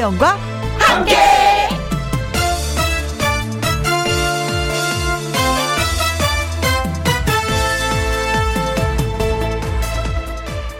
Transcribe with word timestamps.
김혜영과 0.00 0.38
함께. 0.78 1.16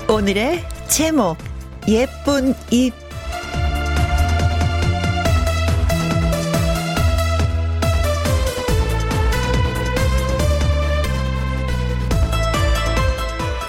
오늘의 0.09 0.65
제목 0.89 1.37
예쁜 1.87 2.55
입 2.71 2.95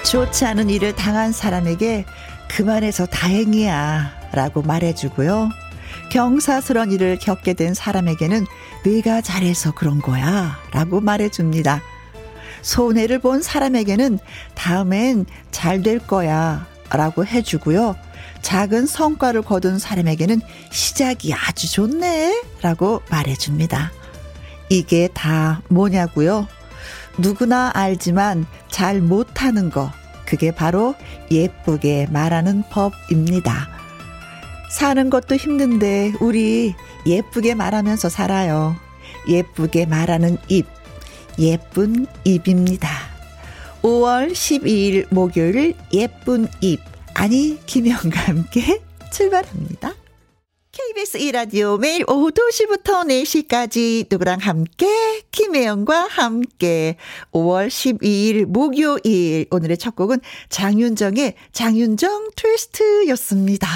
좋지 0.04 0.46
않은 0.46 0.70
일을 0.70 0.94
당한 0.94 1.32
사람에게 1.32 2.04
그만해서 2.48 3.06
다행이야 3.06 4.21
라고 4.32 4.62
말해주고요. 4.62 5.50
경사스러운 6.10 6.90
일을 6.92 7.18
겪게 7.18 7.54
된 7.54 7.74
사람에게는 7.74 8.46
네가 8.84 9.20
잘해서 9.20 9.72
그런 9.72 10.00
거야 10.00 10.58
라고 10.72 11.00
말해줍니다. 11.00 11.82
손해를 12.62 13.18
본 13.18 13.42
사람에게는 13.42 14.18
다음엔 14.54 15.26
잘 15.50 15.82
될 15.82 15.98
거야 15.98 16.66
라고 16.90 17.26
해주고요. 17.26 17.96
작은 18.42 18.86
성과를 18.86 19.42
거둔 19.42 19.78
사람에게는 19.78 20.40
시작이 20.70 21.32
아주 21.34 21.70
좋네 21.70 22.42
라고 22.60 23.02
말해줍니다. 23.10 23.92
이게 24.68 25.08
다 25.12 25.62
뭐냐고요? 25.68 26.46
누구나 27.18 27.70
알지만 27.74 28.46
잘 28.68 29.00
못하는 29.00 29.70
거 29.70 29.90
그게 30.24 30.50
바로 30.50 30.94
예쁘게 31.30 32.08
말하는 32.10 32.62
법입니다. 32.70 33.68
사는 34.72 35.10
것도 35.10 35.36
힘든데 35.36 36.14
우리 36.20 36.74
예쁘게 37.04 37.54
말하면서 37.54 38.08
살아요. 38.08 38.74
예쁘게 39.28 39.84
말하는 39.84 40.38
입, 40.48 40.66
예쁜 41.38 42.06
입입니다. 42.24 42.88
5월 43.82 44.32
12일 44.32 45.12
목요일 45.12 45.74
예쁜 45.92 46.48
입, 46.62 46.80
아니, 47.14 47.58
김영과 47.66 48.18
함께 48.20 48.80
출발합니다. 49.12 49.94
KBS 50.72 51.18
1라디오 51.18 51.78
매일 51.78 52.04
오후 52.08 52.30
2시부터 52.30 53.06
4시까지 53.06 54.06
누구랑 54.10 54.38
함께 54.40 54.86
김혜영과 55.30 56.06
함께 56.08 56.96
5월 57.32 57.68
12일 57.68 58.46
목요일 58.46 59.46
오늘의 59.50 59.76
첫 59.76 59.94
곡은 59.94 60.20
장윤정의 60.48 61.34
장윤정 61.52 62.30
트위스트였습니다. 62.36 63.68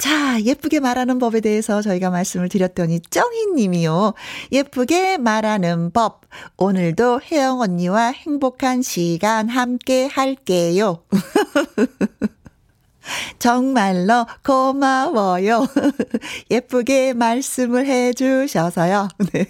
자, 0.00 0.40
예쁘게 0.40 0.80
말하는 0.80 1.18
법에 1.18 1.40
대해서 1.40 1.82
저희가 1.82 2.08
말씀을 2.08 2.48
드렸더니 2.48 3.00
쩡이 3.10 3.52
님이요. 3.54 4.14
예쁘게 4.50 5.18
말하는 5.18 5.90
법. 5.90 6.22
오늘도 6.56 7.20
혜영 7.30 7.60
언니와 7.60 8.06
행복한 8.06 8.80
시간 8.80 9.50
함께 9.50 10.06
할게요. 10.06 11.04
정말로 13.38 14.24
고마워요. 14.42 15.66
예쁘게 16.50 17.12
말씀을 17.12 17.84
해 17.84 18.14
주셔서요. 18.14 19.08
네. 19.34 19.46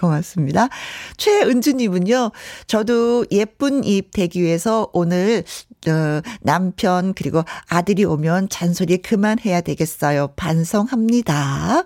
고맙습니다. 0.00 0.70
최은주님은요, 1.18 2.30
저도 2.66 3.26
예쁜 3.30 3.84
입 3.84 4.12
되기 4.12 4.40
위해서 4.40 4.88
오늘 4.92 5.44
어, 5.88 6.20
남편 6.40 7.14
그리고 7.14 7.42
아들이 7.68 8.04
오면 8.04 8.48
잔소리 8.48 8.98
그만해야 8.98 9.60
되겠어요. 9.62 10.28
반성합니다. 10.36 11.84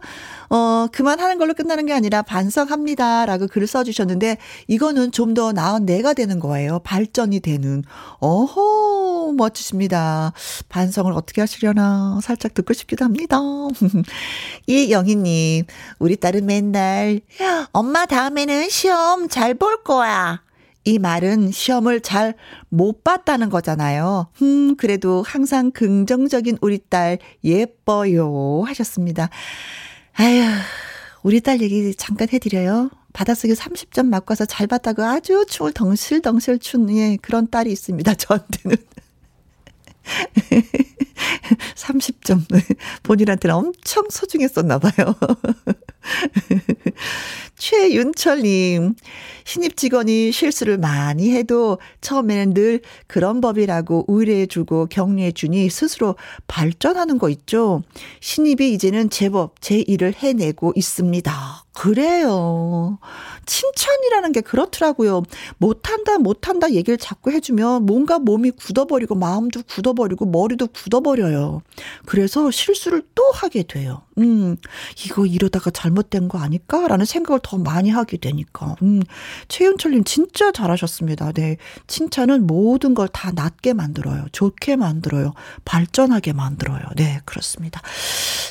어, 0.50 0.86
그만하는 0.92 1.38
걸로 1.38 1.52
끝나는 1.54 1.84
게 1.86 1.92
아니라 1.92 2.22
반성합니다 2.22 3.26
라고 3.26 3.46
글을 3.46 3.66
써주셨는데 3.66 4.38
이거는 4.66 5.12
좀 5.12 5.28
더 5.34 5.52
나은 5.52 5.84
내가 5.86 6.14
되는 6.14 6.40
거예요. 6.40 6.80
발전이 6.80 7.40
되는. 7.40 7.84
어허, 8.18 9.34
멋지십니다. 9.36 10.32
반성을 10.70 11.12
어떻게 11.12 11.42
하시려나 11.42 12.18
살짝 12.22 12.54
듣고 12.54 12.72
싶기도 12.72 13.04
합니다. 13.04 13.38
이영희님, 14.66 15.66
우리 15.98 16.16
딸은 16.16 16.46
맨날 16.46 17.20
엄마 17.72 18.06
다음에는 18.06 18.68
시험 18.70 19.28
잘 19.28 19.54
볼 19.54 19.82
거야. 19.84 20.40
이 20.88 20.98
말은 20.98 21.50
시험을 21.52 22.00
잘 22.00 22.34
못 22.70 23.04
봤다는 23.04 23.50
거잖아요. 23.50 24.28
음, 24.42 24.74
그래도 24.76 25.22
항상 25.26 25.70
긍정적인 25.70 26.58
우리 26.62 26.78
딸 26.88 27.18
예뻐요. 27.44 28.62
하셨습니다. 28.66 29.28
아휴, 30.14 30.42
우리 31.22 31.40
딸 31.42 31.60
얘기 31.60 31.94
잠깐 31.94 32.28
해드려요. 32.32 32.90
바닷속에 33.12 33.52
30점 33.52 34.06
맞고 34.06 34.32
와서 34.32 34.44
잘 34.46 34.66
봤다고 34.66 35.02
아주 35.02 35.44
춤을 35.48 35.72
덩실덩실 35.72 36.58
춘, 36.58 36.88
예, 36.96 37.16
그런 37.20 37.48
딸이 37.50 37.70
있습니다. 37.70 38.14
저한테는. 38.14 38.76
30점. 41.76 42.42
본인한테는 43.02 43.54
엄청 43.54 44.04
소중했었나 44.10 44.78
봐요. 44.78 45.14
최윤철님, 47.58 48.94
신입 49.44 49.76
직원이 49.76 50.32
실수를 50.32 50.78
많이 50.78 51.32
해도 51.32 51.78
처음에는 52.00 52.54
늘 52.54 52.80
그런 53.06 53.40
법이라고 53.40 54.06
의뢰해주고 54.08 54.86
격려해주니 54.86 55.68
스스로 55.70 56.16
발전하는 56.46 57.18
거 57.18 57.28
있죠. 57.30 57.82
신입이 58.20 58.72
이제는 58.74 59.10
제법 59.10 59.60
제 59.60 59.78
일을 59.80 60.14
해내고 60.14 60.72
있습니다. 60.76 61.67
그래요. 61.78 62.98
칭찬이라는 63.46 64.32
게 64.32 64.40
그렇더라고요. 64.40 65.22
못한다, 65.58 66.18
못한다 66.18 66.72
얘기를 66.72 66.98
자꾸 66.98 67.30
해주면 67.30 67.86
뭔가 67.86 68.18
몸이 68.18 68.50
굳어버리고 68.50 69.14
마음도 69.14 69.62
굳어버리고 69.62 70.26
머리도 70.26 70.66
굳어버려요. 70.66 71.62
그래서 72.04 72.50
실수를 72.50 73.04
또 73.14 73.22
하게 73.32 73.62
돼요. 73.62 74.02
음, 74.18 74.56
이거 75.04 75.24
이러다가 75.24 75.70
잘못된 75.70 76.26
거 76.26 76.38
아닐까라는 76.38 77.04
생각을 77.04 77.38
더 77.42 77.56
많이 77.56 77.90
하게 77.90 78.16
되니까. 78.16 78.74
음, 78.82 79.00
최윤철님 79.46 80.02
진짜 80.02 80.50
잘하셨습니다. 80.50 81.30
네. 81.32 81.58
칭찬은 81.86 82.46
모든 82.46 82.94
걸다 82.94 83.30
낫게 83.32 83.72
만들어요. 83.72 84.26
좋게 84.32 84.74
만들어요. 84.74 85.32
발전하게 85.64 86.32
만들어요. 86.32 86.82
네, 86.96 87.20
그렇습니다. 87.24 87.80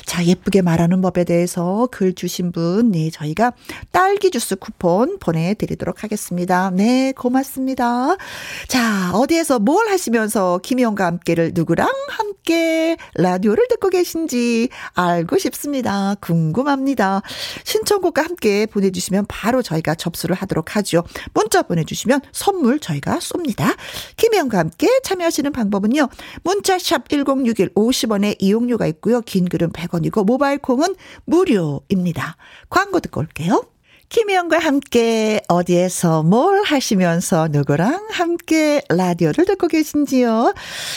자, 0.06 0.24
예쁘게 0.24 0.62
말하는 0.62 1.02
법에 1.02 1.24
대해서 1.24 1.86
글 1.90 2.14
주신 2.14 2.50
분, 2.52 2.90
네, 2.90 3.10
저희가 3.18 3.52
딸기 3.90 4.30
주스 4.30 4.56
쿠폰 4.56 5.18
보내드리도록 5.18 6.02
하겠습니다. 6.02 6.70
네, 6.70 7.12
고맙습니다. 7.12 8.16
자, 8.68 9.10
어디에서 9.12 9.58
뭘 9.58 9.88
하시면서 9.88 10.58
김희영과 10.62 11.06
함께를 11.06 11.52
누구랑 11.54 11.88
함께 12.08 12.96
라디오를 13.14 13.66
듣고 13.68 13.88
계신지 13.90 14.68
알고 14.94 15.38
싶습니다. 15.38 16.14
궁금합니다. 16.20 17.22
신청곡과 17.64 18.22
함께 18.22 18.66
보내주시면 18.66 19.26
바로 19.28 19.62
저희가 19.62 19.94
접수를 19.94 20.36
하도록 20.36 20.76
하죠. 20.76 21.04
문자 21.34 21.62
보내주시면 21.62 22.20
선물 22.32 22.78
저희가 22.78 23.18
쏩니다. 23.18 23.76
김혜영과 24.16 24.58
함께 24.58 24.88
참여하시는 25.02 25.52
방법은요. 25.52 26.08
문자샵 26.42 27.08
1061 27.08 27.74
50원의 27.74 28.36
이용료가 28.38 28.86
있고요. 28.86 29.20
긴 29.22 29.48
글은 29.48 29.72
100원이고 29.72 30.24
모바일 30.24 30.58
콩은 30.58 30.94
무료입니다. 31.24 32.36
광고 32.70 32.97
듣고 33.00 33.20
올게요. 33.20 33.64
김혜영과 34.08 34.58
함께 34.58 35.42
어디에서 35.48 36.22
뭘 36.22 36.62
하시면서 36.64 37.48
누구랑 37.48 38.08
함께 38.10 38.80
라디오를 38.88 39.44
듣고 39.44 39.68
계신지요? 39.68 40.54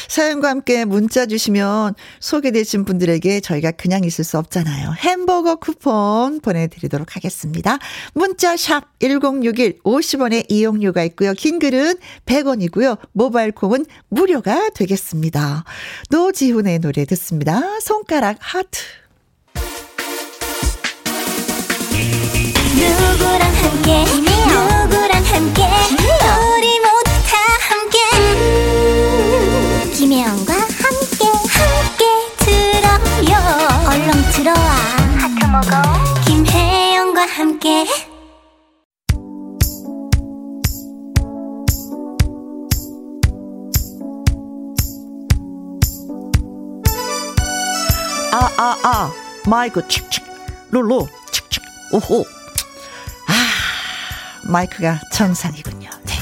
사연과 0.07 0.49
함께 0.49 0.85
문자 0.85 1.25
주시면 1.25 1.95
소개되신 2.21 2.85
분들에게 2.85 3.41
저희가 3.41 3.71
그냥 3.71 4.05
있을 4.05 4.23
수 4.23 4.37
없잖아요. 4.37 4.93
햄버거 4.97 5.55
쿠폰 5.55 6.39
보내드리도록 6.39 7.17
하겠습니다. 7.17 7.79
문자 8.13 8.55
샵 8.55 8.85
1061 8.99 9.79
50원의 9.83 10.45
이용료가 10.49 11.03
있고요. 11.03 11.33
긴 11.33 11.59
글은 11.59 11.95
100원이고요. 12.25 12.97
모바일 13.11 13.51
콩은 13.51 13.85
무료가 14.07 14.69
되겠습니다. 14.69 15.65
노지훈의 16.09 16.79
노래 16.79 17.03
듣습니다. 17.03 17.61
손가락 17.81 18.37
하트. 18.39 19.00
누구랑 22.01 23.41
함께? 23.55 24.03
누구랑 24.05 25.23
함께? 25.25 25.67
우리 26.57 26.79
모두 26.79 27.11
다 27.29 27.37
함께. 27.69 27.97
음, 28.17 29.91
김혜영과 29.93 30.53
함께 30.53 31.25
함께 31.57 32.05
들어요. 32.39 33.33
얼렁 33.87 34.09
들어와. 34.31 34.69
하트 35.19 35.45
먹어. 35.45 35.81
김혜영과 36.25 37.25
함께. 37.27 37.85
아, 48.33 48.49
아, 48.57 48.77
아. 48.83 49.11
마이크 49.47 49.85
칙칙. 49.87 50.23
룰루 50.71 51.07
칙칙. 51.31 51.63
오호. 51.91 52.25
아, 53.27 54.47
마이크가 54.49 54.99
정상이군요. 55.13 55.89
네. 56.05 56.13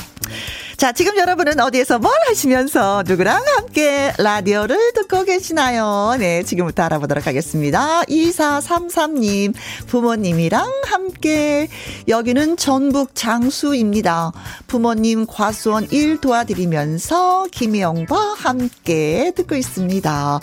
자, 0.79 0.93
지금 0.93 1.17
여러분은 1.17 1.59
어디에서 1.59 1.99
뭘 1.99 2.13
하시면서 2.29 3.03
누구랑 3.05 3.43
함께 3.57 4.13
라디오를 4.17 4.93
듣고 4.93 5.25
계시나요? 5.25 6.15
네, 6.17 6.43
지금부터 6.43 6.83
알아보도록 6.83 7.27
하겠습니다. 7.27 8.03
2433님, 8.03 9.53
부모님이랑 9.87 10.71
함께. 10.85 11.67
여기는 12.07 12.55
전북 12.55 13.13
장수입니다. 13.13 14.31
부모님 14.67 15.27
과수원 15.27 15.85
일 15.91 16.21
도와드리면서 16.21 17.47
김혜영과 17.51 18.35
함께 18.37 19.33
듣고 19.35 19.55
있습니다. 19.55 20.39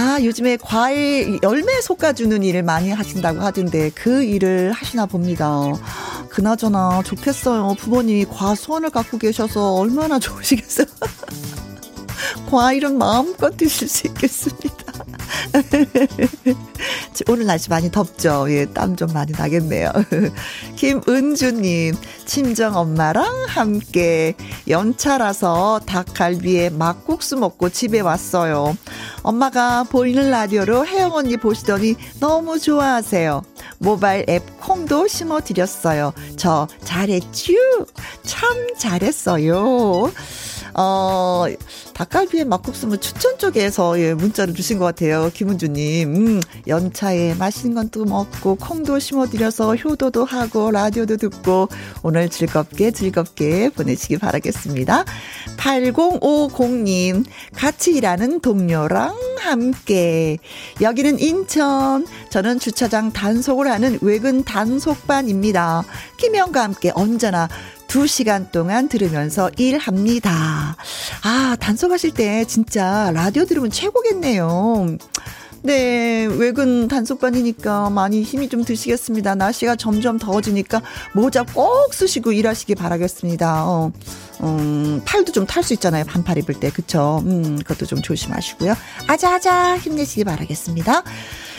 아, 0.00 0.22
요즘에 0.22 0.58
과일, 0.58 1.40
열매 1.42 1.80
솎아주는 1.80 2.44
일을 2.44 2.62
많이 2.62 2.92
하신다고 2.92 3.40
하던데 3.40 3.90
그 3.96 4.22
일을 4.22 4.70
하시나 4.70 5.06
봅니다. 5.06 5.60
그나저나 6.28 7.02
좋겠어요. 7.02 7.74
부모님이 7.80 8.24
과수원을 8.26 8.90
갖고 8.90 9.18
계셔서 9.18 9.74
얼마나 9.74 10.20
좋으시겠어요. 10.22 10.86
과일은 12.50 12.98
마음껏 12.98 13.56
드실 13.56 13.88
수 13.88 14.06
있겠습니다. 14.08 14.76
오늘 17.28 17.46
날씨 17.46 17.68
많이 17.68 17.90
덥죠? 17.90 18.46
예, 18.50 18.66
땀 18.66 18.96
좀 18.98 19.12
많이 19.12 19.30
나겠네요. 19.32 19.92
김은주님, 20.76 21.94
친정 22.24 22.76
엄마랑 22.76 23.44
함께 23.46 24.34
연차라서 24.66 25.80
닭갈비에 25.86 26.70
막국수 26.70 27.36
먹고 27.36 27.68
집에 27.68 28.00
왔어요. 28.00 28.76
엄마가 29.22 29.84
보이는 29.84 30.30
라디오로 30.30 30.84
혜영 30.86 31.12
언니 31.12 31.36
보시더니 31.36 31.94
너무 32.18 32.58
좋아하세요. 32.58 33.42
모바일 33.78 34.24
앱 34.28 34.60
콩도 34.60 35.06
심어 35.06 35.40
드렸어요. 35.40 36.12
저 36.36 36.66
잘했쥬? 36.82 37.52
참 38.24 38.66
잘했어요. 38.76 40.10
어, 40.80 41.46
닭갈비에 41.94 42.44
막국수는 42.44 42.90
뭐 42.90 42.96
추천 42.98 43.36
쪽에서 43.36 43.98
예, 43.98 44.14
문자를 44.14 44.54
주신 44.54 44.78
것 44.78 44.84
같아요. 44.84 45.28
김은주님. 45.34 46.14
음, 46.14 46.40
연차에 46.68 47.34
맛있는 47.34 47.74
건 47.74 47.88
또 47.90 48.04
먹고, 48.04 48.56
콩도 48.56 48.98
심어드려서 48.98 49.76
효도도 49.76 50.24
하고, 50.24 50.70
라디오도 50.70 51.16
듣고, 51.16 51.68
오늘 52.02 52.28
즐겁게 52.28 52.90
즐겁게 52.90 53.70
보내시기 53.70 54.18
바라겠습니다. 54.18 55.04
8050님, 55.56 57.24
같이 57.54 57.92
일하는 57.94 58.40
동료랑 58.40 59.16
함께. 59.40 60.38
여기는 60.80 61.18
인천. 61.18 62.06
저는 62.30 62.58
주차장 62.58 63.12
단속을 63.12 63.68
하는 63.70 63.98
외근 64.02 64.44
단속반입니다. 64.44 65.84
김영과 66.18 66.62
함께 66.62 66.92
언제나 66.94 67.48
2시간 67.88 68.52
동안 68.52 68.88
들으면서 68.88 69.50
일합니다. 69.56 70.76
아, 71.24 71.56
단속하실 71.58 72.12
때 72.12 72.44
진짜 72.44 73.10
라디오 73.14 73.44
들으면 73.44 73.70
최고겠네요. 73.70 74.96
네, 75.62 76.26
외근 76.26 76.86
단속반이니까 76.86 77.90
많이 77.90 78.22
힘이 78.22 78.48
좀 78.48 78.64
드시겠습니다. 78.64 79.34
날씨가 79.34 79.74
점점 79.74 80.16
더워지니까 80.18 80.80
모자 81.14 81.42
꼭 81.42 81.92
쓰시고 81.92 82.30
일하시기 82.32 82.76
바라겠습니다. 82.76 83.64
어, 83.66 83.90
음, 84.42 85.02
팔도 85.04 85.32
좀 85.32 85.46
탈 85.46 85.64
수 85.64 85.72
있잖아요. 85.74 86.04
반팔 86.04 86.38
입을 86.38 86.60
때. 86.60 86.70
그쵸? 86.70 87.22
음, 87.26 87.56
그것도 87.58 87.86
좀 87.86 88.00
조심하시고요. 88.02 88.76
아자아자 89.08 89.78
힘내시기 89.78 90.22
바라겠습니다. 90.24 91.02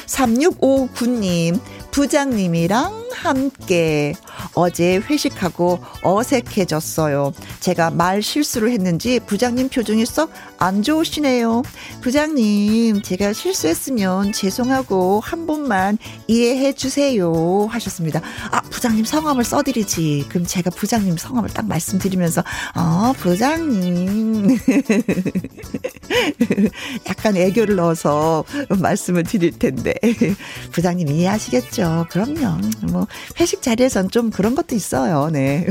3659님, 0.06 1.60
부장님이랑 2.00 3.10
함께 3.12 4.14
어제 4.54 4.96
회식하고 4.96 5.80
어색해졌어요. 6.02 7.34
제가 7.60 7.92
말 7.92 8.22
실수를 8.22 8.72
했는지 8.72 9.20
부장님 9.20 9.68
표정이 9.68 10.06
썩 10.06 10.32
안 10.60 10.84
좋으시네요. 10.84 11.64
부장님, 12.02 13.02
제가 13.02 13.34
실수했으면 13.34 14.34
죄송하고 14.34 15.22
한 15.24 15.48
번만 15.48 15.98
이해해 16.28 16.74
주세요. 16.74 17.66
하셨습니다. 17.70 18.22
아, 18.52 18.62
부장님 18.62 19.06
성함을 19.06 19.46
써드리지. 19.46 20.26
그럼 20.28 20.46
제가 20.46 20.70
부장님 20.72 21.18
성함을 21.18 21.50
딱 21.52 21.66
말씀드리면서, 21.66 22.44
어, 22.76 23.14
부장님. 23.18 24.58
약간 27.08 27.38
애교를 27.38 27.78
넣어서 27.78 28.44
말씀을 28.80 29.24
드릴 29.24 29.58
텐데. 29.58 29.94
부장님 30.74 31.08
이해하시겠죠? 31.08 31.89
그럼요. 32.10 32.62
뭐, 32.92 33.08
회식 33.40 33.62
자리에선 33.62 34.10
좀 34.10 34.32
그런 34.32 34.56
것도 34.56 34.76
있어요. 34.76 35.30
네. 35.32 35.66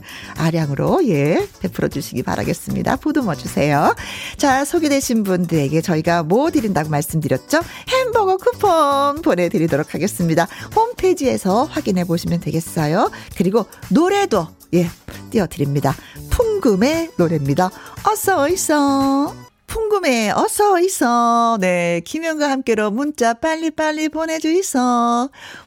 아량으로, 0.36 1.06
예, 1.08 1.46
베풀어 1.60 1.88
주시기 1.88 2.22
바라겠습니다. 2.22 2.96
보듬어 2.96 3.34
주세요. 3.34 3.94
자, 4.36 4.64
소개되신 4.64 5.22
분들에게 5.24 5.80
저희가 5.80 6.22
뭐 6.22 6.50
드린다고 6.50 6.88
말씀드렸죠? 6.88 7.60
햄버거 7.88 8.36
쿠폰 8.36 9.22
보내드리도록 9.22 9.94
하겠습니다. 9.94 10.46
홈페이지에서 10.74 11.64
확인해 11.64 12.04
보시면 12.04 12.40
되겠어요. 12.40 13.10
그리고 13.36 13.66
노래도, 13.90 14.48
예, 14.74 14.88
띄워드립니다. 15.30 15.94
풍금의 16.30 17.10
노래입니다. 17.16 17.70
어서 18.06 18.48
있어. 18.48 19.43
풍금해 19.74 20.30
어서 20.30 20.78
있어. 20.78 21.58
네, 21.60 22.00
김현과 22.04 22.48
함께로 22.48 22.92
문자 22.92 23.34
빨리빨리 23.34 24.08
보내주이소. 24.08 24.78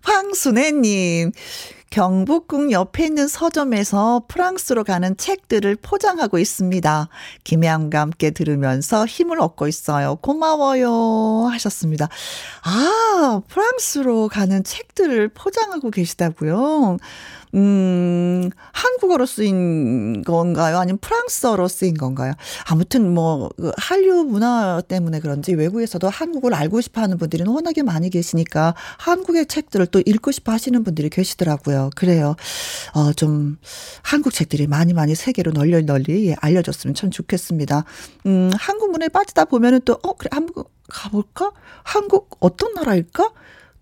황순애님. 0.01 1.33
경북궁 1.89 2.71
옆에 2.71 3.06
있는 3.06 3.27
서점에서 3.27 4.24
프랑스로 4.30 4.86
가는 4.86 5.18
책들을 5.18 5.75
포장하고 5.81 6.39
있습니다. 6.39 7.09
김혜영과 7.44 8.00
함께 8.00 8.31
들으면서 8.31 9.06
힘을 9.06 9.42
얻고 9.42 9.68
있어요. 9.68 10.15
고마워요. 10.18 11.50
하셨습니다. 11.51 12.07
아, 12.63 13.42
프랑스로 13.50 14.30
가는 14.30 14.64
책들을 14.64 15.30
포장하고 15.30 15.92
계시다고요? 15.92 16.97
음, 17.56 18.49
한국어로 18.73 19.25
쓰인 19.25 20.23
건가요? 20.23 20.77
아니면 20.77 20.97
프랑스어로 20.99 21.68
쓰인 21.68 21.95
건가요? 21.95 22.33
아무튼 22.69 23.13
뭐, 23.13 23.49
그 23.57 23.71
한류 23.77 24.23
문화 24.23 24.81
때문에 24.87 25.19
그런지 25.19 25.54
외국에서도 25.54 26.07
한국을 26.09 26.54
알고 26.54 26.81
싶어 26.81 27.01
하는 27.01 27.18
분들이 27.18 27.44
워낙에 27.47 27.83
많이 27.83 28.09
계시니까 28.09 28.75
한국의 28.97 29.45
책들을 29.47 29.87
또 29.87 30.01
읽고 30.06 30.31
싶어 30.31 30.51
하시는 30.51 30.83
분들이 30.83 31.09
계시더라고요. 31.09 31.92
그래요. 31.95 32.35
어, 32.94 33.13
좀, 33.13 33.57
한국 34.01 34.33
책들이 34.33 34.68
많이 34.68 34.94
많이 34.94 35.16
세계로 35.16 35.51
널리 35.51 35.83
널리 35.83 36.30
예, 36.30 36.35
알려졌으면 36.39 36.94
참 36.95 37.11
좋겠습니다. 37.11 37.85
음, 38.25 38.51
한국 38.57 38.92
문화에 38.92 39.09
빠지다 39.09 39.45
보면은 39.45 39.81
또, 39.85 39.99
어, 40.04 40.13
그래, 40.13 40.30
한국 40.31 40.71
가볼까? 40.89 41.51
한국 41.83 42.37
어떤 42.39 42.73
나라일까? 42.73 43.31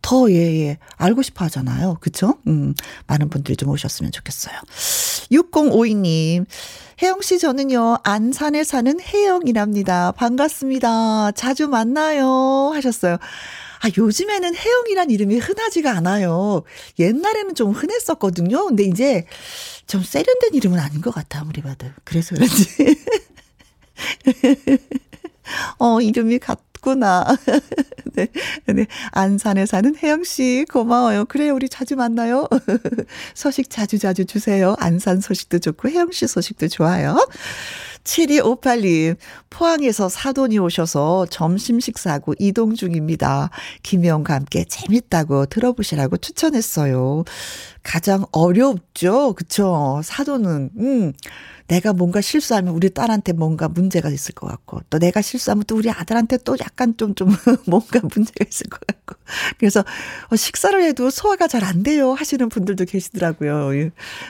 더, 0.06 0.30
예, 0.30 0.36
예, 0.36 0.78
알고 0.98 1.24
싶어 1.24 1.46
하잖아요. 1.46 1.98
그쵸? 2.00 2.36
음, 2.46 2.76
많은 3.08 3.28
분들이 3.28 3.58
좀 3.58 3.70
오셨으면 3.70 4.12
좋겠어요. 4.12 4.54
6052님, 5.32 6.46
혜영 7.02 7.22
씨, 7.22 7.40
저는요, 7.40 7.98
안산에 8.04 8.64
사는 8.64 9.00
혜영이랍니다. 9.02 10.12
반갑습니다. 10.12 11.32
자주 11.32 11.68
만나요. 11.68 12.70
하셨어요. 12.76 13.18
아, 13.82 13.90
요즘에는 13.98 14.56
혜영이란 14.56 15.10
이름이 15.10 15.40
흔하지가 15.40 15.90
않아요. 15.98 16.62
옛날에는 17.00 17.56
좀 17.56 17.72
흔했었거든요. 17.72 18.68
근데 18.68 18.84
이제 18.84 19.26
좀 19.88 20.04
세련된 20.04 20.54
이름은 20.54 20.78
아닌 20.78 21.02
것 21.02 21.16
같아, 21.16 21.40
아무리 21.40 21.64
봐도. 21.64 21.88
그래서 22.04 22.36
그런지. 22.36 22.68
어, 25.80 26.00
이름이 26.00 26.38
같, 26.38 26.60
없구나. 26.86 27.26
네. 28.14 28.28
네. 28.68 28.86
안산에 29.12 29.66
사는 29.66 29.94
혜영 29.96 30.24
씨 30.24 30.66
고마워요. 30.72 31.26
그래 31.26 31.50
우리 31.50 31.68
자주 31.68 31.96
만나요. 31.96 32.48
소식 33.34 33.70
자주 33.70 33.98
자주 33.98 34.26
주세요. 34.26 34.76
안산 34.80 35.20
소식도 35.20 35.60
좋고 35.60 35.90
혜영 35.90 36.12
씨 36.12 36.28
소식도 36.28 36.68
좋아요. 36.68 37.18
7258님, 38.04 39.18
포항에서 39.50 40.10
사돈이 40.10 40.60
오셔서 40.60 41.26
점심 41.32 41.80
식사하고 41.80 42.36
이동 42.38 42.76
중입니다. 42.76 43.50
김혜영과 43.82 44.36
함께 44.36 44.64
재밌다고 44.64 45.48
들어보시라고 45.48 46.18
추천했어요. 46.18 47.24
가장 47.86 48.26
어렵죠? 48.32 49.34
그쵸? 49.34 50.02
사돈은, 50.04 50.72
음. 50.80 51.14
내가 51.68 51.94
뭔가 51.94 52.22
실수하면 52.22 52.76
우리 52.76 52.92
딸한테 52.92 53.34
뭔가 53.34 53.68
문제가 53.68 54.10
있을 54.10 54.36
것 54.36 54.48
같고, 54.48 54.82
또 54.92 55.00
내가 55.00 55.22
실수하면 55.22 55.64
또 55.66 55.76
우리 55.78 55.90
아들한테 55.90 56.38
또 56.46 56.56
약간 56.60 56.96
좀, 56.98 57.16
좀, 57.16 57.30
뭔가 57.68 58.00
문제가 58.02 58.46
있을 58.48 58.68
것 58.70 58.80
같고. 58.86 59.16
그래서 59.60 59.84
어, 60.32 60.36
식사를 60.36 60.80
해도 60.84 61.10
소화가 61.10 61.48
잘 61.48 61.64
안 61.66 61.82
돼요 61.82 62.14
하시는 62.14 62.48
분들도 62.50 62.86
계시더라고요. 62.86 63.72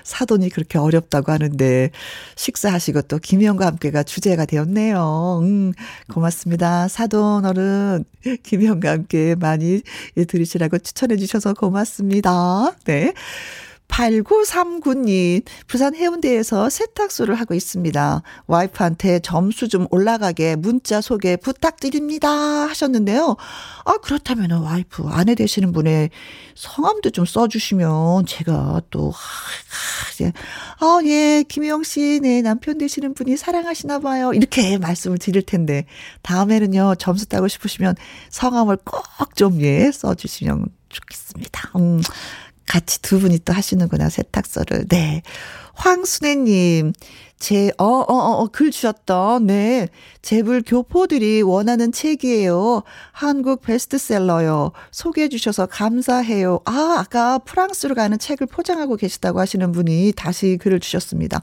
사돈이 0.06 0.50
그렇게 0.52 0.78
어렵다고 0.78 1.32
하는데 1.34 1.92
식사하시고 2.38 3.04
또 3.04 3.18
김희영과 3.20 3.66
함께가 3.66 4.04
주제가 4.04 4.46
되었네요. 4.46 5.42
음, 5.44 5.74
고맙습니다. 6.14 6.88
사돈 6.88 7.46
어른 7.46 8.06
김희영과 8.44 8.92
함께 8.92 9.36
많이 9.36 9.82
들으시라고 10.28 10.78
추천해 10.80 11.18
주셔서 11.18 11.54
고맙습니다. 11.54 12.72
네. 12.86 13.14
8939님, 13.88 15.44
부산 15.68 15.96
해운대에서 15.96 16.70
세탁소를 16.70 17.36
하고 17.36 17.54
있습니다. 17.54 18.22
와이프한테 18.48 19.20
점수 19.20 19.68
좀 19.68 19.88
올라가게 19.90 20.56
문자 20.56 21.02
소개 21.02 21.38
부탁드립니다. 21.38 22.30
하셨는데요. 22.30 23.38
아, 23.86 23.98
그렇다면 23.98 24.52
와이프, 24.52 25.08
아내 25.08 25.36
되시는 25.36 25.72
분의 25.72 26.10
성함도 26.56 27.12
좀 27.12 27.26
써주시면 27.26 28.26
제가 28.26 28.82
또, 28.90 29.14
아, 30.80 31.00
예, 31.06 31.44
김혜영 31.48 31.84
씨, 31.84 32.20
네, 32.22 32.42
남편 32.42 32.78
되시는 32.78 33.14
분이 33.14 33.38
사랑하시나 33.38 34.00
봐요. 34.00 34.34
이렇게 34.34 34.78
말씀을 34.78 35.18
드릴 35.18 35.42
텐데, 35.42 35.86
다음에는요, 36.22 36.96
점수 36.96 37.28
따고 37.28 37.48
싶으시면 37.48 37.96
성함을 38.30 38.78
꼭 38.84 39.36
좀, 39.36 39.62
예, 39.62 39.92
써주시면 39.92 40.68
좋겠습니다. 40.90 41.72
음. 41.78 42.02
같이 42.76 43.02
두 43.02 43.22
분이 43.22 43.40
또 43.46 43.54
하시는구나, 43.54 44.10
세탁소를. 44.10 44.90
네. 44.90 45.22
황순애님, 45.76 46.92
제, 47.40 47.72
어, 47.78 47.86
어, 47.86 48.14
어, 48.14 48.42
어, 48.42 48.48
글 48.52 48.70
주셨던, 48.70 49.46
네. 49.46 49.88
재불 50.22 50.62
교포들이 50.62 51.42
원하는 51.42 51.94
책이에요. 51.94 52.84
한국 53.14 53.62
베스트셀러요. 53.62 54.74
소개해 54.92 55.30
주셔서 55.30 55.68
감사해요. 55.68 56.60
아, 56.66 56.98
아까 57.00 57.38
프랑스로 57.38 57.96
가는 57.96 58.20
책을 58.20 58.48
포장하고 58.48 58.98
계시다고 58.98 59.40
하시는 59.40 59.72
분이 59.72 60.12
다시 60.18 60.58
글을 60.60 60.82
주셨습니다. 60.82 61.42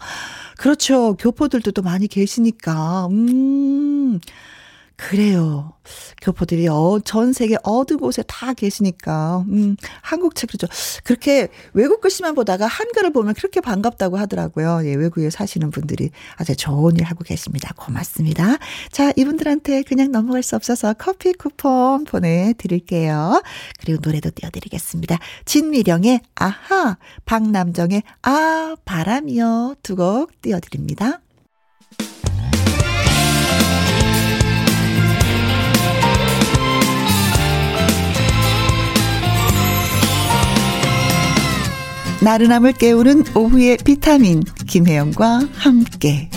그렇죠. 0.59 1.15
교포들도 1.15 1.73
또 1.73 1.81
많이 1.81 2.09
계시니까. 2.09 3.07
음. 3.11 4.21
그래요. 5.09 5.73
교포들이 6.21 6.69
어, 6.69 7.01
전 7.05 7.33
세계 7.33 7.57
어느 7.65 7.97
곳에 7.99 8.23
다 8.29 8.53
계시니까, 8.55 9.45
음, 9.49 9.77
한국 10.01 10.37
책, 10.37 10.51
그죠. 10.51 10.69
그렇게 11.03 11.49
외국 11.73 12.01
글씨만 12.01 12.37
보다가 12.37 12.67
한글을 12.67 13.13
보면 13.13 13.35
그렇게 13.35 13.61
반갑다고 13.61 14.17
하더라고요. 14.17 14.83
예, 14.85 14.95
외국에 14.95 15.29
사시는 15.29 15.71
분들이 15.71 16.11
아주 16.37 16.55
좋은 16.55 16.97
일 16.97 17.03
하고 17.05 17.25
계십니다. 17.25 17.75
고맙습니다. 17.77 18.59
자, 18.93 19.13
이분들한테 19.17 19.83
그냥 19.83 20.13
넘어갈 20.13 20.43
수 20.45 20.55
없어서 20.55 20.93
커피 20.95 21.33
쿠폰 21.33 22.05
보내드릴게요. 22.05 23.43
그리고 23.81 24.01
노래도 24.03 24.31
띄워드리겠습니다. 24.31 25.19
진미령의 25.47 26.21
아하, 26.37 26.97
박남정의 27.25 28.05
아, 28.23 28.77
바람이요. 28.85 29.77
두 29.83 29.97
곡 29.97 30.41
띄워드립니다. 30.43 31.21
나른함을 42.23 42.75
깨우는 42.75 43.25
오후의 43.35 43.79
비타민 43.79 44.45
김혜영과 44.69 45.41
함께 45.55 46.31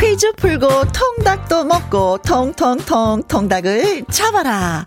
퀴즈 0.00 0.32
풀고 0.32 0.68
통닭도 0.92 1.64
먹고 1.64 2.18
통통통 2.26 3.22
통닭을 3.28 4.04
잡아라. 4.10 4.84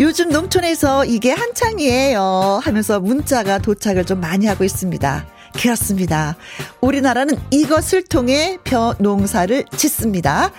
요즘 0.00 0.30
농촌에서 0.30 1.04
이게 1.04 1.30
한창이에요 1.30 2.58
하면서 2.60 2.98
문자가 2.98 3.58
도착을 3.58 4.04
좀 4.04 4.20
많이 4.20 4.46
하고 4.46 4.64
있습니다. 4.64 5.37
그렇습니다. 5.54 6.36
우리나라는 6.80 7.36
이것을 7.50 8.04
통해 8.04 8.58
벼 8.64 8.94
농사를 8.98 9.64
짓습니다. 9.76 10.50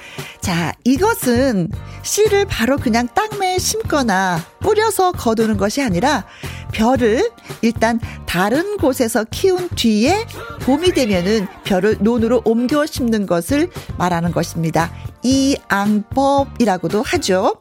자, 0.41 0.74
이것은 0.84 1.69
씨를 2.03 2.46
바로 2.46 2.77
그냥 2.77 3.08
땅매에 3.13 3.58
심거나 3.58 4.43
뿌려서 4.60 5.12
거두는 5.12 5.58
것이 5.58 5.81
아니라 5.81 6.25
벼를 6.72 7.31
일단 7.62 8.00
다른 8.25 8.77
곳에서 8.77 9.25
키운 9.25 9.69
뒤에 9.69 10.25
봄이 10.62 10.91
되면은 10.91 11.48
벼를 11.63 11.98
논으로 12.00 12.41
옮겨 12.46 12.86
심는 12.86 13.25
것을 13.25 13.69
말하는 13.98 14.31
것입니다. 14.31 14.91
이앙법이라고도 15.24 17.01
하죠. 17.01 17.60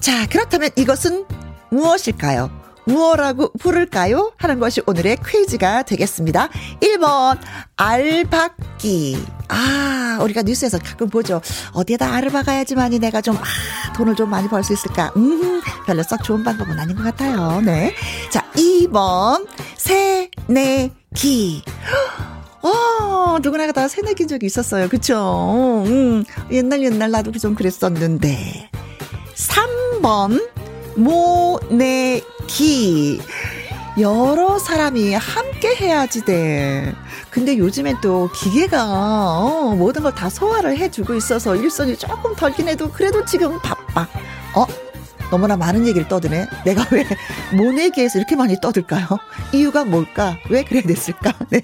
자, 0.00 0.26
그렇다면 0.26 0.70
이것은 0.76 1.26
무엇일까요? 1.70 2.59
무엇라고 2.90 3.52
부를까요? 3.58 4.32
하는 4.36 4.58
것이 4.58 4.82
오늘의 4.86 5.18
퀴즈가 5.26 5.82
되겠습니다. 5.84 6.48
1번, 6.80 7.38
알박기. 7.76 9.24
아, 9.48 10.18
우리가 10.22 10.42
뉴스에서 10.42 10.78
가끔 10.78 11.08
보죠. 11.08 11.40
어디에다 11.72 12.12
알을 12.12 12.30
박아야지만이 12.30 12.98
내가 12.98 13.20
좀, 13.20 13.36
아, 13.36 13.92
돈을 13.94 14.16
좀 14.16 14.28
많이 14.30 14.48
벌 14.48 14.62
수 14.64 14.72
있을까? 14.72 15.12
음, 15.16 15.60
별로 15.86 16.02
썩 16.02 16.22
좋은 16.24 16.42
방법은 16.44 16.78
아닌 16.78 16.96
것 16.96 17.02
같아요. 17.04 17.60
네. 17.64 17.94
자, 18.30 18.44
2번, 18.56 19.46
새내기. 19.76 21.62
어, 22.62 23.38
누구나 23.40 23.70
다 23.72 23.88
새내기인 23.88 24.28
적이 24.28 24.46
있었어요. 24.46 24.88
그쵸? 24.88 25.82
음, 25.86 26.24
옛날 26.50 26.82
옛날 26.82 27.10
나도 27.10 27.32
좀 27.32 27.54
그랬었는데. 27.54 28.70
3번, 29.34 30.44
모내기. 30.96 32.24
기. 32.54 33.20
여러 33.98 34.58
사람이 34.58 35.14
함께 35.14 35.74
해야지 35.74 36.24
돼. 36.24 36.94
근데 37.30 37.56
요즘엔 37.58 37.98
또 38.00 38.30
기계가 38.34 38.84
어, 38.88 39.74
모든 39.76 40.02
걸 40.02 40.10
다 40.14 40.28
소화를 40.28 40.76
해주고 40.76 41.14
있어서 41.14 41.54
일손이 41.54 41.96
조금 41.96 42.34
덜긴 42.34 42.68
해도 42.68 42.90
그래도 42.90 43.24
지금 43.24 43.58
바빠. 43.60 44.06
어? 44.54 44.66
너무나 45.30 45.56
많은 45.56 45.86
얘기를 45.86 46.08
떠드네. 46.08 46.48
내가 46.64 46.84
왜 46.90 47.06
모내기에서 47.56 48.18
이렇게 48.18 48.34
많이 48.34 48.60
떠들까요? 48.60 49.06
이유가 49.52 49.84
뭘까? 49.84 50.36
왜 50.48 50.64
그래 50.64 50.82
됐을까? 50.82 51.32
네. 51.50 51.62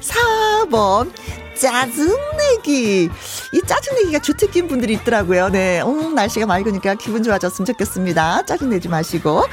4번 0.00 1.10
짜증내기. 1.56 3.10
이 3.52 3.60
짜증내기가 3.66 4.20
주특기인 4.20 4.68
분들이 4.68 4.94
있더라고요. 4.94 5.48
네. 5.50 5.82
음, 5.82 6.14
날씨가 6.14 6.46
맑으니까 6.46 6.94
기분 6.94 7.22
좋아졌으면 7.24 7.66
좋겠습니다. 7.66 8.46
짜증내지 8.46 8.88
마시고. 8.88 9.44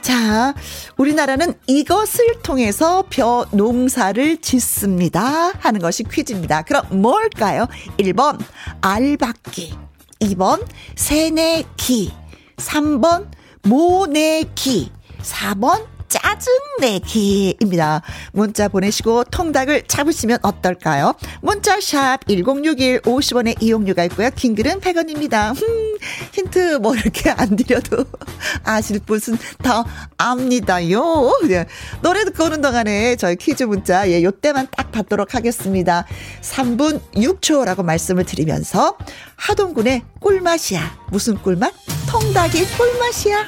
자, 0.00 0.54
우리나라는 0.96 1.54
이것을 1.66 2.40
통해서 2.42 3.04
벼 3.10 3.46
농사를 3.52 4.38
짓습니다. 4.40 5.52
하는 5.58 5.80
것이 5.80 6.04
퀴즈입니다. 6.04 6.62
그럼 6.62 7.00
뭘까요? 7.02 7.66
1번, 7.98 8.38
알박기. 8.80 9.74
2번, 10.20 10.64
새내기. 10.96 12.12
3번, 12.56 13.28
모내기. 13.62 14.90
4번, 15.22 15.86
짜증내기입니다. 16.08 18.02
문자 18.32 18.68
보내시고 18.68 19.24
통닭을 19.24 19.84
잡으시면 19.86 20.38
어떨까요? 20.42 21.14
문자샵 21.42 22.26
1061 22.26 23.02
50원의 23.02 23.62
이용료가 23.62 24.04
있고요. 24.04 24.30
긴 24.34 24.54
글은 24.54 24.80
100원입니다. 24.80 25.50
음, 25.62 25.98
힌트 26.32 26.76
뭐 26.76 26.94
이렇게 26.94 27.30
안 27.30 27.56
드려도 27.56 28.04
아실 28.64 29.00
분은 29.00 29.38
더 29.62 29.84
압니다요. 30.16 31.32
네. 31.48 31.66
노래 32.02 32.24
듣고 32.24 32.44
오는 32.44 32.60
동안에 32.60 33.16
저희 33.16 33.36
퀴즈 33.36 33.64
문자 33.64 34.08
예, 34.10 34.22
요때만 34.22 34.68
딱 34.70 34.92
받도록 34.92 35.34
하겠습니다. 35.34 36.06
3분 36.42 37.00
6초라고 37.14 37.84
말씀을 37.84 38.24
드리면서 38.24 38.96
하동군의 39.36 40.02
꿀맛이야. 40.20 41.06
무슨 41.10 41.36
꿀맛? 41.36 41.72
통닭이 42.08 42.64
꿀맛이야. 42.76 43.46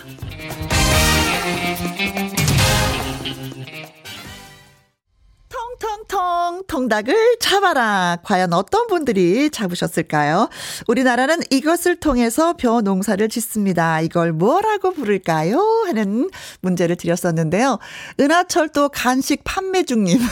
텅텅텅 5.80 6.62
통닭을 6.66 7.38
잡아라. 7.40 8.18
과연 8.22 8.52
어떤 8.52 8.86
분들이 8.86 9.50
잡으셨을까요? 9.50 10.48
우리나라는 10.86 11.40
이것을 11.50 11.96
통해서 11.96 12.52
벼 12.52 12.82
농사를 12.82 13.26
짓습니다. 13.28 14.00
이걸 14.00 14.32
뭐라고 14.32 14.92
부를까요? 14.92 15.58
하는 15.86 16.30
문제를 16.60 16.96
드렸었는데요. 16.96 17.78
은하철도 18.20 18.90
간식 18.90 19.42
판매 19.42 19.82
중님. 19.82 20.18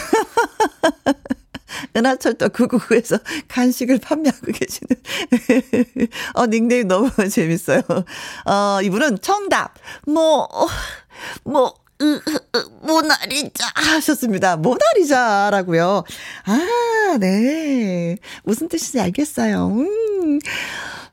은하철도 1.97 2.49
999에서 2.49 3.21
간식을 3.49 3.99
판매하고 3.99 4.53
계시는. 4.53 6.09
어, 6.35 6.47
닉네임 6.47 6.89
너무 6.89 7.11
재밌어요. 7.29 7.83
어, 8.47 8.81
이분은 8.83 9.19
정답. 9.23 9.75
뭐, 10.07 10.49
뭐, 11.45 11.75
으, 12.01 12.05
으, 12.17 12.38
모나리자. 12.83 13.67
하셨습니다. 13.75 14.57
모나리자라고요. 14.57 16.05
아, 16.45 17.17
네. 17.21 18.17
무슨 18.45 18.69
뜻인지 18.69 19.01
알겠어요. 19.01 19.69
음. 19.69 20.39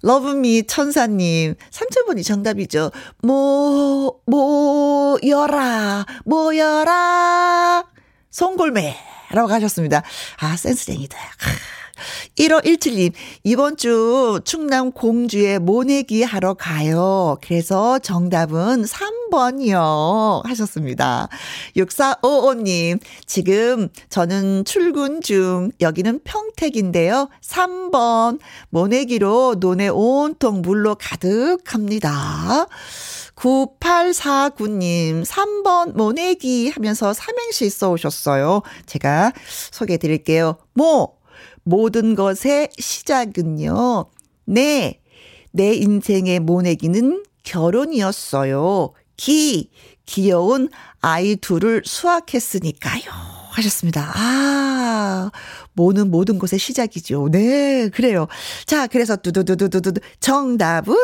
러브미 0.02 0.68
천사님, 0.68 1.56
3초분이 1.72 2.24
정답이죠. 2.24 2.92
모, 3.24 4.22
모여라, 4.26 6.06
모여라. 6.26 7.86
송골매라고 8.30 9.48
하셨습니다. 9.50 10.04
아, 10.42 10.56
센스쟁이다. 10.56 11.18
1517님, 12.36 13.14
이번 13.44 13.78
주 13.78 14.40
충남 14.44 14.92
공주에 14.92 15.60
모내기 15.60 16.24
하러 16.24 16.54
가요. 16.54 17.38
그래서 17.42 18.00
정답은 18.00 18.84
3번이요. 18.84 20.46
하셨습니다. 20.46 21.30
6455님, 21.78 23.00
지금 23.26 23.90
저는 24.10 24.66
출근 24.66 25.22
중, 25.22 25.72
여기는 25.82 26.20
평택인데요. 26.24 27.30
3번, 27.42 28.40
모내기로 28.70 29.56
논에 29.60 29.88
온통 29.88 30.62
물로 30.62 30.96
가득합니다. 30.96 32.68
9849님, 33.36 35.26
3번 35.26 35.94
모내기 35.96 36.70
하면서 36.70 37.14
삼행시 37.14 37.70
써 37.70 37.92
오셨어요. 37.92 38.62
제가 38.86 39.34
소개해 39.72 39.98
드릴게요. 39.98 40.58
모, 40.74 41.16
모든 41.66 42.16
것의 42.16 42.70
시작은요. 42.78 44.06
네, 44.46 45.02
내 45.52 45.74
인생의 45.74 46.40
모내기는 46.40 47.24
결혼이었어요. 47.44 48.94
기, 49.18 49.72
귀여운 50.06 50.70
아이 51.02 51.36
둘을 51.36 51.82
수확했으니까요. 51.84 53.04
하셨습니다. 53.52 54.12
아, 54.14 55.32
모는 55.74 56.12
모든 56.12 56.38
것의 56.40 56.60
시작이죠. 56.60 57.30
네, 57.32 57.90
그래요. 57.90 58.28
자, 58.66 58.86
그래서 58.88 59.16
두두두두두두 59.16 59.94
정답은 60.20 60.96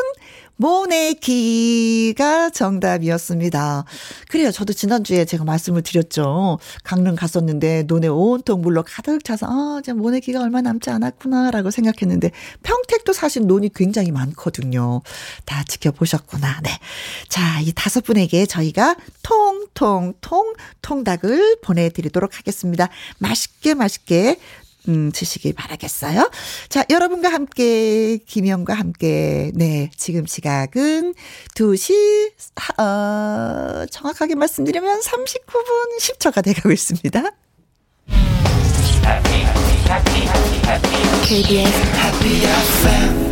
모내기가 0.56 2.50
정답이었습니다. 2.50 3.84
그래요. 4.28 4.50
저도 4.50 4.72
지난주에 4.72 5.24
제가 5.24 5.44
말씀을 5.44 5.82
드렸죠. 5.82 6.58
강릉 6.84 7.16
갔었는데 7.16 7.84
논에 7.84 8.08
온통 8.08 8.62
물로 8.62 8.82
가득 8.82 9.24
차서 9.24 9.46
아, 9.48 9.80
모내기가 9.92 10.40
얼마 10.40 10.60
남지 10.60 10.90
않았구나라고 10.90 11.70
생각했는데 11.70 12.30
평택도 12.62 13.12
사실 13.12 13.46
논이 13.46 13.70
굉장히 13.74 14.12
많거든요. 14.12 15.02
다 15.44 15.64
지켜보셨구나. 15.64 16.60
네. 16.62 16.70
자, 17.28 17.60
이 17.60 17.72
다섯 17.74 18.04
분에게 18.04 18.46
저희가 18.46 18.96
통통통 19.22 20.54
통닭을 20.82 21.60
보내드리도록 21.62 22.38
하겠습니다. 22.38 22.88
맛있게 23.18 23.74
맛있게 23.74 24.38
음, 24.88 25.12
드시길 25.12 25.54
바라겠어요. 25.54 26.30
자, 26.68 26.84
여러분과 26.90 27.28
함께, 27.32 28.18
김영과 28.26 28.74
함께, 28.74 29.52
네, 29.54 29.90
지금 29.96 30.26
시각은 30.26 31.14
2시, 31.54 32.32
어, 32.78 33.86
정확하게 33.90 34.34
말씀드리면 34.34 35.00
39분 35.00 35.98
10초가 36.00 36.42
돼가고 36.44 36.72
있습니다. 36.72 37.22
KBS 41.24 41.72
Happy 41.96 42.44
FM 42.44 43.31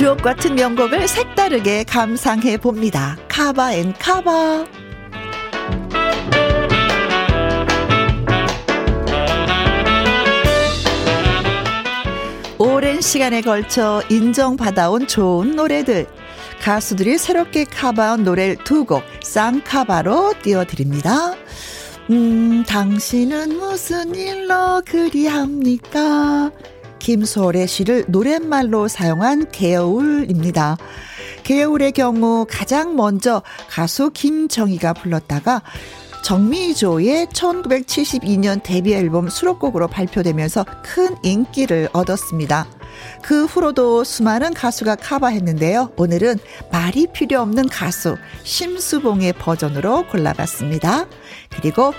주옥 0.00 0.22
같은 0.22 0.54
명곡을 0.54 1.06
색다르게 1.06 1.84
감상해 1.84 2.56
봅니다. 2.56 3.18
cover 3.28 3.74
and 3.74 3.92
cover. 3.98 4.64
오랜 12.56 13.02
시간에 13.02 13.42
걸쳐 13.42 14.02
인정받아온 14.08 15.06
좋은 15.06 15.54
노래들. 15.54 16.06
가수들이 16.62 17.18
새롭게 17.18 17.64
카바한 17.64 18.24
노래를 18.24 18.56
두 18.64 18.86
곡 18.86 19.02
쌍카바로 19.22 20.32
띄워드립니다. 20.40 21.34
음, 22.08 22.64
당신은 22.66 23.58
무슨 23.58 24.14
일로 24.14 24.80
그리합니까? 24.86 26.50
김소월의 27.00 27.66
시를 27.66 28.04
노랫말로 28.06 28.86
사용한 28.86 29.50
개울입니다. 29.50 30.76
개울의 31.42 31.92
경우 31.92 32.46
가장 32.48 32.94
먼저 32.94 33.42
가수 33.68 34.10
김정희가 34.10 34.92
불렀다가 34.92 35.62
정미조의 36.22 37.26
1972년 37.28 38.62
데뷔 38.62 38.94
앨범 38.94 39.28
수록곡으로 39.28 39.88
발표되면서 39.88 40.64
큰 40.84 41.16
인기를 41.22 41.88
얻었습니다. 41.92 42.68
그 43.22 43.46
후로도 43.46 44.04
수많은 44.04 44.52
가수가 44.54 44.96
커버했는데요. 44.96 45.92
오늘은 45.96 46.36
말이 46.70 47.06
필요 47.12 47.40
없는 47.40 47.68
가수 47.68 48.16
심수봉의 48.44 49.34
버전으로 49.34 50.06
골라봤습니다. 50.08 51.06
그리고 51.50 51.92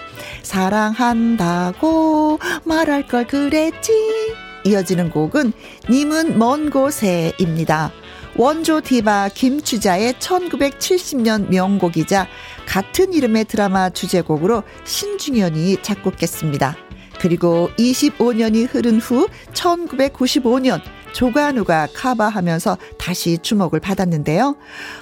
사랑한다고 0.44 2.40
말할 2.64 3.08
걸 3.08 3.28
그랬지 3.28 4.41
이어지는 4.64 5.10
곡은 5.10 5.54
님은 5.90 6.38
먼 6.38 6.70
곳에입니다. 6.70 7.92
원조 8.36 8.80
디바 8.82 9.30
김추자의 9.34 10.14
1970년 10.14 11.50
명곡이자 11.50 12.28
같은 12.66 13.14
이름의 13.14 13.46
드라마 13.46 13.90
주제곡으로 13.90 14.64
신중현이 14.86 15.82
작곡했습니다. 15.82 16.78
그리고 17.20 17.70
25년이 17.78 18.74
흐른 18.74 19.00
후 19.00 19.28
1995년 19.54 20.82
조관우가 21.14 21.90
카바하면서 21.94 22.78
다시 22.98 23.38
주목을 23.38 23.80
받았는데요. 23.80 24.56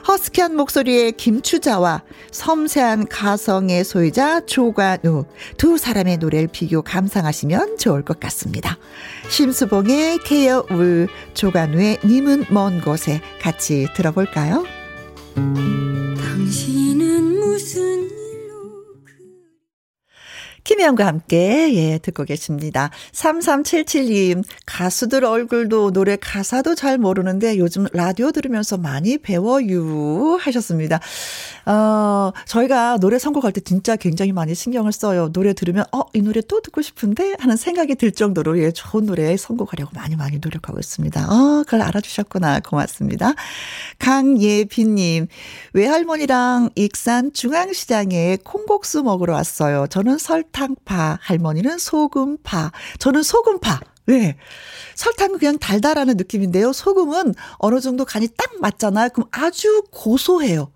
허스키한 0.08 0.56
목소리의 0.56 1.13
김추자와 1.13 2.04
섬세한 2.32 3.08
가성의 3.08 3.84
소유자 3.84 4.45
조관우 4.45 5.26
두 5.58 5.78
사람의 5.78 6.17
노래를 6.17 6.50
비교 6.52 6.82
감상하시면 6.82 7.78
좋을 7.78 8.04
것 8.04 8.19
같습니다. 8.19 8.78
심수봉의 9.30 10.20
케어 10.26 10.65
울 10.72 11.08
조관우의 11.34 12.00
님은 12.04 12.46
먼 12.50 12.82
곳에 12.82 13.22
같이 13.39 13.88
들어볼까요? 13.96 14.65
당신은 15.36 17.39
무슨 17.39 18.10
김혜영과 20.69 21.08
함께, 21.08 21.73
예, 21.73 21.97
듣고 21.97 22.25
계십니다. 22.25 22.91
3377님, 23.12 24.43
가수들 24.67 25.25
얼굴도 25.25 25.93
노래 25.93 26.15
가사도 26.15 26.75
잘 26.75 26.99
모르는데 26.99 27.58
요즘 27.58 27.88
라디오 27.91 28.32
들으면서 28.32 28.77
많이 28.77 29.17
배워유 29.17 30.38
하셨습니다. 30.39 30.99
어, 31.65 32.32
저희가 32.45 32.97
노래 32.99 33.17
선곡할 33.17 33.51
때 33.51 33.62
진짜 33.62 33.95
굉장히 33.95 34.32
많이 34.32 34.53
신경을 34.53 34.91
써요. 34.91 35.32
노래 35.32 35.53
들으면, 35.53 35.86
어, 35.91 36.03
이 36.13 36.21
노래 36.21 36.39
또 36.47 36.62
듣고 36.62 36.84
싶은데? 36.84 37.34
하는 37.39 37.58
생각이 37.58 37.95
들 37.95 38.12
정도로, 38.12 38.62
예, 38.62 38.69
좋은 38.69 39.08
노래 39.08 39.36
선곡하려고 39.38 39.93
많이 39.95 40.15
많이 40.15 40.38
노력하고 40.38 40.77
있습니다. 40.77 41.34
어, 41.34 41.63
그걸 41.63 41.82
알아주셨구나. 41.82 42.60
고맙습니다. 42.60 43.34
강예빈님, 43.97 45.29
외할머니랑 45.73 46.69
익산 46.75 47.34
중앙시장에 47.34 48.38
콩국수 48.43 49.01
먹으러 49.01 49.34
왔어요. 49.34 49.88
저는 49.88 50.19
설탕 50.19 50.59
설탕파, 50.60 51.19
할머니는 51.22 51.78
소금파, 51.78 52.72
저는 53.00 53.24
소금파. 53.24 53.80
네. 54.06 54.38
설탕은 54.95 55.38
그냥 55.38 55.58
달달하는 55.60 56.17
느낌인데요. 56.17 56.74
소금은 56.74 57.36
어느 57.60 57.80
정도 57.80 58.06
간이 58.06 58.28
딱 58.36 58.60
맞잖아요. 58.60 59.10
그럼 59.10 59.30
아주 59.32 59.84
고소해요. 59.91 60.72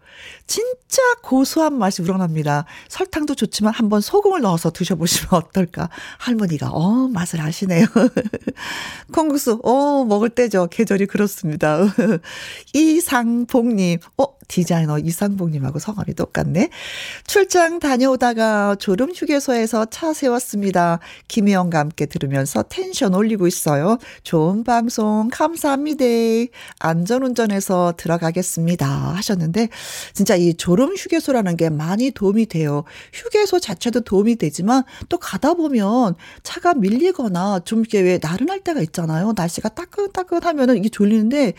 진짜 0.47 1.01
고소한 1.21 1.77
맛이 1.77 2.01
우러납니다. 2.01 2.65
설탕도 2.89 3.35
좋지만 3.35 3.73
한번 3.73 4.01
소금을 4.01 4.41
넣어서 4.41 4.71
드셔보시면 4.71 5.29
어떨까? 5.33 5.89
할머니가, 6.17 6.69
어, 6.71 7.07
맛을 7.07 7.41
아시네요. 7.41 7.85
콩국수, 9.13 9.59
어, 9.63 10.03
먹을 10.05 10.29
때죠. 10.29 10.67
계절이 10.69 11.07
그렇습니다. 11.07 11.79
이상복님, 12.73 13.99
어, 14.17 14.25
디자이너 14.47 14.99
이상복님하고 14.99 15.79
성함이 15.79 16.13
똑같네. 16.15 16.69
출장 17.25 17.79
다녀오다가 17.79 18.75
졸음 18.75 19.11
휴게소에서 19.11 19.85
차 19.85 20.13
세웠습니다. 20.13 20.99
김혜영과 21.27 21.79
함께 21.79 22.05
들으면서 22.05 22.63
텐션 22.63 23.15
올리고 23.15 23.47
있어요. 23.47 23.97
좋은 24.23 24.63
방송 24.63 25.29
감사합니다. 25.31 26.03
안전운전해서 26.79 27.93
들어가겠습니다. 27.97 28.87
하셨는데, 28.87 29.69
진짜 30.13 30.35
이 30.35 30.53
졸음 30.53 30.95
휴게소라는 30.95 31.57
게 31.57 31.69
많이 31.69 32.11
도움이 32.11 32.47
돼요. 32.47 32.83
휴게소 33.13 33.59
자체도 33.59 34.01
도움이 34.01 34.35
되지만 34.35 34.83
또 35.09 35.17
가다 35.17 35.53
보면 35.53 36.15
차가 36.43 36.73
밀리거나 36.73 37.61
좀 37.65 37.79
이렇게 37.79 38.01
왜 38.01 38.19
나른할 38.21 38.61
때가 38.61 38.81
있잖아요. 38.81 39.33
날씨가 39.35 39.69
따끈따끈하면은 39.69 40.77
이게 40.77 40.89
졸리는데 40.89 41.53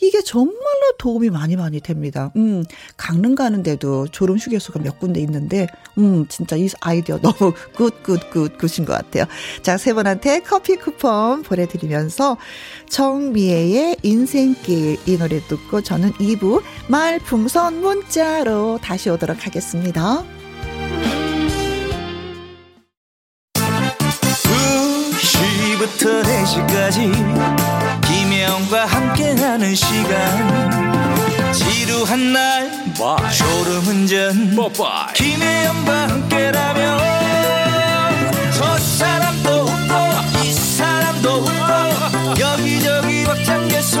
이게 0.00 0.22
정말로 0.22 0.56
도움이 0.98 1.30
많이 1.30 1.56
많이 1.56 1.80
됩니다. 1.80 2.32
음, 2.36 2.64
강릉 2.96 3.34
가는데도 3.34 4.08
졸음 4.08 4.36
휴게소가 4.36 4.80
몇 4.80 4.98
군데 4.98 5.20
있는데, 5.20 5.66
음, 5.98 6.26
진짜 6.28 6.56
이 6.56 6.68
아이디어 6.80 7.18
너무 7.22 7.52
굿, 7.74 8.02
굿, 8.02 8.30
굿, 8.30 8.58
굿인 8.58 8.86
것 8.86 8.92
같아요. 8.92 9.24
자, 9.62 9.78
세 9.78 9.92
분한테 9.94 10.40
커피 10.40 10.76
쿠폰 10.76 11.42
보내드리면서 11.42 12.36
정미애의 12.88 13.96
인생길 14.02 14.98
이 15.06 15.18
노래 15.18 15.40
듣고 15.40 15.82
저는 15.82 16.12
2부 16.12 16.62
말풍선 16.88 17.80
문자로 17.86 18.78
다시 18.82 19.08
오도록 19.10 19.46
하겠습니다. 19.46 20.24
2시부터 25.20 26.24
4시까지 26.24 27.12
김혜영과 28.02 28.86
함께하는 28.86 29.74
시간 29.76 31.52
지루한 31.52 32.32
날 32.32 32.70
Bye. 32.96 33.32
졸음운전 33.32 34.56
Bye. 34.56 35.12
김혜영과 35.14 36.08
함께라면 36.08 36.98
저 38.52 38.78
사람도 38.78 39.50
웃고 39.62 40.42
이 40.44 40.52
사람도 40.52 41.30
웃고 41.30 42.40
여기저기 42.40 43.24
벅장개소 43.24 44.00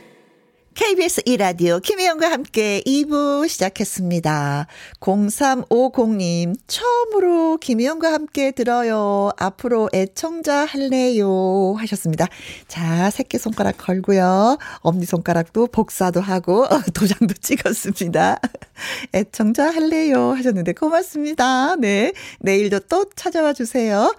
KBS 0.81 1.21
이라디오 1.25 1.79
김혜영과 1.79 2.31
함께 2.31 2.81
2부 2.87 3.47
시작했습니다. 3.47 4.65
0350님, 4.99 6.55
처음으로 6.65 7.57
김혜영과 7.57 8.11
함께 8.11 8.49
들어요. 8.49 9.29
앞으로 9.37 9.91
애청자 9.93 10.65
할래요. 10.65 11.75
하셨습니다. 11.77 12.25
자, 12.67 13.11
새끼손가락 13.11 13.77
걸고요. 13.77 14.57
엄니손가락도 14.79 15.67
복사도 15.67 16.19
하고, 16.19 16.67
도장도 16.95 17.35
찍었습니다. 17.39 18.39
애청자 19.13 19.69
할래요. 19.69 20.31
하셨는데 20.31 20.73
고맙습니다. 20.73 21.75
네. 21.75 22.11
내일도 22.39 22.79
또 22.79 23.05
찾아와 23.15 23.53
주세요. 23.53 24.15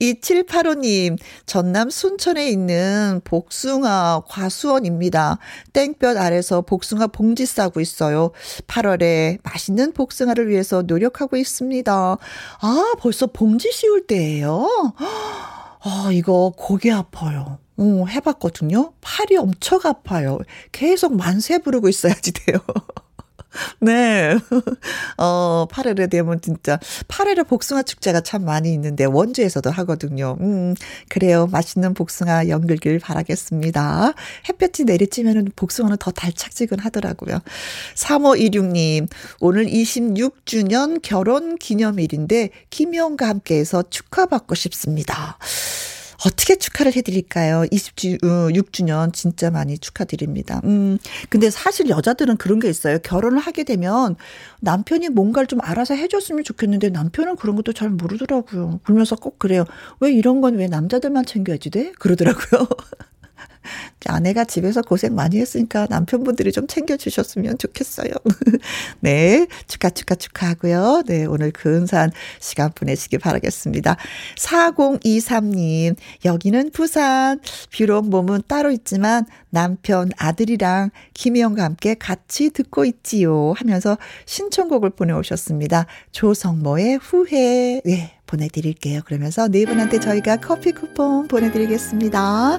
2785님, 0.00 1.18
전남 1.46 1.90
순천에 1.90 2.48
있는 2.48 3.20
복숭아 3.24 4.22
과수원입니다. 4.28 5.38
땡 5.72 5.95
땡볕 5.98 6.16
아래서 6.16 6.60
복숭아 6.62 7.08
봉지 7.08 7.46
싸고 7.46 7.80
있어요. 7.80 8.30
8월에 8.66 9.38
맛있는 9.42 9.92
복숭아를 9.92 10.48
위해서 10.48 10.82
노력하고 10.82 11.36
있습니다. 11.36 11.92
아, 12.60 12.94
벌써 12.98 13.26
봉지 13.26 13.70
씌울 13.72 14.06
때예요. 14.06 14.68
아, 15.80 16.08
이거 16.12 16.52
고개 16.56 16.90
아파요. 16.90 17.58
어, 17.78 18.04
해봤거든요. 18.08 18.92
팔이 19.00 19.36
엄청 19.36 19.80
아파요. 19.84 20.38
계속 20.72 21.14
만세 21.14 21.58
부르고 21.58 21.88
있어야지 21.88 22.32
돼요. 22.32 22.58
네. 23.80 24.36
어, 25.18 25.66
8월에 25.70 26.10
되면 26.10 26.40
진짜 26.40 26.78
8월에 27.08 27.46
복숭아 27.46 27.82
축제가 27.82 28.20
참 28.20 28.44
많이 28.44 28.72
있는데 28.74 29.04
원주에서도 29.04 29.70
하거든요. 29.70 30.36
음, 30.40 30.74
그래요. 31.08 31.46
맛있는 31.50 31.94
복숭아 31.94 32.48
연글길 32.48 32.98
바라겠습니다. 32.98 34.14
햇볕이 34.48 34.84
내리쬐면은 34.84 35.54
복숭아는 35.56 35.96
더 35.98 36.10
달착지근 36.10 36.78
하더라고요. 36.78 37.40
3516님, 37.94 39.08
오늘 39.40 39.66
26주년 39.66 41.00
결혼 41.02 41.56
기념일인데 41.56 42.50
김영과 42.70 43.28
함께해서 43.28 43.82
축하받고 43.90 44.54
싶습니다. 44.54 45.38
어떻게 46.26 46.56
축하를 46.56 46.96
해드릴까요? 46.96 47.62
20주, 47.70 48.20
6주년 48.20 49.08
어, 49.08 49.12
진짜 49.12 49.50
많이 49.50 49.78
축하드립니다. 49.78 50.60
음, 50.64 50.98
근데 51.28 51.50
사실 51.50 51.88
여자들은 51.88 52.36
그런 52.36 52.58
게 52.58 52.68
있어요. 52.68 52.98
결혼을 52.98 53.38
하게 53.38 53.62
되면 53.62 54.16
남편이 54.60 55.10
뭔가를 55.10 55.46
좀 55.46 55.60
알아서 55.62 55.94
해줬으면 55.94 56.42
좋겠는데 56.42 56.88
남편은 56.90 57.36
그런 57.36 57.54
것도 57.54 57.72
잘 57.72 57.90
모르더라고요. 57.90 58.80
그러면서 58.82 59.14
꼭 59.14 59.38
그래요. 59.38 59.64
왜 60.00 60.12
이런 60.12 60.40
건 60.40 60.56
왜 60.56 60.66
남자들만 60.68 61.26
챙겨야지 61.26 61.70
돼? 61.70 61.92
그러더라고요. 61.98 62.66
아내가 64.06 64.44
집에서 64.44 64.82
고생 64.82 65.14
많이 65.14 65.38
했으니까 65.38 65.86
남편분들이 65.90 66.52
좀 66.52 66.66
챙겨주셨으면 66.66 67.58
좋겠어요. 67.58 68.10
네. 69.00 69.46
축하, 69.66 69.90
축하, 69.90 70.14
축하하고요. 70.14 71.02
네. 71.06 71.24
오늘 71.24 71.50
근사한 71.50 72.10
시간 72.40 72.72
보내시기 72.72 73.18
바라겠습니다. 73.18 73.96
4023님, 74.36 75.96
여기는 76.24 76.70
부산. 76.70 77.40
비록 77.70 78.08
몸은 78.08 78.42
따로 78.46 78.70
있지만 78.70 79.26
남편, 79.50 80.10
아들이랑 80.16 80.90
김희영과 81.14 81.64
함께 81.64 81.94
같이 81.94 82.50
듣고 82.50 82.84
있지요. 82.84 83.54
하면서 83.56 83.96
신청곡을 84.26 84.90
보내오셨습니다. 84.90 85.86
조성모의 86.12 86.98
후회. 86.98 87.80
네. 87.84 88.16
보내드릴게요. 88.26 89.00
그러면서 89.04 89.48
네 89.48 89.64
분한테 89.64 90.00
저희가 90.00 90.36
커피 90.38 90.72
쿠폰 90.72 91.28
보내드리겠습니다. 91.28 92.58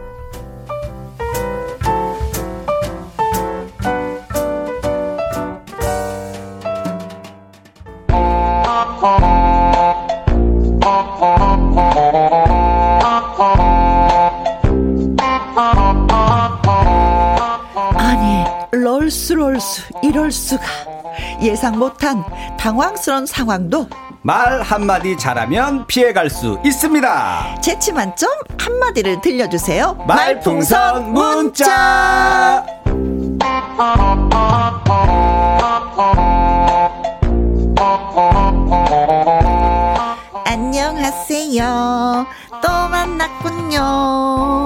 이럴 20.01 20.31
수가. 20.31 20.63
예상 21.41 21.77
못한 21.77 22.23
당황스러운 22.57 23.25
상황도 23.25 23.87
말 24.23 24.61
한마디 24.61 25.17
잘하면 25.17 25.85
피해갈 25.87 26.29
수 26.29 26.59
있습니다. 26.63 27.59
재치 27.61 27.91
만점 27.91 28.29
한마디를 28.57 29.19
들려주세요. 29.21 30.05
말풍선 30.07 31.11
문자. 31.11 32.65
안녕하세요. 40.45 42.27
또 42.61 42.67
만났군요. 42.89 44.60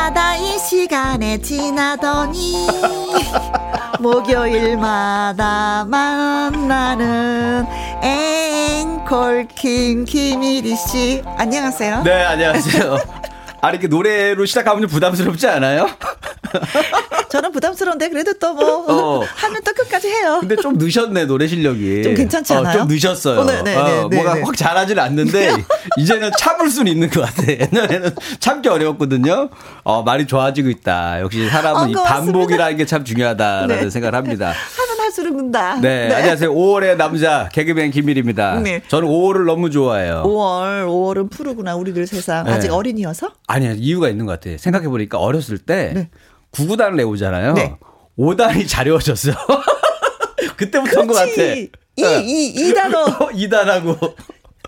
날마다 0.00 0.34
이 0.36 0.58
시간에 0.58 1.36
지나더니 1.38 2.66
목요일마다 4.00 5.84
만나는 5.86 7.66
앵콜킴 8.02 10.06
김일희 10.06 10.74
씨. 10.76 11.22
안녕하세요. 11.36 12.02
네, 12.02 12.24
안녕하세요. 12.24 12.96
아, 13.60 13.70
이렇게 13.70 13.88
노래로 13.88 14.46
시작하면 14.46 14.80
좀 14.82 14.90
부담스럽지 14.90 15.46
않아요? 15.48 15.86
저는 17.30 17.52
부담스러운데 17.52 18.08
그래도 18.08 18.32
또뭐 18.34 19.20
어. 19.20 19.24
하면 19.36 19.62
또 19.64 19.72
끝까지 19.72 20.08
해요. 20.08 20.38
근데 20.40 20.56
좀 20.56 20.76
늦었네, 20.78 21.26
노래 21.26 21.46
실력이. 21.46 22.02
좀 22.02 22.14
괜찮지 22.14 22.52
않아요? 22.54 22.82
어, 22.82 22.86
좀 22.86 22.88
늦었어요. 22.88 23.40
어, 23.40 23.44
네, 23.44 23.62
네, 23.62 23.76
어, 23.76 23.84
네, 23.84 24.08
네, 24.08 24.16
뭐가 24.16 24.34
네. 24.34 24.42
확 24.42 24.56
잘하진 24.56 24.98
않는데, 24.98 25.52
이제는 25.96 26.30
참을 26.38 26.68
수는 26.70 26.90
있는 26.92 27.08
것 27.08 27.20
같아. 27.22 27.44
옛날에는 27.48 28.10
참기 28.40 28.68
어려웠거든요. 28.68 29.48
어, 29.84 30.02
많이 30.02 30.26
좋아지고 30.26 30.68
있다. 30.70 31.20
역시 31.20 31.48
사람은 31.48 31.82
어, 31.82 31.88
이. 31.88 32.04
반복이라는 32.04 32.76
게 32.76 32.84
참 32.90 33.04
중요하다라는 33.04 33.80
네. 33.82 33.90
생각을 33.90 34.16
합니다. 34.16 34.46
하면 34.76 35.00
할수록 35.00 35.36
는다. 35.36 35.76
네, 35.80 36.12
안녕하세요. 36.12 36.52
5월의 36.52 36.96
남자, 36.96 37.48
개그맨 37.52 37.92
김일입니다. 37.92 38.58
네. 38.60 38.82
저는 38.88 39.06
5월을 39.08 39.44
너무 39.44 39.70
좋아해요. 39.70 40.24
5월, 40.26 40.86
5월은 40.88 41.30
푸르구나, 41.30 41.76
우리들 41.76 42.08
세상. 42.08 42.44
네. 42.46 42.52
아직 42.52 42.72
어린이여서? 42.72 43.30
아니야, 43.46 43.74
이유가 43.76 44.08
있는 44.08 44.26
것 44.26 44.32
같아요. 44.32 44.58
생각해 44.58 44.88
보니까 44.88 45.18
어렸을 45.18 45.58
때, 45.58 46.08
네. 46.52 46.62
구구단을 46.62 46.96
내오잖아요. 46.96 47.54
네. 47.54 47.74
5단이 48.18 48.68
자려워졌어. 48.68 49.32
그때부터인 50.56 51.06
것 51.06 51.14
같아. 51.14 51.30
이, 51.30 51.68
이, 51.96 52.46
이 52.56 52.74
단어. 52.74 53.04
2단하고. 53.32 54.14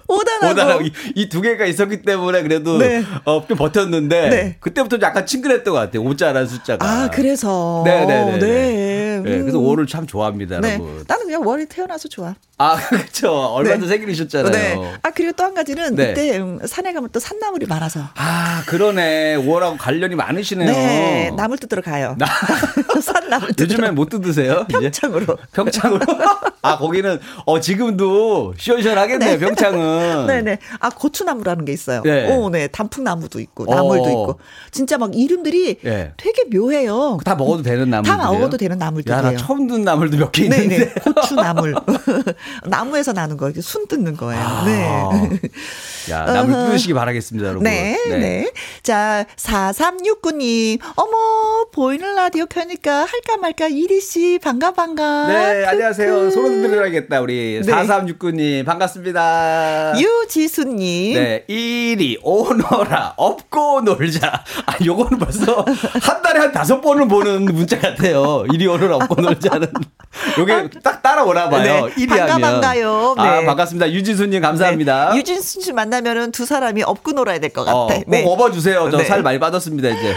오단하고. 0.08 0.54
5단하고 0.82 0.92
이두 1.14 1.40
개가 1.40 1.64
있었기 1.66 2.02
때문에 2.02 2.42
그래도 2.42 2.78
네. 2.78 3.02
어, 3.24 3.44
좀 3.46 3.56
버텼는데 3.56 4.28
네. 4.28 4.56
그때부터 4.60 4.98
약간 5.00 5.24
친근했던 5.26 5.72
것 5.72 5.78
같아요. 5.80 6.02
5자라는 6.02 6.48
숫자가. 6.48 6.86
아, 6.86 7.10
그래서. 7.10 7.82
네네네. 7.84 8.38
네. 8.38 8.38
네, 9.24 9.38
그래서 9.40 9.58
음. 9.58 9.64
5를 9.64 9.88
참 9.88 10.06
좋아합니다, 10.06 10.60
네. 10.60 10.74
여러분. 10.74 11.04
나는 11.06 11.26
그냥 11.26 11.46
월이 11.46 11.66
태어나서 11.66 12.08
좋아. 12.08 12.34
아, 12.58 12.76
그렇죠. 12.88 13.32
얼마 13.32 13.70
전 13.70 13.80
네. 13.82 13.88
생일이셨잖아요. 13.88 14.52
네. 14.52 14.92
아, 15.02 15.10
그리고 15.10 15.32
또 15.32 15.42
한 15.44 15.54
가지는 15.54 15.94
네. 15.96 16.08
그때 16.08 16.38
음, 16.38 16.60
산에 16.64 16.92
가면 16.92 17.08
또 17.12 17.18
산나물이 17.20 17.66
많아서. 17.66 18.00
아, 18.14 18.62
그러네. 18.66 19.36
5월하고 19.38 19.76
관련이 19.78 20.14
많으시네요. 20.14 20.70
네. 20.70 21.30
나물 21.36 21.58
뜯으러 21.58 21.82
가요. 21.82 22.14
나- 22.18 22.26
산나물 23.02 23.48
뜯으러. 23.54 23.74
요즘엔 23.74 23.94
못 23.94 24.08
뜯으세요? 24.08 24.64
이제? 24.68 24.78
평창으로. 24.80 25.36
평창으로. 25.52 26.00
아, 26.62 26.78
거기는, 26.78 27.18
어, 27.44 27.58
지금도 27.58 28.54
시원시원하겠네요, 28.56 29.38
평창은. 29.40 30.26
네 30.28 30.42
네. 30.42 30.58
아, 30.78 30.90
고추나무라는 30.90 31.64
게 31.64 31.72
있어요. 31.72 32.02
네. 32.02 32.32
오, 32.36 32.50
네. 32.50 32.68
단풍나무도 32.68 33.40
있고, 33.40 33.66
나물도 33.66 34.04
어. 34.04 34.08
있고. 34.10 34.40
진짜 34.70 34.96
막 34.98 35.10
이름들이 35.16 35.78
예. 35.84 36.12
되게 36.16 36.44
묘해요. 36.56 37.18
다 37.24 37.34
먹어도 37.34 37.62
되는 37.64 37.90
나물들. 37.90 38.16
다 38.16 38.30
먹어도 38.30 38.56
되는 38.56 38.78
나물들 38.78 39.11
이에요. 39.20 39.26
야, 39.26 39.30
나 39.32 39.36
처음 39.36 39.66
듣는 39.66 39.84
나물도 39.84 40.16
몇 40.18 40.32
개 40.32 40.44
있는데. 40.44 40.68
네네. 40.78 40.92
고추 41.14 41.34
나물. 41.34 41.74
나무에서 42.66 43.12
나는 43.12 43.36
거, 43.36 43.50
순 43.60 43.86
뜯는 43.86 44.16
거예요. 44.16 44.40
아. 44.42 44.64
네. 44.64 45.40
야, 46.10 46.24
나물. 46.24 46.52
뜯으시기 46.54 46.94
바라겠습니다, 46.94 47.48
여러분. 47.48 47.64
네, 47.64 47.96
네, 48.08 48.50
자, 48.82 49.24
4369님. 49.36 50.78
어머, 50.96 51.64
보이는 51.72 52.14
라디오 52.14 52.46
켜니까 52.46 53.00
할까 53.04 53.36
말까 53.40 53.68
이리씨, 53.68 54.38
반가, 54.42 54.72
반가. 54.72 55.26
네, 55.28 55.64
안녕하세요. 55.66 56.14
크크. 56.14 56.30
소름 56.30 56.62
들어야겠다, 56.62 57.20
우리. 57.20 57.60
네. 57.64 57.72
4369님, 57.72 58.64
반갑습니다. 58.64 59.94
유지수님. 59.98 61.14
네, 61.14 61.44
이리 61.48 62.18
오너라, 62.22 63.14
업고 63.16 63.80
놀자. 63.82 64.44
아, 64.66 64.72
요거는 64.84 65.18
벌써 65.18 65.64
한 66.02 66.22
달에 66.22 66.40
한 66.40 66.52
다섯 66.52 66.80
번을 66.80 67.08
보는 67.08 67.44
문자 67.44 67.78
같아요. 67.78 68.44
이리 68.52 68.66
오너라, 68.66 68.96
업고 69.02 69.20
놀자는. 69.20 69.72
요게 70.38 70.70
딱 70.82 71.02
따라오나 71.02 71.48
봐요. 71.48 71.86
네, 71.86 71.92
이리 71.96 72.06
반가, 72.08 72.34
하면. 72.34 72.52
반가요. 72.52 73.14
아, 73.16 73.40
네. 73.40 73.46
반갑습니다. 73.46 73.90
유진수님, 73.92 74.40
감사합니다. 74.42 75.10
네, 75.12 75.18
유진수 75.18 75.60
씨 75.62 75.72
만나면은 75.72 76.32
두 76.32 76.44
사람이 76.44 76.82
업고 76.82 77.12
놀아야 77.12 77.38
될 77.38 77.50
것 77.52 77.64
같아. 77.64 77.76
어, 77.76 77.86
꼭 77.88 78.04
네. 78.06 78.24
업어주세요. 78.26 78.90
저 78.90 78.98
네. 78.98 79.04
살 79.04 79.22
많이 79.22 79.38
빠졌습니다, 79.38 79.88
이제. 79.88 80.14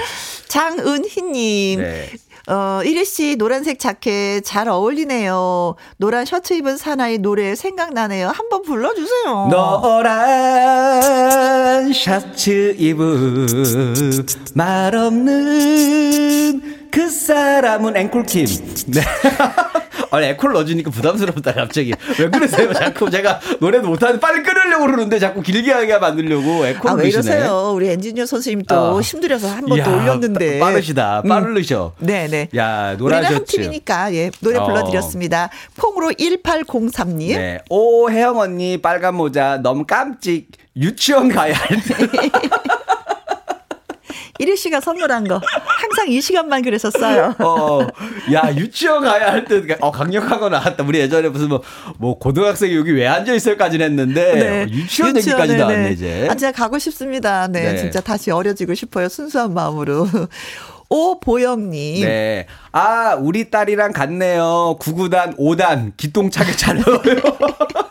장은희님. 0.48 1.80
네. 1.82 2.10
어, 2.48 2.82
이리 2.86 3.04
씨 3.06 3.38
노란색 3.38 3.80
자켓 3.80 4.44
잘 4.46 4.68
어울리네요. 4.70 5.76
노란 5.98 6.26
셔츠 6.26 6.54
입은 6.54 6.78
사나이 6.78 7.18
노래 7.18 7.56
생각나네요. 7.56 8.28
한번 8.28 8.62
불러주세요. 8.62 9.48
노란 10.06 11.92
셔츠 11.92 12.76
입은 12.78 13.48
말 14.54 14.96
없는 14.96 16.85
그 16.96 17.10
사람은 17.10 17.98
앵콜킴. 17.98 18.46
네. 18.88 19.02
아니, 20.12 20.28
앵콜 20.28 20.54
넣어주니까 20.54 20.92
부담스럽다, 20.92 21.54
갑자기. 21.54 21.94
왜 22.18 22.30
그러세요? 22.30 22.72
자꾸 22.72 23.10
제가 23.10 23.42
노래도 23.60 23.90
못하는데 23.90 24.22
빨리 24.22 24.42
끊으려고 24.44 24.86
그러는데 24.86 25.20
자꾸 25.20 25.42
길게 25.42 25.74
하게 25.74 25.98
만들려고 25.98 26.66
앵콜 26.66 26.90
아, 26.90 26.94
왜 26.94 27.04
넣으시네. 27.04 27.10
이러세요? 27.36 27.74
우리 27.76 27.90
엔지니어 27.90 28.26
선생님 28.26 28.64
또 28.66 28.76
어. 28.76 29.02
힘들어서 29.02 29.50
한 29.50 29.66
번 29.66 29.84
더 29.84 29.92
올렸는데. 29.94 30.60
빠- 30.60 30.68
빠르시다. 30.68 31.22
빠르셔. 31.28 31.92
네네. 32.00 32.50
야, 32.56 32.96
노란 32.98 33.20
우리는 33.24 33.36
한. 33.40 33.46
팀이니까, 33.46 34.14
예, 34.14 34.32
노래 34.40 34.58
어. 34.58 34.66
불러드렸습니다. 34.66 35.50
콩으로 35.78 36.12
1803님. 36.14 37.36
네. 37.36 37.60
오, 37.70 38.10
혜영 38.10 38.38
언니, 38.40 38.78
빨간 38.82 39.16
모자, 39.16 39.58
너무 39.62 39.86
깜찍. 39.86 40.48
유치원 40.78 41.28
가야 41.28 41.56
할 41.56 41.78
때. 41.82 42.30
이리 44.38 44.58
씨가 44.58 44.82
선물한 44.82 45.30
거. 45.30 45.40
항상 45.96 46.12
이 46.12 46.20
시간만 46.20 46.62
그랬었어요. 46.62 47.36
어, 47.40 47.88
야, 48.34 48.54
유치원 48.54 49.04
가야 49.04 49.32
할 49.32 49.46
때, 49.46 49.62
어, 49.80 49.92
강력한 49.92 50.42
거 50.42 50.50
나왔다. 50.50 50.84
우리 50.84 51.00
예전에 51.00 51.30
무슨 51.30 51.48
뭐, 51.48 51.62
뭐, 51.98 52.20
고등학생이 52.20 52.76
여기 52.76 52.92
왜 52.92 53.08
앉아있어요까지는 53.08 53.86
했는데, 53.86 54.64
어, 54.64 54.68
유치원 54.68 55.16
얘기까지 55.16 55.54
네, 55.54 55.58
나왔네, 55.58 55.84
네. 55.84 55.92
이제. 55.94 56.28
아, 56.30 56.36
진짜 56.36 56.52
가고 56.52 56.78
싶습니다. 56.78 57.48
네, 57.48 57.72
네. 57.72 57.78
진짜 57.78 58.02
다시 58.02 58.30
어려지고 58.30 58.74
싶어요. 58.74 59.08
순수한 59.08 59.54
마음으로. 59.54 60.06
오보영님. 60.90 62.06
네. 62.06 62.46
아, 62.72 63.16
우리 63.20 63.50
딸이랑 63.50 63.94
같네요. 63.94 64.78
9구단, 64.80 65.38
5단, 65.38 65.94
기똥차게 65.98 66.52
잘 66.58 66.76
넣어요. 66.76 67.02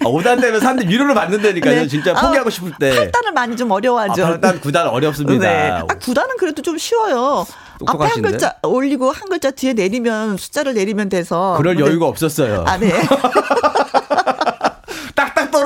아, 0.00 0.04
5단 0.04 0.40
되면 0.40 0.60
사람들 0.60 0.88
위로를 0.88 1.14
받는다니까요. 1.14 1.74
네. 1.82 1.86
진짜 1.88 2.12
아, 2.16 2.22
포기하고 2.26 2.50
싶을 2.50 2.72
때. 2.80 3.10
8단은 3.10 3.32
많이 3.34 3.56
좀 3.56 3.70
아, 3.70 3.74
어려워하죠. 3.76 4.22
8단, 4.40 4.60
9단 4.60 4.92
어렵습니다. 4.92 5.46
네. 5.46 5.70
아, 5.70 5.84
9단은 5.86 6.36
그래도 6.38 6.62
좀 6.62 6.78
쉬워요. 6.78 7.46
앞에 7.46 7.86
한 7.86 7.86
똑똑하신데? 7.86 8.30
글자 8.30 8.54
올리고 8.62 9.10
한 9.10 9.28
글자 9.28 9.50
뒤에 9.50 9.72
내리면 9.74 10.36
숫자를 10.36 10.74
내리면 10.74 11.08
돼서. 11.08 11.54
그럴 11.58 11.74
근데- 11.74 11.90
여유가 11.90 12.06
없었어요. 12.06 12.64
아, 12.66 12.76
네. 12.78 12.92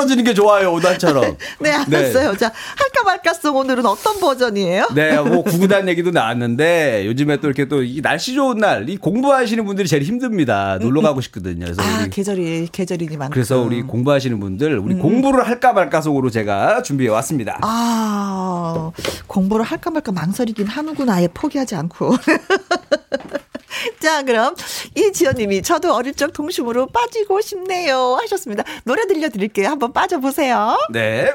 떨어지는 0.04 0.24
게 0.24 0.34
좋아요, 0.34 0.72
5단처럼. 0.74 1.36
네, 1.60 1.70
알았어요. 1.70 2.36
자, 2.36 2.52
할까 2.76 3.02
말까송 3.04 3.56
오늘은 3.56 3.84
어떤 3.86 4.20
버전이에요? 4.20 4.88
네, 4.94 5.18
뭐 5.20 5.42
구구단 5.44 5.88
얘기도 5.88 6.10
나왔는데 6.10 7.06
요즘에 7.06 7.38
또 7.38 7.48
이렇게 7.48 7.66
또이 7.66 8.00
날씨 8.02 8.34
좋은 8.34 8.58
날, 8.58 8.88
이 8.88 8.96
공부하시는 8.96 9.64
분들이 9.64 9.88
제일 9.88 10.02
힘듭니다. 10.02 10.78
놀러 10.80 11.00
가고 11.00 11.20
싶거든요. 11.22 11.64
그래서 11.66 11.82
아, 11.82 12.02
우리 12.02 12.10
계절이, 12.10 12.68
계절이니만. 12.70 13.30
그래서 13.30 13.60
우리 13.60 13.82
공부하시는 13.82 14.38
분들 14.38 14.78
우리 14.78 14.94
공부를 14.94 15.46
할까 15.46 15.72
말까 15.72 16.00
속으로 16.00 16.30
제가 16.30 16.82
준비해 16.82 17.10
왔습니다. 17.10 17.58
아, 17.62 18.90
공부를 19.26 19.64
할까 19.64 19.90
말까 19.90 20.12
망설이긴 20.12 20.66
하는구나. 20.66 21.14
아예 21.14 21.28
포기하지 21.28 21.74
않고. 21.76 22.16
자, 24.00 24.22
그럼 24.22 24.54
이지연님이 24.94 25.62
저도 25.62 25.94
어릴 25.94 26.14
적 26.14 26.32
동심으로 26.32 26.86
빠지고 26.86 27.40
싶네요 27.40 28.18
하셨습니다. 28.22 28.64
노래 28.84 29.06
들려드릴게요. 29.06 29.68
한번 29.68 29.92
빠져보세요. 29.92 30.76
네. 30.90 31.32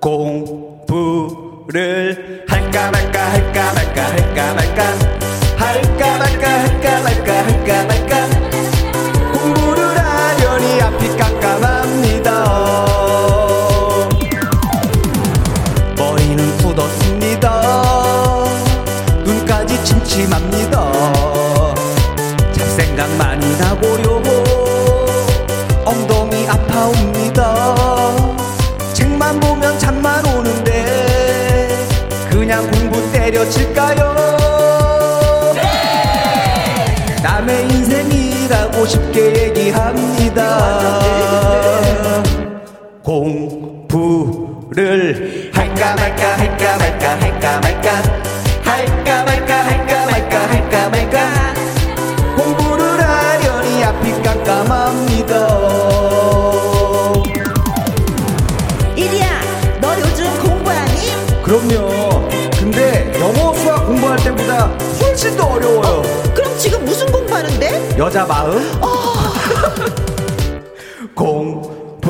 공부를 0.00 2.44
할까 2.48 2.90
말까 2.90 3.32
할까 3.32 3.72
말까 3.72 4.02
할까 4.02 4.54
말까 4.54 5.25
할까 5.56 6.18
말까 6.18 6.48
할까 6.48 7.00
말까 7.02 7.32
할까 7.46 7.84
말까. 7.86 8.28
공부를 9.32 9.98
하려니 9.98 10.80
앞이 10.82 11.16
깜깜합니다. 11.16 12.28
머리는 15.96 16.56
굳었습니다. 16.58 17.62
눈까지 19.24 19.82
침침합니다. 19.84 20.75
te 38.88 38.98
querer. 39.12 39.45
여자 67.98 68.26
마음? 68.26 68.60
공부를 71.14 72.02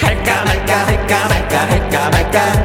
할까 0.00 0.44
말까 0.44 0.86
할까 0.86 1.28
말까 1.28 1.58
할까 1.68 2.10
말까 2.10 2.61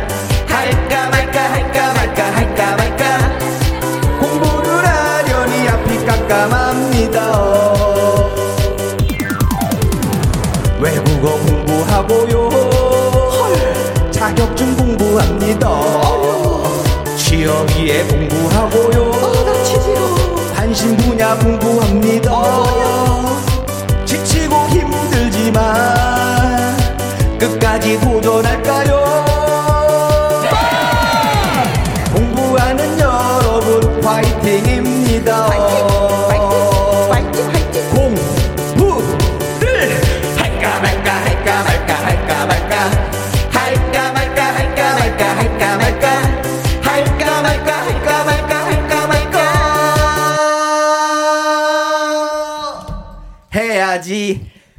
um 21.48 22.00
me 22.02 22.18
amigo 22.18 22.27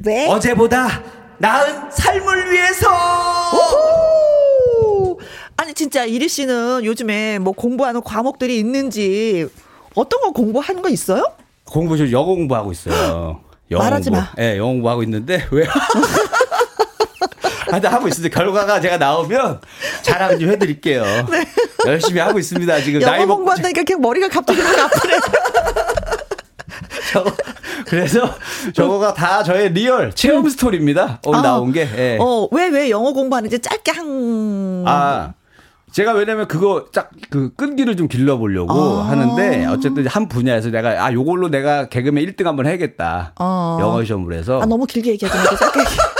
왜? 0.09 0.27
어제보다 0.27 1.03
나은 1.37 1.91
삶을 1.91 2.51
위해서 2.51 2.87
오! 3.53 5.19
아니 5.55 5.71
진짜 5.75 6.03
이리 6.03 6.27
씨는 6.27 6.83
요즘에 6.83 7.37
뭐 7.37 7.53
공부하는 7.53 8.01
과목들이 8.01 8.57
있는지 8.57 9.47
어떤 9.93 10.19
거 10.21 10.31
공부하는 10.31 10.81
거 10.81 10.89
있어요? 10.89 11.23
공부 11.65 11.95
좀 11.95 12.11
영어 12.11 12.25
공부하고 12.25 12.71
있어요. 12.71 13.41
영어 13.69 13.83
말하지 13.83 14.09
공부. 14.09 14.25
마. 14.25 14.31
예, 14.43 14.57
영어 14.57 14.71
공부하고 14.71 15.03
있는데 15.03 15.45
왜? 15.51 15.67
하여튼 17.69 17.91
하고 17.91 18.07
있는데 18.07 18.29
결과가 18.29 18.81
제가 18.81 18.97
나오면 18.97 19.61
자랑 20.01 20.39
좀 20.39 20.49
해드릴게요. 20.49 21.03
열심히 21.85 22.19
하고 22.19 22.39
있습니다. 22.39 22.81
지금 22.81 22.99
나이 23.01 23.19
네. 23.19 23.25
먹고 23.27 23.37
공부한다니까 23.37 23.83
그냥 23.83 24.01
머리가 24.01 24.27
갑자기 24.27 24.59
막 24.63 24.75
아프네. 24.79 25.13
저거 27.13 27.31
그래서 27.89 28.29
저거가 28.73 29.13
다 29.13 29.43
저의 29.43 29.73
real 29.73 30.11
체험 30.13 30.47
스토리입니다. 30.47 31.19
오늘 31.25 31.39
아, 31.39 31.41
나온 31.41 31.71
게. 31.71 31.87
예. 31.97 32.17
어, 32.19 32.47
왜, 32.51 32.67
왜 32.69 32.89
영어 32.89 33.11
공부하는지 33.13 33.59
짧게 33.59 33.91
한. 33.91 34.83
아. 34.85 35.33
제가 35.91 36.11
왜냐면 36.13 36.47
그거 36.47 36.85
짝그 36.91 37.53
끈기를 37.57 37.97
좀 37.97 38.07
길러보려고 38.07 38.71
아. 38.71 39.09
하는데 39.09 39.65
어쨌든 39.65 40.05
한 40.05 40.27
분야에서 40.27 40.69
내가 40.69 41.03
아 41.03 41.11
요걸로 41.11 41.49
내가 41.49 41.89
개그맨 41.89 42.23
1등 42.27 42.43
한번 42.43 42.67
해야겠다 42.67 43.33
어. 43.39 43.79
영어 43.81 44.03
시험을 44.03 44.33
해서 44.35 44.61
아, 44.61 44.67
너무 44.67 44.85
길게 44.85 45.09
얘기하지 45.13 45.35
말고 45.35 45.55
짧게 45.55 45.79
얘기- 45.79 45.89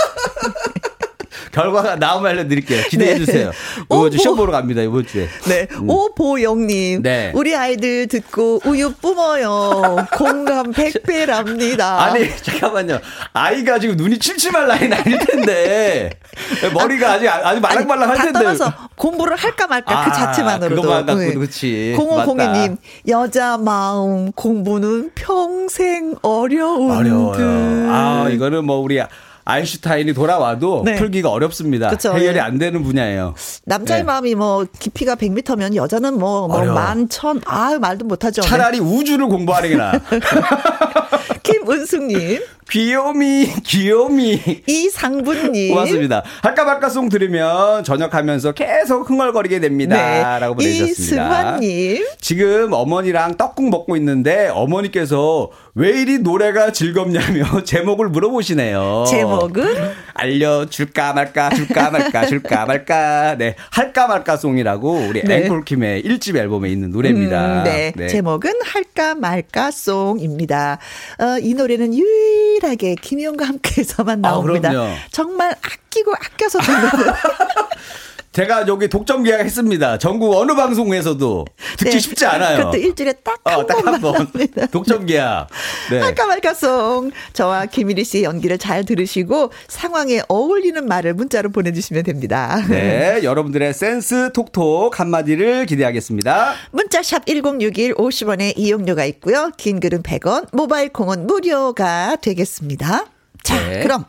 결과가 1.52 1.96
나오면 1.96 2.30
알려드릴게요 2.32 2.84
기대해 2.88 3.14
네. 3.14 3.18
주세요 3.18 3.50
어, 3.88 4.06
이번 4.06 4.10
주 4.18 4.28
뭐. 4.28 4.36
보러 4.36 4.52
갑니다 4.52 4.82
이번 4.82 5.06
주에 5.06 5.28
네. 5.48 5.66
오보영님. 5.86 7.02
네. 7.02 7.32
우리 7.34 7.54
아이들 7.54 8.06
듣고 8.06 8.60
우유 8.64 8.92
뿜어요. 8.94 10.06
공감 10.14 10.72
100배랍니다. 10.72 11.80
아니 11.98 12.28
잠깐만요 12.42 12.98
아이가 13.32 13.78
지금 13.78 13.96
눈이 13.96 14.18
침침할 14.18 14.66
나이는 14.66 14.96
아닐 14.96 15.18
텐데 15.18 16.10
머리가 16.74 17.12
아직 17.12 17.28
아직 17.28 17.60
말랑말랑할 17.60 18.16
다 18.16 18.24
텐데 18.24 18.38
떠나서 18.38 18.72
공부를 18.96 19.36
할까 19.36 19.66
말까 19.66 20.04
그 20.04 20.10
아, 20.10 20.12
자체만으로도. 20.12 20.82
그것만 20.82 21.06
갖고도 21.06 21.40
그치. 21.40 21.94
0502님, 21.98 22.76
여자 23.08 23.56
마음 23.58 24.32
공부는 24.32 25.10
평생 25.14 26.14
어려운 26.22 26.90
어려워요. 26.90 27.32
듯. 27.32 27.42
아, 27.90 28.28
이거는 28.30 28.64
뭐 28.64 28.78
우리 28.78 29.00
아인슈타인이 29.44 30.14
돌아와도 30.14 30.82
네. 30.84 30.96
풀기가 30.96 31.30
어렵습니다. 31.30 31.88
그쵸, 31.88 32.12
해결이 32.12 32.36
예. 32.36 32.40
안 32.40 32.58
되는 32.58 32.82
분야예요. 32.82 33.34
남자의 33.64 34.02
네. 34.02 34.04
마음이 34.04 34.34
뭐 34.34 34.66
깊이가 34.78 35.16
100m면 35.16 35.74
여자는 35.74 36.18
뭐, 36.18 36.48
뭐. 36.48 36.64
만천, 36.64 37.40
아 37.46 37.78
말도 37.78 38.04
못하죠. 38.04 38.42
네. 38.42 38.48
차라리 38.48 38.78
우주를 38.78 39.26
공부하는 39.26 39.68
게 39.70 39.76
나아. 39.76 39.92
김은숙님, 41.42 42.40
귀요미, 42.70 43.52
귀요미. 43.64 44.62
이상분님. 44.66 45.74
고맙습니다. 45.74 46.22
할까 46.42 46.64
말까 46.64 46.88
송 46.88 47.08
들으면 47.08 47.82
저녁하면서 47.82 48.52
계속 48.52 49.10
흥얼거리게 49.10 49.58
됩니다. 49.60 50.38
라고 50.38 50.54
보내주셨습니다. 50.54 51.58
네. 51.58 51.66
이승환님. 51.66 52.06
지금 52.20 52.72
어머니랑 52.72 53.36
떡국 53.36 53.70
먹고 53.70 53.96
있는데 53.96 54.48
어머니께서 54.48 55.50
왜 55.80 55.98
이리 55.98 56.18
노래가 56.18 56.72
즐겁냐며 56.72 57.64
제목을 57.64 58.10
물어보시네요. 58.10 59.06
제목은? 59.08 59.64
알려줄까 60.12 61.14
말까 61.14 61.48
줄까 61.54 61.90
말까 61.90 62.26
줄까 62.28 62.66
말까 62.66 63.36
네 63.38 63.56
할까 63.70 64.06
말까 64.06 64.36
송이라고 64.36 64.92
우리 65.08 65.22
네. 65.22 65.46
앵콜킴의 65.46 66.02
1집 66.02 66.36
앨범에 66.36 66.68
있는 66.68 66.90
노래입니다. 66.90 67.62
음, 67.62 67.64
네. 67.64 68.08
제목은 68.08 68.52
할까 68.62 69.14
말까 69.14 69.70
송입니다. 69.70 70.78
어, 71.18 71.38
이 71.40 71.54
노래는 71.54 71.94
유일하게 71.94 72.96
김희영과 72.96 73.46
함께해서만 73.48 74.22
아, 74.22 74.32
나옵니다. 74.32 74.68
그럼요. 74.68 74.94
정말 75.10 75.56
아끼고 75.62 76.12
아껴서 76.12 76.58
듣는 76.58 76.90
제가 78.32 78.68
여기 78.68 78.88
독점 78.88 79.24
계약 79.24 79.40
했습니다. 79.40 79.98
전국 79.98 80.36
어느 80.36 80.54
방송에서도 80.54 81.46
듣기 81.78 81.90
네. 81.90 81.98
쉽지 81.98 82.26
않아요. 82.26 82.58
그것도 82.58 82.76
일주일에 82.76 83.12
딱한 83.14 83.60
어, 83.60 83.66
번만 83.66 84.00
번. 84.00 84.14
합니다. 84.16 84.66
독점 84.66 85.06
계약. 85.06 85.48
네. 85.90 85.98
할까 85.98 86.26
말까송 86.26 87.10
저와 87.32 87.66
김일희 87.66 88.04
씨의 88.04 88.24
연기를 88.24 88.56
잘 88.56 88.84
들으시고 88.84 89.50
상황에 89.66 90.22
어울리는 90.28 90.86
말을 90.86 91.14
문자로 91.14 91.50
보내주시면 91.50 92.04
됩니다. 92.04 92.64
네, 92.68 93.20
여러분들의 93.24 93.74
센스 93.74 94.30
톡톡 94.32 95.00
한마디를 95.00 95.66
기대하겠습니다. 95.66 96.54
문자샵 96.70 97.26
1061 97.26 97.94
50원의 97.94 98.52
이용료가 98.56 99.04
있고요. 99.06 99.50
긴 99.56 99.80
글은 99.80 100.04
100원, 100.04 100.46
모바일 100.52 100.90
콩은 100.90 101.26
무료가 101.26 102.16
되겠습니다. 102.22 103.06
자, 103.42 103.68
네. 103.68 103.82
그럼 103.82 104.04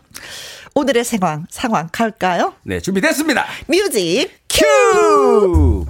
오늘의 0.74 1.04
상황, 1.04 1.46
상황 1.50 1.90
갈까요? 1.92 2.54
네, 2.64 2.80
준비됐습니다. 2.80 3.46
뮤직 3.68 4.30
큐! 4.50 5.86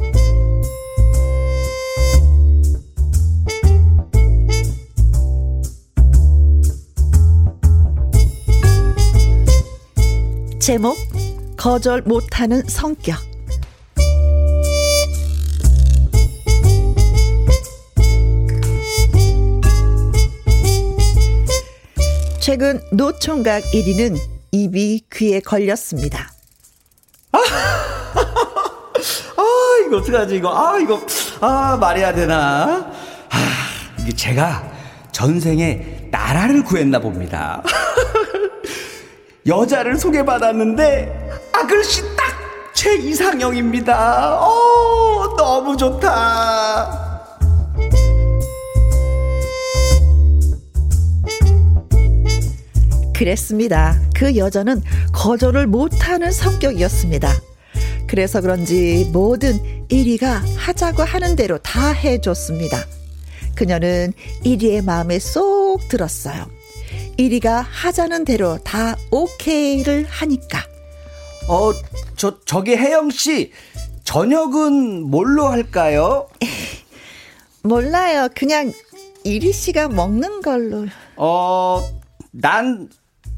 제목 10.59 10.95
거절 11.57 12.03
못하는 12.03 12.61
성격 12.67 13.17
최근 22.39 22.79
노총각 22.91 23.63
1위는 23.65 24.30
입이 24.51 25.05
귀에 25.13 25.39
걸렸습니다. 25.39 26.31
아, 27.33 27.43
이거 29.85 29.97
어떡하지, 29.97 30.35
이거. 30.35 30.49
아, 30.49 30.77
이거. 30.77 31.01
아, 31.39 31.77
말해야 31.79 32.13
되나? 32.13 32.91
아, 33.29 33.37
이게 33.99 34.11
제가 34.13 34.63
전생에 35.11 36.07
나라를 36.11 36.63
구했나 36.63 36.99
봅니다. 36.99 37.63
여자를 39.47 39.97
소개받았는데, 39.97 41.49
아글씨 41.53 42.01
딱 42.15 42.41
제 42.81 42.95
이상형입니다. 42.95 44.39
어, 44.39 45.35
너무 45.37 45.77
좋다. 45.77 47.10
그랬습니다. 53.21 54.01
그 54.15 54.35
여자는 54.35 54.81
거절을 55.13 55.67
못하는 55.67 56.31
성격이었습니다. 56.31 57.29
그래서 58.07 58.41
그런지 58.41 59.07
뭐든 59.13 59.85
1위가 59.89 60.41
하자고 60.57 61.03
하는 61.03 61.35
대로 61.35 61.59
다 61.59 61.91
해줬습니다. 61.91 62.83
그녀는 63.53 64.13
1위의 64.43 64.83
마음에 64.83 65.19
쏙 65.19 65.87
들었어요. 65.87 66.49
1위가 67.19 67.63
하자는 67.69 68.25
대로 68.25 68.57
다 68.63 68.95
오케이를 69.11 70.07
하니까. 70.09 70.65
어, 71.47 71.73
저, 72.15 72.39
저기 72.45 72.75
혜영씨, 72.75 73.51
저녁은 74.03 75.03
뭘로 75.03 75.45
할까요? 75.45 76.27
몰라요. 77.61 78.29
그냥 78.33 78.73
1위 79.23 79.53
씨가 79.53 79.89
먹는 79.89 80.41
걸로. 80.41 80.87
어, 81.17 81.83
난 82.31 82.89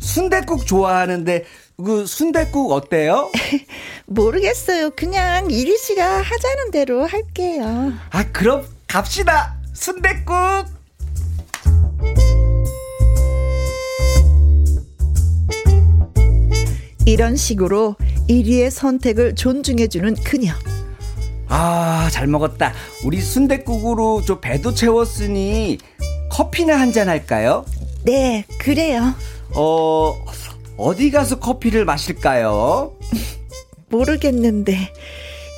순댓국 0.04 0.66
좋아하는데, 0.68 1.46
그 1.78 2.06
순댓국 2.06 2.72
어때요? 2.72 3.32
모르겠어요. 4.06 4.92
그냥 4.92 5.48
1위 5.48 5.78
씨가 5.78 6.22
하자는 6.22 6.72
대로 6.72 7.06
할게요. 7.06 7.94
아, 8.12 8.24
그럼 8.32 8.66
갑시다! 8.88 9.56
순댓국! 9.74 10.36
이런 17.06 17.36
식으로 17.36 17.96
1위의 18.30 18.70
선택을 18.70 19.36
존중해주는 19.36 20.16
그녀. 20.24 20.54
아, 21.50 22.08
잘 22.12 22.28
먹었다. 22.28 22.74
우리 23.04 23.20
순댓국으로 23.22 24.24
저 24.26 24.40
배도 24.40 24.74
채웠으니 24.74 25.78
커피나 26.32 26.80
한 26.80 26.94
잔 26.94 27.10
할까요? 27.10 27.66
네, 28.06 28.46
그래요. 28.60 29.14
어, 29.56 30.26
어디 30.78 31.12
가서 31.12 31.40
커피를 31.40 31.86
마실까요? 31.86 32.94
모르겠는데. 33.90 34.92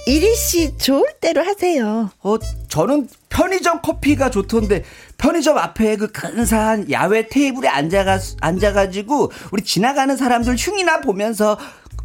1위 0.07 0.35
씨 0.35 0.77
좋을 0.77 1.05
대로 1.19 1.41
하세요. 1.43 2.11
어, 2.21 2.35
저는 2.69 3.07
편의점 3.29 3.81
커피가 3.81 4.29
좋던데 4.29 4.83
편의점 5.17 5.57
앞에 5.57 5.95
그 5.95 6.11
근사한 6.11 6.91
야외 6.91 7.27
테이블에 7.27 7.67
앉아가 7.67 8.19
앉아가지고 8.39 9.31
우리 9.51 9.63
지나가는 9.63 10.15
사람들 10.15 10.55
흉이나 10.57 11.01
보면서 11.01 11.57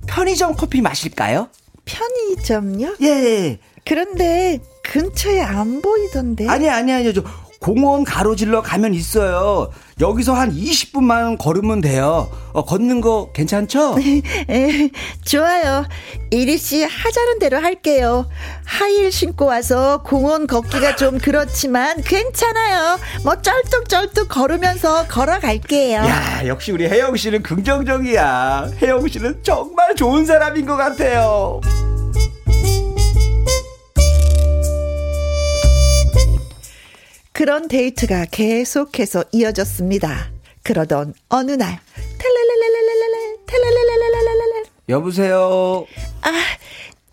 편의점 0.06 0.54
커피 0.54 0.80
마실까요? 0.80 1.48
편의점요? 1.84 2.96
예. 3.02 3.06
예. 3.06 3.58
그런데 3.84 4.58
근처에 4.82 5.40
안 5.40 5.82
보이던데. 5.82 6.48
아니 6.48 6.70
아니 6.70 6.92
아니요. 6.92 7.12
저 7.12 7.22
공원 7.60 8.04
가로질러 8.04 8.62
가면 8.62 8.94
있어요. 8.94 9.70
여기서 10.00 10.32
한 10.32 10.50
20분만 10.50 11.36
걸으면 11.36 11.82
돼요. 11.82 12.30
어, 12.54 12.64
걷는 12.64 13.02
거 13.02 13.32
괜찮죠? 13.34 13.96
에, 14.48 14.90
좋아요. 15.26 15.84
이리 16.30 16.56
씨 16.56 16.82
하자는 16.82 17.38
대로 17.38 17.58
할게요. 17.58 18.26
하일 18.64 19.12
신고 19.12 19.44
와서 19.44 20.02
공원 20.02 20.46
걷기가 20.46 20.96
좀 20.96 21.18
그렇지만 21.18 22.02
괜찮아요. 22.02 22.98
뭐 23.24 23.36
쩔뚝쩔뚝 23.42 24.28
걸으면서 24.28 25.06
걸어갈게요. 25.06 25.98
야, 25.98 26.46
역시 26.46 26.72
우리 26.72 26.88
혜영 26.88 27.14
씨는 27.16 27.42
긍정적이야. 27.42 28.70
혜영 28.80 29.06
씨는 29.06 29.40
정말 29.42 29.94
좋은 29.94 30.24
사람인 30.24 30.64
것 30.64 30.76
같아요. 30.76 31.60
그런 37.40 37.68
데이트가 37.68 38.26
계속해서 38.26 39.24
이어졌습니다. 39.32 40.30
그러던 40.62 41.14
어느 41.30 41.52
날, 41.52 41.80
텔레레레레레레, 42.18 43.36
텔레레레레레레. 43.46 44.62
여보세요. 44.90 45.86
아, 46.20 46.30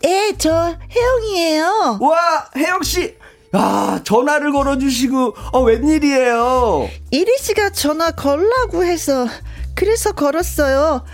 예, 0.04 0.34
저 0.38 0.76
혜영이에요. 0.92 2.00
와, 2.02 2.50
혜영 2.58 2.84
씨. 2.84 3.16
야, 3.56 4.02
전화를 4.04 4.52
걸어주시고, 4.52 5.36
어, 5.54 5.62
웬일이에요? 5.62 6.90
이리 7.12 7.38
씨가 7.38 7.70
전화 7.70 8.12
걸라고 8.12 8.84
해서, 8.84 9.30
그래서 9.76 10.12
걸었어요. 10.12 11.06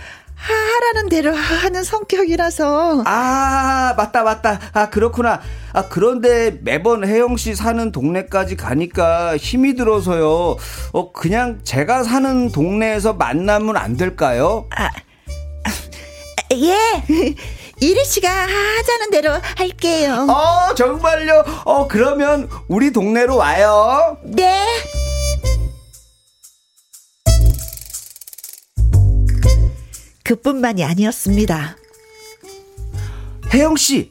하라는 0.44 1.08
대로 1.08 1.34
하는 1.34 1.82
성격이라서. 1.84 3.04
아, 3.06 3.94
맞다, 3.96 4.22
맞다. 4.22 4.60
아, 4.72 4.90
그렇구나. 4.90 5.40
아, 5.72 5.88
그런데 5.88 6.58
매번 6.62 7.06
혜영 7.06 7.36
씨 7.36 7.54
사는 7.54 7.90
동네까지 7.90 8.56
가니까 8.56 9.36
힘이 9.36 9.74
들어서요. 9.74 10.56
어, 10.92 11.12
그냥 11.12 11.60
제가 11.64 12.02
사는 12.02 12.52
동네에서 12.52 13.14
만나면 13.14 13.76
안 13.76 13.96
될까요? 13.96 14.68
아, 14.76 14.90
예. 16.52 16.76
이리 17.80 18.04
씨가 18.04 18.28
하자는 18.30 19.10
대로 19.10 19.32
할게요. 19.56 20.26
어, 20.30 20.74
정말요? 20.74 21.44
어, 21.64 21.88
그러면 21.88 22.48
우리 22.68 22.92
동네로 22.92 23.36
와요. 23.36 24.16
네. 24.22 24.64
그뿐만이 30.24 30.82
아니었습니다. 30.82 31.76
혜영 33.52 33.76
씨, 33.76 34.10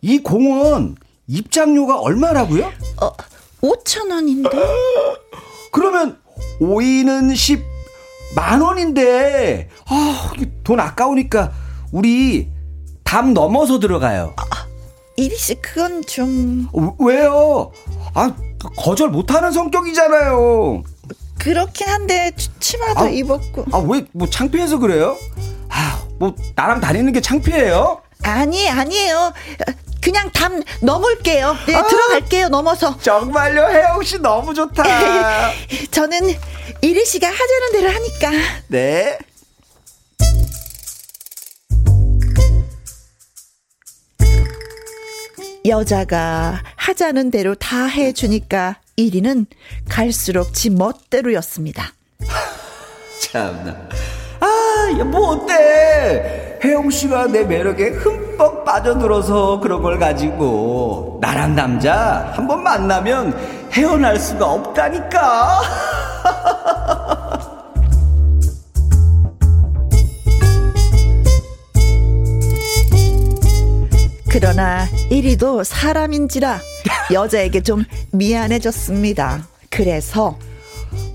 이 0.00 0.18
공원 0.18 0.96
입장료가 1.26 2.00
얼마라고요? 2.00 2.72
어, 3.02 3.12
5천 3.60 4.10
원인데. 4.10 4.48
그러면 5.70 6.18
5인은 6.60 7.36
10, 7.36 7.62
만 8.34 8.62
원인데, 8.62 9.68
아, 9.86 10.32
돈 10.64 10.80
아까우니까 10.80 11.52
우리 11.92 12.48
담 13.04 13.34
넘어서 13.34 13.78
들어가요. 13.78 14.34
이리 15.16 15.36
씨 15.36 15.54
그건 15.56 16.02
좀 16.06 16.68
어, 16.72 16.96
왜요? 16.98 17.72
아, 18.14 18.34
거절 18.78 19.10
못 19.10 19.30
하는 19.34 19.52
성격이잖아요. 19.52 20.82
그렇긴 21.38 21.88
한데 21.88 22.32
치마도 22.58 23.00
아, 23.00 23.08
입었고. 23.08 23.66
아, 23.72 23.78
왜, 23.86 24.06
뭐, 24.12 24.28
창피해서 24.28 24.78
그래요? 24.78 25.16
아, 26.20 26.24
뭐, 26.24 26.36
나랑 26.54 26.80
다니는 26.80 27.12
게 27.12 27.20
창피해요? 27.22 28.02
아니 28.22 28.68
아니에요. 28.68 29.32
그냥 30.02 30.30
담 30.32 30.62
넘을게요. 30.82 31.56
네 31.66 31.74
아. 31.74 31.86
들어갈게요 31.86 32.48
넘어서. 32.48 32.98
정말요, 32.98 33.68
혜영 33.68 34.02
씨 34.02 34.18
너무 34.18 34.52
좋다. 34.52 34.84
저는 35.90 36.34
이리 36.82 37.04
씨가 37.06 37.26
하자는 37.26 37.72
대로 37.72 37.88
하니까. 37.90 38.30
네. 38.68 39.18
여자가 45.66 46.62
하자는 46.76 47.30
대로 47.30 47.54
다 47.54 47.86
해주니까 47.86 48.76
1위는 48.98 49.46
갈수록 49.88 50.52
지 50.52 50.68
멋대로였습니다. 50.70 51.92
참나. 53.20 53.88
아, 54.70 54.98
야, 54.98 55.04
뭐 55.04 55.30
어때? 55.30 56.58
혜영 56.62 56.90
씨가 56.90 57.26
내 57.28 57.42
매력에 57.44 57.88
흠뻑 57.90 58.64
빠져들어서 58.64 59.60
그런 59.60 59.80
걸 59.82 59.98
가지고 59.98 61.18
나란 61.20 61.54
남자 61.54 62.30
한 62.34 62.46
번 62.46 62.62
만나면 62.62 63.34
헤어날 63.72 64.18
수가 64.18 64.46
없다니까. 64.52 65.60
그러나 74.28 74.86
1위도 75.10 75.64
사람인지라 75.64 76.60
여자에게 77.12 77.62
좀 77.62 77.84
미안해졌습니다. 78.12 79.46
그래서 79.68 80.38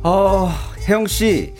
어, 0.03 0.51
혜영 0.87 1.07
씨, 1.07 1.53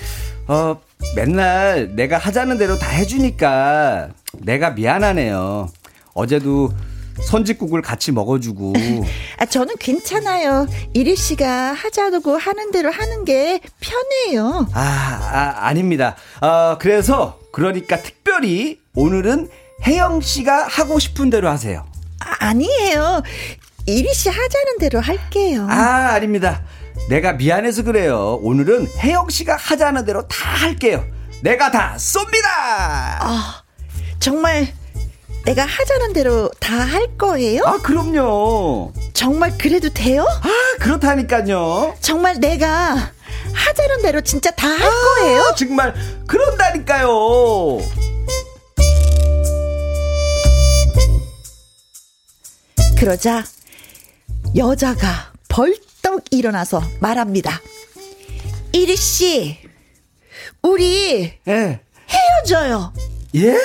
어, 0.47 0.75
맨날 1.15 1.95
내가 1.95 2.17
하자는 2.17 2.57
대로 2.57 2.77
다 2.77 2.89
해주니까 2.89 4.09
내가 4.39 4.71
미안하네요. 4.71 5.69
어제도 6.13 6.71
선짓국을 7.23 7.81
같이 7.81 8.11
먹어주고. 8.11 8.73
아, 9.39 9.45
저는 9.45 9.75
괜찮아요. 9.79 10.67
1위 10.93 11.15
씨가 11.15 11.73
하자고 11.73 12.37
하는 12.37 12.71
대로 12.71 12.91
하는 12.91 13.25
게 13.25 13.61
편해요. 13.79 14.67
아, 14.73 14.79
아 14.81 15.67
아닙니다. 15.67 16.15
어, 16.41 16.77
그래서 16.79 17.39
그러니까 17.51 17.97
특별히 18.01 18.79
오늘은 18.95 19.49
혜영 19.85 20.21
씨가 20.21 20.67
하고 20.67 20.99
싶은 20.99 21.29
대로 21.29 21.49
하세요. 21.49 21.85
아, 22.19 22.47
아니에요. 22.47 23.21
1위 23.87 24.13
씨 24.13 24.29
하자는 24.29 24.77
대로 24.79 24.99
할게요. 24.99 25.67
아, 25.69 26.13
아닙니다. 26.13 26.63
내가 27.09 27.33
미안해서 27.33 27.83
그래요. 27.83 28.39
오늘은 28.41 28.87
혜영 28.97 29.29
씨가 29.29 29.55
하자는 29.57 30.05
대로 30.05 30.27
다 30.27 30.49
할게요. 30.49 31.05
내가 31.41 31.69
다 31.71 31.95
쏩니다. 31.97 32.47
아, 33.19 33.63
정말 34.19 34.73
내가 35.45 35.63
하자는 35.65 36.13
대로 36.13 36.49
다 36.59 36.75
할 36.85 37.15
거예요? 37.17 37.63
아, 37.65 37.77
그럼요. 37.77 38.91
정말 39.13 39.55
그래도 39.57 39.89
돼요? 39.89 40.25
아, 40.27 40.49
그렇다니까요. 40.79 41.95
정말 42.01 42.39
내가 42.39 43.11
하자는 43.53 44.01
대로 44.01 44.21
진짜 44.21 44.49
다할 44.51 44.79
거예요? 44.79 45.41
아, 45.41 45.55
정말 45.55 45.93
그런다니까요. 46.27 47.79
그러자 52.97 53.43
여자가 54.55 55.33
벌 55.47 55.75
떡 56.05 56.21
일어나서 56.29 56.83
말합니다. 56.99 57.59
이리 58.73 58.95
씨, 58.95 59.57
우리 60.61 61.33
예. 61.47 61.79
헤어져요. 62.07 62.93
예? 63.33 63.57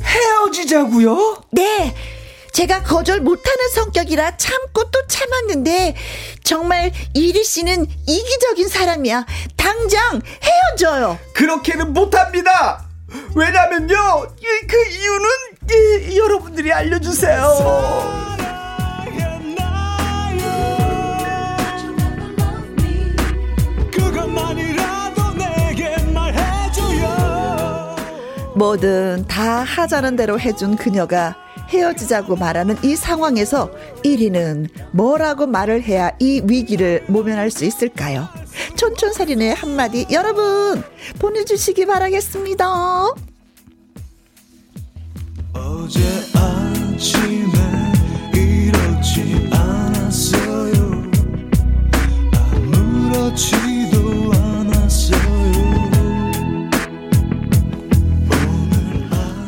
헤어지자고요? 0.00 1.42
네. 1.50 1.92
제가 2.52 2.84
거절 2.84 3.22
못하는 3.22 3.68
성격이라 3.74 4.36
참고 4.36 4.88
또 4.92 5.04
참았는데 5.08 5.96
정말 6.44 6.92
이리 7.12 7.42
씨는 7.42 7.86
이기적인 8.06 8.68
사람이야. 8.68 9.26
당장 9.56 10.22
헤어져요. 10.44 11.18
그렇게는 11.34 11.92
못합니다. 11.92 12.86
왜냐면요, 13.34 14.28
이- 14.40 14.66
그 14.68 14.86
이유는 14.90 15.28
이, 16.12 16.16
여러분들이 16.18 16.72
알려주세요. 16.72 18.35
뭐든 28.56 29.26
다 29.28 29.62
하자는 29.62 30.16
대로 30.16 30.40
해준 30.40 30.76
그녀가 30.76 31.36
헤어지자고 31.68 32.36
말하는 32.36 32.76
이 32.82 32.96
상황에서 32.96 33.70
1위는 34.04 34.68
뭐라고 34.92 35.46
말을 35.46 35.82
해야 35.82 36.10
이 36.20 36.40
위기를 36.44 37.04
모면할 37.08 37.50
수 37.50 37.64
있을까요? 37.64 38.28
촌촌살인의 38.76 39.54
한마디 39.54 40.06
여러분 40.10 40.82
보내주시기 41.18 41.84
바라겠습니다. 41.86 42.66
어제 45.52 46.00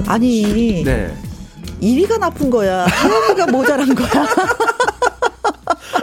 아니 0.09 0.83
네. 0.85 1.15
1위가 1.83 2.19
나쁜 2.19 2.49
거야 2.51 2.87
하영이가 2.87 3.47
모자란 3.49 3.95
거야 3.95 4.09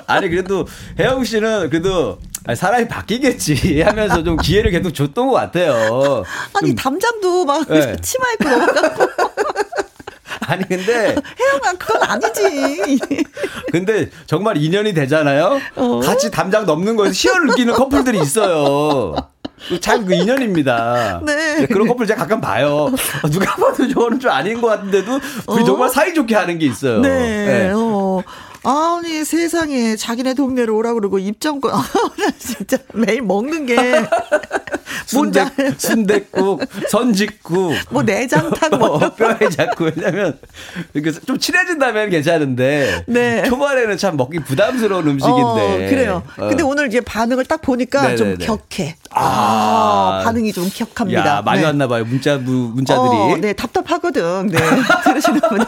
아니, 0.08 0.30
그래도 0.30 0.68
혜영 1.00 1.24
씨는 1.26 1.70
그래도 1.72 2.20
사람이 2.56 2.88
바뀌겠지 2.88 3.82
하면서 3.82 4.24
좀 4.24 4.38
기회를 4.38 4.70
계속 4.70 4.92
줬던 4.92 5.28
것 5.28 5.34
같아요. 5.34 6.24
아니 6.54 6.70
좀- 6.70 6.76
담장도 6.76 7.46
막 7.46 7.68
네. 7.68 7.96
치마 8.02 8.26
입고 8.34 8.50
넘어가고 8.50 9.08
아니, 10.48 10.68
근데 10.68 11.16
혜영아 11.40 11.74
그건 11.80 12.04
아니지 12.04 13.00
근데 13.72 14.12
정말 14.28 14.58
인연이 14.58 14.94
되잖아요. 14.94 15.60
어. 15.76 16.00
같이 16.02 16.30
담장 16.30 16.68
넘는 16.68 16.96
거에서 16.96 17.14
희열을 17.16 17.48
느끼는 17.48 17.74
커플들이 17.74 18.20
있어요. 18.22 19.16
참 19.82 20.06
그 20.06 20.14
인연입니다. 20.14 21.22
네. 21.26 21.66
그런 21.68 21.88
커플 21.88 22.06
제가 22.06 22.22
가끔 22.22 22.42
봐요. 22.42 22.92
어, 23.24 23.30
누가 23.30 23.56
봐도 23.56 23.88
저는 23.88 24.20
좀 24.20 24.32
아닌 24.32 24.62
것 24.62 24.68
같은데도 24.68 25.20
어? 25.48 25.64
정말 25.64 25.90
사이좋게 25.90 26.36
하는 26.36 26.60
게 26.60 26.66
있어요. 26.66 27.02
네. 27.02 27.72
어. 27.74 28.22
아니 28.66 29.24
세상에 29.24 29.96
자기네 29.96 30.34
동네로 30.34 30.76
오라 30.76 30.94
그러고 30.94 31.20
입장권 31.20 31.72
진짜 32.40 32.78
매일 32.94 33.22
먹는 33.22 33.66
게 33.68 33.76
뭔지 35.14 35.40
순대, 35.40 35.72
순대국, 35.78 36.62
선짓국, 36.90 37.74
뭐 37.92 38.02
내장탕 38.02 38.80
뭐 38.80 38.96
어, 38.96 39.14
뼈에 39.14 39.50
잡고 39.50 39.86
왜냐면 39.86 40.40
이렇게 40.94 41.12
좀 41.26 41.38
친해진다면 41.38 42.10
괜찮은데 42.10 43.04
네. 43.08 43.44
초반에는 43.48 43.98
참 43.98 44.18
먹기 44.18 44.40
부담스러운 44.40 45.08
음식인데 45.08 45.42
어, 45.42 45.90
그래요. 45.90 46.24
어. 46.38 46.48
근데 46.48 46.64
오늘 46.64 46.88
이제 46.88 47.02
반응을 47.02 47.46
딱 47.46 47.62
보니까 47.62 48.16
좀 48.16 48.30
네네네. 48.36 48.46
격해. 48.46 48.96
아. 49.12 50.22
아, 50.22 50.22
반응이 50.26 50.52
좀 50.54 50.70
격합니다. 50.74 51.26
야 51.26 51.42
많이 51.44 51.60
네. 51.60 51.66
왔나 51.68 51.88
봐요 51.88 52.04
문자 52.06 52.38
무- 52.38 52.72
문자들이 52.74 53.08
어, 53.16 53.38
네, 53.40 53.54
답답하거든. 53.54 54.48
네. 54.48 54.58
들으시는 55.04 55.40
분. 55.42 55.60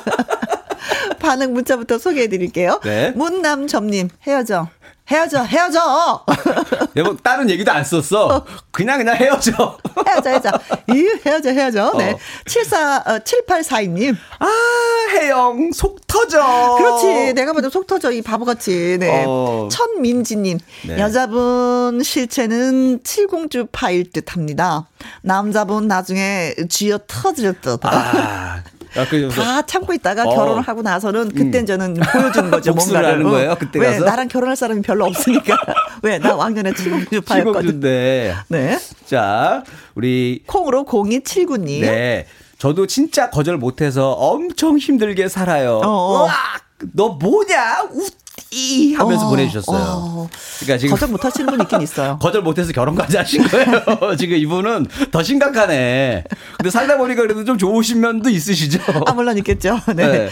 반응 1.19 1.53
문자부터 1.53 1.97
소개해 1.97 2.27
드릴게요. 2.27 2.79
네. 2.83 3.11
문남점님, 3.15 4.09
헤어져. 4.25 4.67
헤어져, 5.09 5.41
헤어져! 5.43 6.25
여보 6.97 7.15
다른 7.15 7.49
얘기도 7.49 7.71
안 7.71 7.81
썼어 7.81 8.45
그냥 8.71 8.97
그냥 8.97 9.15
헤어져 9.15 9.77
헤어져, 10.05 10.29
헤어져. 10.31 10.51
이 10.93 11.07
헤어져, 11.25 11.49
헤어져. 11.51 11.93
네. 11.97 12.11
어. 12.11 12.17
74, 12.45 12.97
어, 13.05 13.19
7842님. 13.19 14.15
아 14.39 14.47
혜영 15.13 15.71
속 15.71 16.05
터져 16.07 16.75
그렇지. 16.77 17.33
내가 17.35 17.53
봐도 17.53 17.69
속 17.69 17.87
터져, 17.87 18.11
이 18.11 18.21
바보같이. 18.21 18.97
네. 18.99 19.23
어. 19.25 19.69
천민지님. 19.71 20.59
네. 20.87 20.99
여자분 20.99 22.03
실체는 22.03 22.99
칠공주 23.05 23.67
파일 23.71 24.11
듯 24.11 24.33
합니다. 24.35 24.89
남자분 25.21 25.87
나중에 25.87 26.53
쥐어 26.67 26.99
터질 27.07 27.53
듯. 27.61 27.79
아, 27.85 28.61
다 29.29 29.61
참고 29.61 29.93
있다가 29.93 30.23
어. 30.23 30.35
결혼을 30.35 30.61
하고 30.61 30.81
나서는 30.81 31.29
그때 31.29 31.63
저는 31.65 31.93
보여주는 31.95 32.49
거죠. 32.51 32.73
뭔가를. 32.73 33.09
하는 33.13 33.23
거예요? 33.23 33.51
어. 33.51 33.55
그때 33.55 33.79
왜 33.79 33.91
가서? 33.93 34.05
나랑 34.05 34.27
결혼할 34.27 34.55
사람이 34.55 34.81
별로 34.81 35.05
없으니까. 35.05 35.57
왜 36.03 36.17
나 36.19 36.35
왕년에 36.35 36.73
칠공주 36.73 37.21
파였거든. 37.21 37.59
시공주인데 37.61 38.35
네. 38.49 38.79
자 39.05 39.63
우리 39.95 40.43
콩으로 40.47 40.85
0279님. 40.85 41.81
네 41.81 42.25
저도 42.57 42.87
진짜 42.87 43.29
거절 43.29 43.57
못해서 43.57 44.11
엄청 44.13 44.77
힘들게 44.79 45.27
살아요 45.29 45.79
어. 45.83 46.25
으악 46.25 46.33
너 46.93 47.09
뭐냐 47.09 47.83
웃 47.91 48.11
이 48.51 48.93
하면서 48.93 49.25
어, 49.25 49.29
보내주셨어요 49.29 49.77
어. 49.77 50.29
그러니까 50.59 50.77
지금 50.77 50.95
거절 50.95 51.09
못 51.09 51.23
하시는 51.23 51.45
분 51.47 51.61
있긴 51.61 51.81
있어요. 51.81 52.17
거절 52.21 52.41
못해서 52.41 52.71
결혼까지 52.71 53.17
하신 53.17 53.47
거예요. 53.47 54.15
지금 54.17 54.37
이분은 54.37 54.87
더 55.11 55.21
심각하네. 55.21 56.23
근데 56.57 56.69
살다 56.69 56.97
보니까 56.97 57.21
그래도 57.21 57.43
좀 57.43 57.57
좋으신 57.57 57.99
면도 57.99 58.29
있으시죠. 58.29 58.79
아, 59.05 59.13
물론 59.13 59.37
있겠죠. 59.37 59.79
네. 59.95 60.07
네. 60.07 60.29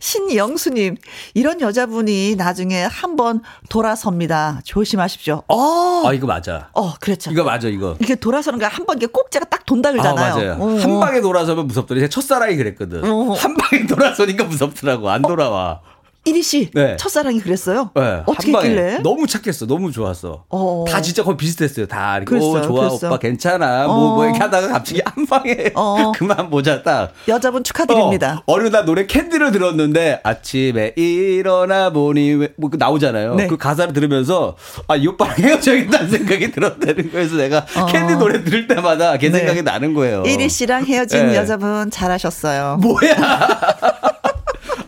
신영수님, 0.00 0.96
이런 1.34 1.60
여자분이 1.60 2.36
나중에 2.36 2.84
한번 2.84 3.42
돌아섭니다. 3.68 4.60
조심하십시오. 4.64 5.42
어, 5.48 6.02
아 6.06 6.12
이거 6.12 6.26
맞아. 6.26 6.68
어, 6.72 6.94
그렇죠. 7.00 7.30
이거 7.30 7.44
맞아 7.44 7.68
이거. 7.68 7.96
이게 8.00 8.14
돌아서는 8.14 8.58
거한번 8.58 8.96
이게 8.98 9.06
꼭지가 9.06 9.46
딱 9.46 9.66
돈다 9.66 9.88
아 9.90 9.92
그러잖아요. 9.92 10.34
맞아요. 10.34 10.56
어. 10.60 10.78
한 10.78 11.00
방에 11.00 11.20
돌아서면 11.20 11.66
무섭더니 11.66 12.00
제 12.00 12.08
첫사랑이 12.08 12.56
그랬거든. 12.56 13.04
어. 13.04 13.32
한 13.32 13.56
방에 13.56 13.86
돌아서니까 13.86 14.44
무섭더라고. 14.44 15.10
안 15.10 15.22
돌아와. 15.22 15.80
이리 16.28 16.42
씨, 16.42 16.70
네. 16.72 16.96
첫사랑이 16.96 17.40
그랬어요? 17.40 17.90
네, 17.94 18.22
어떻게. 18.26 18.52
했길래? 18.52 18.98
너무 19.02 19.26
착했어. 19.26 19.66
너무 19.66 19.90
좋았어. 19.92 20.44
어. 20.48 20.84
다 20.88 21.00
진짜 21.00 21.22
거의 21.22 21.36
비슷했어요. 21.36 21.86
다 21.86 22.16
이렇게 22.16 22.30
그랬어요, 22.30 22.58
오, 22.58 22.62
좋아 22.62 22.88
그랬어요. 22.88 23.10
오빠 23.10 23.18
괜찮아. 23.18 23.86
뭐, 23.86 23.96
뭐 24.14 24.20
어. 24.22 24.24
이렇게 24.24 24.38
하다가 24.40 24.68
갑자기 24.68 25.00
한 25.04 25.26
방에 25.26 25.70
어. 25.74 26.12
그만 26.16 26.50
보자 26.50 26.82
딱. 26.82 27.12
여자분 27.28 27.64
축하드립니다. 27.64 28.42
어, 28.46 28.54
어느 28.54 28.68
날 28.68 28.84
노래 28.84 29.06
캔디를 29.06 29.52
들었는데 29.52 30.20
아침에 30.22 30.92
일어나 30.96 31.90
보니 31.90 32.32
왜- 32.34 32.48
뭐 32.56 32.70
나오잖아요. 32.72 33.34
네. 33.36 33.46
그 33.46 33.56
가사를 33.56 33.92
들으면서 33.92 34.56
아이 34.86 35.06
오빠랑 35.06 35.36
헤어져야겠다는 35.38 36.10
생각이 36.10 36.50
들었다는 36.52 37.10
거에서 37.12 37.36
내가 37.36 37.64
어. 37.76 37.86
캔디 37.86 38.16
노래 38.16 38.44
들을 38.44 38.66
때마다 38.66 39.16
걔 39.16 39.30
네. 39.30 39.38
생각이 39.38 39.62
나는 39.62 39.94
거예요. 39.94 40.22
이리 40.26 40.48
씨랑 40.48 40.84
헤어진 40.84 41.28
네. 41.28 41.36
여자분 41.36 41.90
잘하셨어요. 41.90 42.78
뭐야? 42.82 43.16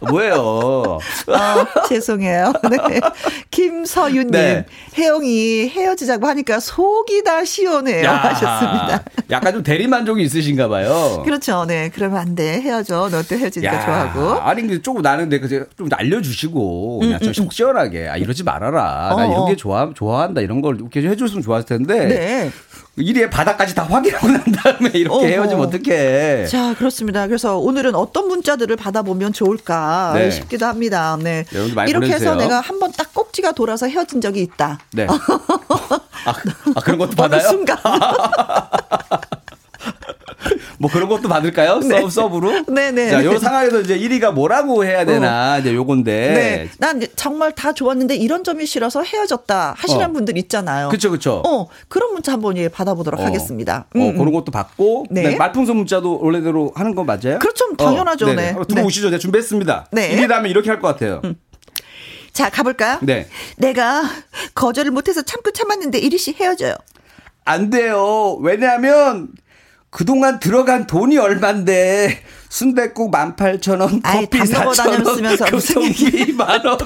뭐예요? 0.00 0.98
아, 1.28 1.66
죄송해요. 1.88 2.52
네. 2.70 3.00
김서윤님, 3.50 4.30
네. 4.30 4.66
혜영이 4.96 5.68
헤어지자고 5.68 6.26
하니까 6.26 6.60
속이 6.60 7.22
다 7.24 7.44
시원해요. 7.44 8.08
하셨습니다. 8.08 9.04
약간 9.30 9.52
좀 9.52 9.62
대리 9.62 9.86
만족이 9.86 10.22
있으신가 10.22 10.68
봐요. 10.68 11.22
그렇죠. 11.24 11.64
네. 11.66 11.90
그러면 11.94 12.18
안 12.18 12.34
돼. 12.34 12.60
헤어져. 12.60 13.08
너 13.10 13.20
또 13.22 13.36
헤어지니까 13.36 13.84
좋아하고. 13.84 14.40
아니 14.40 14.62
근데 14.62 14.82
조금 14.82 15.02
나는 15.02 15.28
근데 15.28 15.38
그좀 15.40 15.88
알려주시고 15.92 16.98
그냥 17.00 17.20
좀속 17.20 17.52
시원하게 17.52 18.08
아 18.08 18.16
이러지 18.16 18.42
말아라. 18.42 18.80
나 19.10 19.14
어, 19.16 19.24
이런 19.26 19.36
어. 19.42 19.46
게 19.46 19.56
좋아 19.56 19.90
좋아한다 19.94 20.40
이런 20.40 20.60
걸 20.62 20.76
이렇게 20.76 21.00
해줬으면 21.02 21.42
좋았을 21.42 21.66
텐데. 21.66 22.06
네. 22.06 22.50
일의 22.96 23.30
바닥까지 23.30 23.74
다 23.74 23.84
확인하고 23.84 24.26
난 24.28 24.42
다음에 24.52 24.90
이렇게 24.94 25.14
어허. 25.16 25.24
헤어지면 25.26 25.66
어떡해. 25.66 26.46
자, 26.46 26.74
그렇습니다. 26.74 27.26
그래서 27.28 27.56
오늘은 27.58 27.94
어떤 27.94 28.28
문자들을 28.28 28.74
받아보면 28.76 29.32
좋을까 29.32 29.89
네. 30.14 30.30
싶기도 30.30 30.66
합니다. 30.66 31.16
네. 31.20 31.44
이렇게 31.88 32.12
해서. 32.12 32.34
내가 32.34 32.60
한 32.60 32.78
번 32.78 32.90
딱 32.96 33.12
꼭지가 33.14 33.52
돌아서 33.52 33.86
헤어진 33.86 34.20
적이 34.20 34.42
있다. 34.42 34.78
네. 34.92 35.06
아, 36.26 36.34
아, 36.74 36.80
그런 36.82 36.98
것도 36.98 37.16
받아요? 37.16 37.40
순간. 37.48 37.76
뭐 40.80 40.90
그런 40.90 41.10
것도 41.10 41.28
받을까요? 41.28 41.78
네. 41.80 42.00
서, 42.00 42.08
서브로? 42.08 42.64
네네. 42.64 43.10
자, 43.12 43.22
요 43.22 43.38
상황에서 43.38 43.82
이제 43.82 43.98
1위가 43.98 44.32
뭐라고 44.32 44.82
해야 44.82 45.04
되나, 45.04 45.58
이제 45.58 45.74
요건데. 45.74 46.12
네. 46.32 46.68
난 46.78 47.02
정말 47.16 47.52
다 47.52 47.74
좋았는데 47.74 48.16
이런 48.16 48.42
점이 48.44 48.64
싫어서 48.64 49.02
헤어졌다 49.02 49.74
하시는 49.76 50.06
어. 50.06 50.12
분들 50.12 50.38
있잖아요. 50.38 50.88
그쵸, 50.88 51.10
그쵸. 51.10 51.42
어, 51.46 51.66
그런 51.88 52.14
문자 52.14 52.32
한번 52.32 52.56
예, 52.56 52.68
받아보도록 52.68 53.20
어. 53.20 53.24
하겠습니다. 53.24 53.86
어, 53.94 53.98
음, 53.98 54.16
그런 54.16 54.32
것도 54.32 54.50
받고. 54.50 55.04
네. 55.10 55.22
네. 55.22 55.36
말풍선 55.36 55.76
문자도 55.76 56.18
원래대로 56.22 56.72
하는 56.74 56.94
건 56.94 57.04
맞아요? 57.04 57.38
그렇죠. 57.40 57.76
당연하죠. 57.76 58.24
네네. 58.24 58.40
네. 58.42 58.48
한번 58.48 58.66
들어오시죠. 58.66 59.10
제가 59.10 59.18
준비했습니다. 59.18 59.88
네. 59.92 60.16
1위라면 60.16 60.48
이렇게 60.48 60.70
할 60.70 60.80
것 60.80 60.88
같아요. 60.88 61.20
자, 62.32 62.48
가볼까요? 62.48 63.00
네. 63.02 63.28
내가 63.58 64.02
거절을 64.54 64.92
못해서 64.92 65.20
참고 65.20 65.50
참았는데 65.50 65.98
이리 65.98 66.16
씨 66.16 66.32
헤어져요. 66.32 66.74
안 67.44 67.68
돼요. 67.68 68.38
왜냐하면 68.40 69.28
그동안 69.90 70.38
들어간 70.38 70.86
돈이 70.86 71.18
얼만데 71.18 72.22
순대국 72.48 73.10
18,000원, 73.12 74.00
아이, 74.04 74.26
커피 74.26 74.38
다 74.50 74.60
먹어 74.64 74.72
4,000원, 74.72 74.76
다녔으면서 75.04 75.44
무슨 75.50 75.74
교통비 75.74 76.32
만원. 76.32 76.78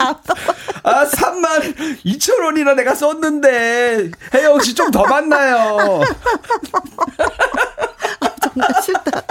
아, 0.82 1.06
3만 1.06 2.00
2천원이나 2.04 2.74
내가 2.74 2.94
썼는데 2.94 4.10
혜영 4.34 4.60
씨 4.60 4.74
좀 4.74 4.90
더 4.90 5.04
만나요. 5.04 6.02
정말 8.42 8.68
싫다. 8.82 9.22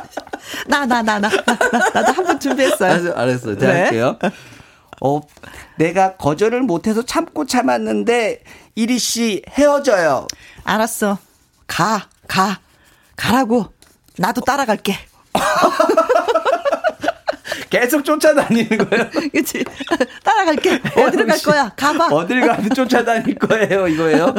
나, 0.67 0.85
나, 0.85 1.01
나, 1.01 1.19
나, 1.19 1.29
나, 1.29 1.57
나, 1.71 1.79
나 1.93 2.03
도 2.03 2.13
한 2.13 2.25
번 2.25 2.39
준비했어요. 2.39 2.91
알았어, 2.91 3.13
알았어. 3.13 3.57
제가 3.57 3.73
네. 3.73 3.81
할게요. 3.81 4.19
어, 5.01 5.21
내가 5.77 6.15
거절을 6.17 6.61
못해서 6.61 7.01
참고 7.03 7.45
참았는데 7.45 8.43
이리 8.75 8.99
씨 8.99 9.41
헤어져요. 9.49 10.27
알았어. 10.63 11.17
가, 11.67 12.07
가. 12.27 12.59
가라고. 13.27 13.67
나도 14.17 14.41
따라갈게. 14.41 14.97
계속 17.69 18.05
쫓아다니는 18.05 18.77
거예요. 18.87 19.05
그치? 19.33 19.63
따라갈게. 20.23 20.79
어디로 20.95 21.25
갈 21.25 21.39
거야? 21.41 21.71
가봐. 21.75 22.07
어딜 22.11 22.41
가면 22.45 22.69
쫓아다닐 22.75 23.33
거예요, 23.39 23.87
이거예요. 23.87 24.35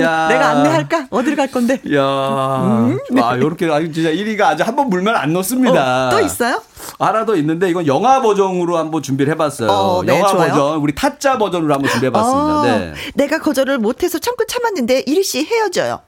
야. 0.00 0.28
내가 0.28 0.48
안내할까? 0.50 1.08
어디로 1.10 1.34
갈 1.34 1.50
건데? 1.50 1.80
야, 1.92 2.00
아, 2.04 3.36
요렇게, 3.38 3.66
아, 3.72 3.80
진짜 3.80 4.10
1위가 4.10 4.42
아주 4.42 4.62
한 4.62 4.76
번 4.76 4.88
물면 4.90 5.16
안 5.16 5.32
놓습니다. 5.32 6.08
어, 6.08 6.10
또 6.10 6.20
있어요? 6.20 6.62
하나 7.00 7.24
더 7.24 7.34
있는데, 7.36 7.68
이건 7.70 7.86
영화 7.88 8.20
버전으로 8.22 8.76
한번 8.78 9.02
준비를 9.02 9.32
해봤어요. 9.32 9.68
어, 9.68 10.02
네, 10.04 10.16
영화 10.18 10.28
좋아요. 10.30 10.50
버전, 10.52 10.76
우리 10.78 10.94
타짜 10.94 11.38
버전으로 11.38 11.74
한번 11.74 11.90
준비해봤습니다. 11.90 12.38
어, 12.60 12.62
네. 12.62 12.94
내가 13.14 13.40
거절을 13.40 13.78
못해서 13.78 14.18
참고 14.20 14.44
참았는데 14.46 15.00
이리 15.06 15.24
씨 15.24 15.44
헤어져요. 15.44 16.02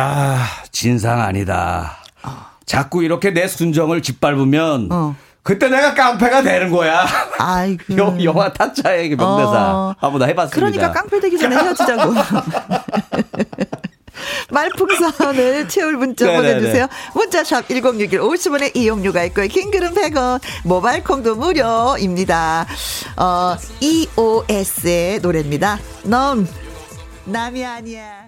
나, 0.00 0.42
진상 0.72 1.22
아니다. 1.22 1.96
자꾸 2.66 3.02
이렇게 3.02 3.30
내 3.30 3.48
순정을 3.48 4.02
짓밟으면, 4.02 4.88
어. 4.92 5.16
그때 5.42 5.70
내가 5.70 5.94
깡패가 5.94 6.42
되는 6.42 6.70
거야. 6.70 7.06
아이고. 7.38 7.96
영- 7.96 8.22
영화 8.22 8.52
타짜의 8.52 9.08
그 9.08 9.14
명대사. 9.14 9.74
어. 9.74 9.94
다 9.98 10.26
해봤습니다. 10.26 10.50
그러니까 10.54 10.92
깡패 10.92 11.18
되기 11.20 11.38
전에 11.38 11.56
헤어지자고. 11.56 12.12
말풍선을 14.50 15.68
채울 15.68 15.96
문자 15.96 16.26
네네네. 16.26 16.54
보내주세요. 16.54 16.86
문자샵 17.14 17.68
1061 17.68 18.20
50원의 18.20 18.76
이용료가 18.76 19.24
있고요. 19.24 19.46
킹글은 19.46 19.94
100원, 19.94 20.40
모바일 20.64 21.02
콩도 21.04 21.36
무료입니다. 21.36 22.66
어, 23.16 23.56
EOS의 23.80 25.20
노래입니다. 25.20 25.78
넌 26.04 26.46
남이 27.24 27.64
아니야. 27.64 28.26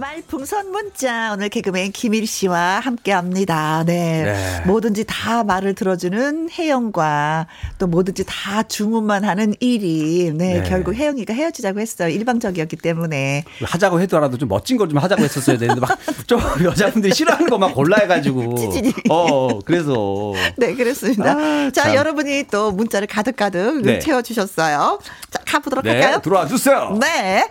말풍선 0.00 0.70
문자 0.72 1.32
오늘 1.34 1.50
개그맨 1.50 1.92
김일 1.92 2.26
씨와 2.26 2.80
함께합니다. 2.80 3.84
네. 3.84 4.22
네. 4.24 4.62
뭐든지 4.66 5.04
다 5.06 5.44
말을 5.44 5.74
들어주는 5.74 6.48
혜영과 6.50 7.46
또 7.78 7.86
뭐든지 7.86 8.24
다 8.26 8.62
주문만 8.62 9.24
하는 9.24 9.54
일이 9.60 10.32
네, 10.34 10.60
네. 10.60 10.68
결국 10.68 10.94
혜영이가 10.94 11.34
헤어지자고 11.34 11.80
했어요. 11.80 12.08
일방적이었기 12.08 12.76
때문에 12.76 13.44
하자고 13.62 14.00
해더라도 14.00 14.38
좀 14.38 14.48
멋진 14.48 14.76
걸 14.78 14.90
좀 14.90 14.98
하자고 14.98 15.22
했었어야 15.22 15.56
되는데 15.58 15.80
막 15.80 15.96
좀 16.26 16.40
여자분들이 16.64 17.14
싫어하는 17.14 17.48
것만 17.48 17.72
골라 17.74 17.98
해가지고. 17.98 18.54
찌질이. 18.56 18.92
어, 19.10 19.60
그래서. 19.60 20.32
네 20.56 20.74
그렇습니다. 20.74 21.32
아, 21.32 21.70
자 21.72 21.82
참. 21.84 21.94
여러분이 21.94 22.44
또 22.50 22.72
문자를 22.72 23.06
가득가득 23.06 23.82
네. 23.82 23.98
채워주셨어요. 24.00 24.98
자 25.30 25.40
가보도록 25.46 25.84
네, 25.84 25.92
할까요? 25.92 26.20
들어와 26.22 26.46
주세요. 26.46 26.96
네. 27.00 27.46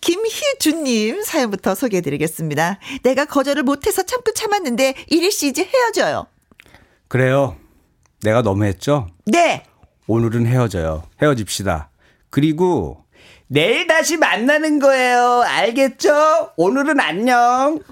김희준님 0.00 1.22
사연부터 1.22 1.74
소개해드리겠습니다. 1.74 2.78
내가 3.02 3.24
거절을 3.24 3.62
못해서 3.62 4.02
참고 4.04 4.32
참았는데 4.32 4.94
이리 5.08 5.30
씨 5.30 5.48
이제 5.48 5.64
헤어져요. 5.64 6.26
그래요. 7.08 7.56
내가 8.22 8.42
너무했죠? 8.42 9.08
네. 9.26 9.64
오늘은 10.06 10.46
헤어져요. 10.46 11.04
헤어집시다. 11.22 11.90
그리고 12.30 13.04
내일 13.46 13.86
다시 13.86 14.16
만나는 14.16 14.78
거예요. 14.78 15.42
알겠죠? 15.44 16.52
오늘은 16.56 17.00
안녕. 17.00 17.78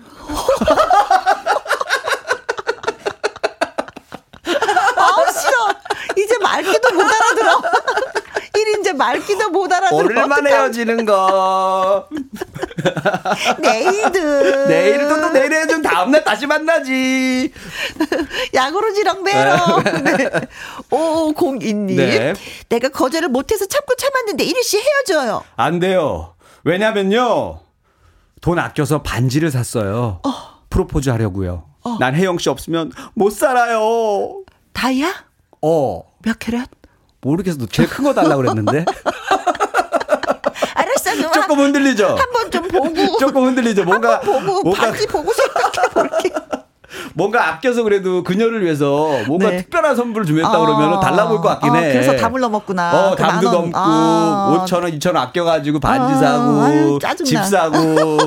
아우 4.97 5.25
싫어. 5.33 5.75
이제 6.19 6.39
말귀도 6.39 6.93
못 6.95 7.03
알아들어. 7.03 7.63
이리 8.57 8.81
이제 8.81 8.93
말귀도 8.93 9.51
못 9.51 9.71
알아들어. 9.73 9.97
오늘만 9.99 10.47
헤어지는 10.47 11.05
거. 11.05 12.09
내일도. 13.61 14.67
내일도 14.67 15.21
또 15.21 15.29
내일 15.31 15.53
헤어지면 15.53 15.83
다음날 15.83 16.25
다시 16.25 16.47
만나지. 16.47 17.53
야구로지랑 18.55 19.23
매러. 19.23 19.57
네. 20.05 20.31
5502님. 20.91 21.97
네. 21.97 22.35
내가 22.69 22.89
거절을 22.89 23.29
못해서 23.29 23.67
참고 23.67 23.95
참았는데 23.95 24.45
이리 24.45 24.63
씨 24.63 24.79
헤어져요. 24.81 25.43
안 25.57 25.79
돼요. 25.79 26.35
왜냐면요. 26.65 27.61
돈 28.41 28.59
아껴서 28.59 29.03
반지를 29.03 29.51
샀어요. 29.51 30.21
프로포즈 30.71 31.11
하려고요. 31.11 31.65
난 32.01 32.15
혜영 32.15 32.39
씨 32.39 32.49
없으면 32.49 32.93
못 33.15 33.31
살아요. 33.31 34.43
다이아? 34.73 35.13
어. 35.63 36.03
몇 36.23 36.39
캐럿? 36.39 36.69
모르겠어. 37.27 37.59
너 37.59 37.67
제일 37.71 37.89
큰 37.89 38.05
거 38.05 38.15
달라고 38.15 38.43
그랬는데. 38.43 38.85
알았어. 40.75 41.15
그럼 41.17 41.33
조금 41.33 41.59
흔들리죠? 41.61 42.17
한 42.17 42.33
번 42.33 42.51
좀 42.51 42.69
보고. 42.69 43.19
조금 43.19 43.45
흔들리죠? 43.47 43.85
뭔가, 43.85 44.21
보고 44.21 44.41
뭔가, 44.63 44.83
반지 44.83 45.07
보고 45.07 45.33
생각해 45.33 45.89
볼게. 45.93 46.31
뭔가 47.17 47.49
아껴서 47.49 47.83
그래도 47.83 48.23
그녀를 48.23 48.63
위해서 48.63 49.09
뭔가 49.27 49.49
네. 49.49 49.57
특별한 49.57 49.97
선물을 49.97 50.27
준비했다 50.27 50.55
아. 50.55 50.59
그러면 50.61 51.01
달라볼 51.01 51.39
것 51.41 51.49
같긴 51.49 51.71
아, 51.71 51.77
해. 51.77 51.93
그래서 51.95 52.15
담을 52.15 52.43
넘었구나. 52.43 53.09
어, 53.09 53.17
그 53.17 53.23
담도 53.23 53.47
만 53.47 53.55
원. 53.55 53.63
넘고, 53.63 53.79
아. 53.79 54.67
5천 54.69 54.83
원, 54.83 54.93
2천 54.93 55.07
원 55.15 55.17
아껴가지고 55.17 55.81
반지 55.81 56.15
아, 56.15 56.19
사고, 56.19 56.61
아유. 56.61 56.99
집 57.25 57.43
사고. 57.43 58.19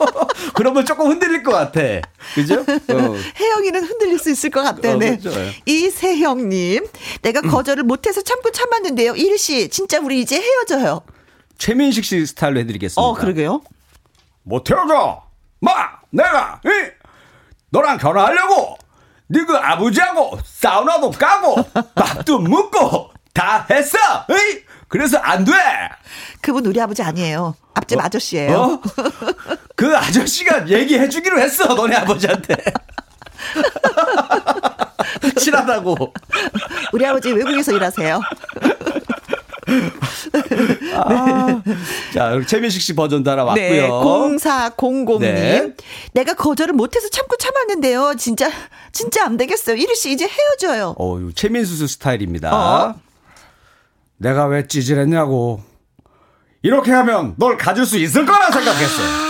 그러면 0.56 0.86
조금 0.86 1.08
흔들릴 1.10 1.42
것 1.42 1.52
같아. 1.52 1.80
그죠? 2.34 2.60
어. 2.60 3.14
혜영이는 3.38 3.84
흔들릴 3.84 4.18
수 4.18 4.30
있을 4.30 4.48
것 4.48 4.62
같네. 4.62 4.90
어, 4.90 4.96
네. 4.96 5.18
그렇죠. 5.18 5.38
예. 5.38 5.54
이세형님, 5.66 6.86
내가 7.20 7.42
거절을 7.42 7.82
못해서 7.84 8.22
참고 8.22 8.50
참았는데요. 8.50 9.16
이리 9.16 9.36
씨, 9.36 9.68
진짜 9.68 10.00
우리 10.00 10.18
이제 10.18 10.40
헤어져요. 10.40 11.02
최민식 11.58 12.06
씨 12.06 12.24
스타일로 12.24 12.60
해드리겠습니다. 12.60 13.02
어, 13.02 13.12
그러게요. 13.12 13.60
못 14.44 14.70
헤어져. 14.70 15.24
마, 15.60 15.72
내가 16.08 16.62
이 16.64 16.68
너랑 17.70 17.98
결혼하려고 17.98 18.76
네그 19.28 19.56
아버지하고 19.56 20.38
사우나도 20.44 21.10
가고 21.12 21.62
밥도 21.94 22.40
먹고 22.40 23.10
다 23.32 23.64
했어. 23.70 23.96
이 24.28 24.58
그래서 24.88 25.18
안 25.18 25.44
돼. 25.44 25.52
그분 26.40 26.66
우리 26.66 26.80
아버지 26.80 27.00
아니에요. 27.02 27.54
앞집 27.74 28.04
아저씨예요. 28.04 28.58
어? 28.58 28.80
그 29.76 29.96
아저씨가 29.96 30.68
얘기해 30.68 31.08
주기로 31.08 31.38
했어. 31.40 31.74
너네 31.74 31.94
아버지한테. 31.96 32.56
친하다고. 35.38 36.12
우리 36.92 37.06
아버지 37.06 37.30
외국에서 37.32 37.72
일하세요. 37.72 38.20
자, 42.14 42.40
최민식 42.46 42.82
씨 42.82 42.94
버전도 42.94 43.30
하나 43.30 43.44
왔고요. 43.44 43.64
네, 43.68 43.88
0400님. 43.88 45.20
네. 45.20 45.74
내가 46.12 46.34
거절을 46.34 46.74
못해서 46.74 47.08
참고 47.08 47.36
참았는데요. 47.36 48.14
진짜, 48.18 48.50
진짜 48.92 49.24
안 49.24 49.36
되겠어요. 49.36 49.76
이리 49.76 49.94
씨 49.94 50.12
이제 50.12 50.26
헤어져요. 50.26 50.94
어, 50.98 51.18
요 51.20 51.32
최민수 51.32 51.86
스타일입니다. 51.86 52.54
어. 52.54 52.94
내가 54.16 54.46
왜 54.46 54.66
찌질했냐고. 54.66 55.62
이렇게 56.62 56.92
하면 56.92 57.34
널 57.38 57.56
가질 57.56 57.86
수 57.86 57.96
있을 57.98 58.26
거라 58.26 58.50
생각했어. 58.50 59.02
아, 59.02 59.29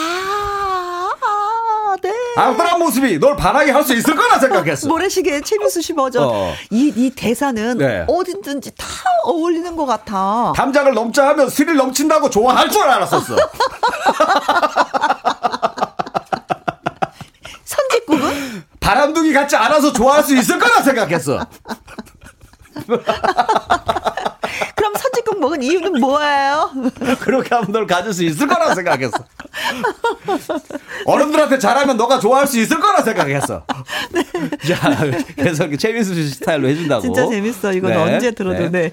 아, 2.41 2.45
네. 2.47 2.51
아무런 2.55 2.79
모습이 2.79 3.19
널 3.19 3.37
반하게 3.37 3.71
할 3.73 3.85
수 3.85 3.95
있을 3.95 4.15
거라 4.15 4.39
생각했어. 4.39 4.89
모래시계 4.93 5.41
최민수 5.43 5.81
씨 5.83 5.93
버전. 5.95 6.25
어. 6.25 6.55
이, 6.71 6.93
이 6.95 7.11
대사는 7.11 7.79
네. 7.79 8.05
어디든지 8.09 8.73
다 8.77 8.87
어울리는 9.25 9.75
것 9.77 9.87
같아. 9.87 10.53
담장을 10.57 10.93
넘자 10.95 11.29
하면 11.29 11.49
스릴 11.49 11.77
넘친다고 11.77 12.29
좋아할 12.31 12.71
줄 12.71 12.83
알았었어. 12.83 13.37
선짓국은? 17.65 18.65
바람둥이 18.81 19.33
같지 19.33 19.57
않아서 19.57 19.93
좋아할 19.93 20.23
수 20.25 20.37
있을 20.37 20.59
거라 20.59 20.83
생각했어. 20.83 21.39
그럼 24.77 24.95
선짓국 24.95 25.39
먹은 25.41 25.63
이유는 25.63 26.01
뭐예요? 26.01 26.71
그렇게 27.21 27.55
하면 27.55 27.73
널 27.73 27.87
가질 27.87 28.13
수 28.13 28.25
있을 28.25 28.47
거라 28.47 28.75
생각했어. 28.75 29.17
어른들한테 31.11 31.59
잘하면 31.59 31.97
너가 31.97 32.19
좋아할 32.19 32.47
수 32.47 32.59
있을 32.59 32.79
거라 32.79 33.03
생각했어. 33.03 33.65
자, 34.67 34.97
그래서 35.37 35.65
이렇게 35.65 35.77
최민수 35.77 36.15
씨 36.15 36.29
스타일로 36.29 36.69
해준다고. 36.69 37.03
진짜 37.03 37.29
재밌어. 37.29 37.73
이건 37.73 37.91
네, 37.91 37.97
언제 37.97 38.31
들어도 38.31 38.69
네. 38.69 38.71
네. 38.71 38.93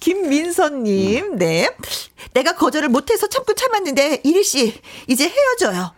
김민선님, 0.00 1.36
네. 1.36 1.68
내가 2.32 2.54
거절을 2.54 2.88
못해서 2.88 3.26
참고 3.28 3.54
참았는데 3.54 4.22
이리 4.24 4.42
씨 4.42 4.80
이제 5.06 5.28
헤어져요. 5.28 5.92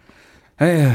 에휴, 0.60 0.90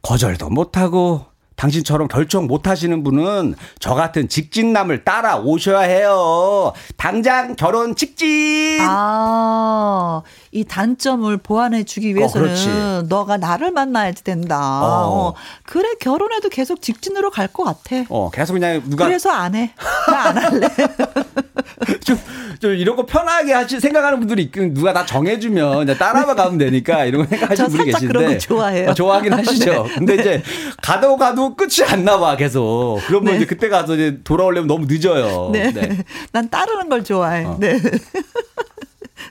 거절도 0.00 0.48
못하고 0.50 1.26
당신처럼 1.56 2.08
결정 2.08 2.46
못 2.48 2.66
하시는 2.66 3.04
분은 3.04 3.54
저 3.78 3.94
같은 3.94 4.28
직진남을 4.28 5.04
따라 5.04 5.36
오셔야 5.36 5.80
해요. 5.80 6.72
당장 6.96 7.54
결혼 7.54 7.94
직진. 7.94 8.80
아, 8.80 10.22
이 10.54 10.64
단점을 10.64 11.34
보완해 11.38 11.82
주기 11.82 12.14
위해서는 12.14 12.46
그렇지. 12.48 12.68
너가 13.08 13.38
나를 13.38 13.70
만나야지 13.70 14.22
된다. 14.22 14.58
어. 14.82 15.28
어, 15.30 15.34
그래 15.64 15.88
결혼해도 15.98 16.50
계속 16.50 16.82
직진으로 16.82 17.30
갈 17.30 17.48
것 17.48 17.64
같아. 17.64 18.04
어, 18.10 18.30
계속 18.30 18.52
그냥 18.54 18.82
누가 18.88 19.06
그래서 19.06 19.30
안 19.30 19.54
해. 19.54 19.72
나 20.06 20.22
안 20.28 20.36
할래. 20.38 20.68
좀, 22.04 22.18
좀 22.60 22.74
이런 22.74 22.96
거 22.96 23.04
편하게 23.06 23.52
하시 23.54 23.80
생각하는 23.80 24.18
분들이 24.20 24.42
있긴 24.44 24.72
누가 24.74 24.92
다 24.92 25.04
정해 25.06 25.38
주면 25.38 25.82
이제 25.84 25.96
따라만 25.96 26.36
가면 26.36 26.58
되니까 26.58 27.04
이런 27.06 27.22
거 27.22 27.28
생각하시는 27.28 27.70
저 27.70 27.76
분이 27.76 27.90
계신데 27.92 28.12
그런 28.12 28.32
거 28.32 28.38
좋아해요. 28.38 28.90
어, 28.90 28.94
좋아하긴 28.94 29.32
하시죠. 29.32 29.86
근데 29.96 30.14
이제 30.16 30.42
가도 30.82 31.16
가도 31.16 31.56
끝이 31.56 31.82
안 31.88 32.04
나와 32.04 32.36
계속. 32.36 33.00
그러면 33.06 33.32
네. 33.32 33.36
이제 33.38 33.46
그때 33.46 33.68
가서 33.70 33.94
이제 33.94 34.18
돌아오려면 34.22 34.68
너무 34.68 34.86
늦어요. 34.86 35.50
네. 35.52 35.72
네. 35.72 35.98
난 36.30 36.48
따르는 36.50 36.88
걸 36.90 37.02
좋아해. 37.04 37.44
어. 37.46 37.56
네. 37.58 37.78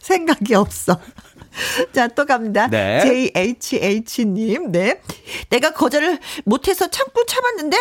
생각이 0.02 0.56
없어. 0.56 1.00
자, 1.94 2.08
또 2.08 2.26
갑니다. 2.26 2.68
네. 2.68 3.30
JHH님, 3.32 4.72
네. 4.72 5.02
내가 5.50 5.74
거절을 5.74 6.20
못해서 6.46 6.88
참고 6.90 7.26
참았는데, 7.26 7.78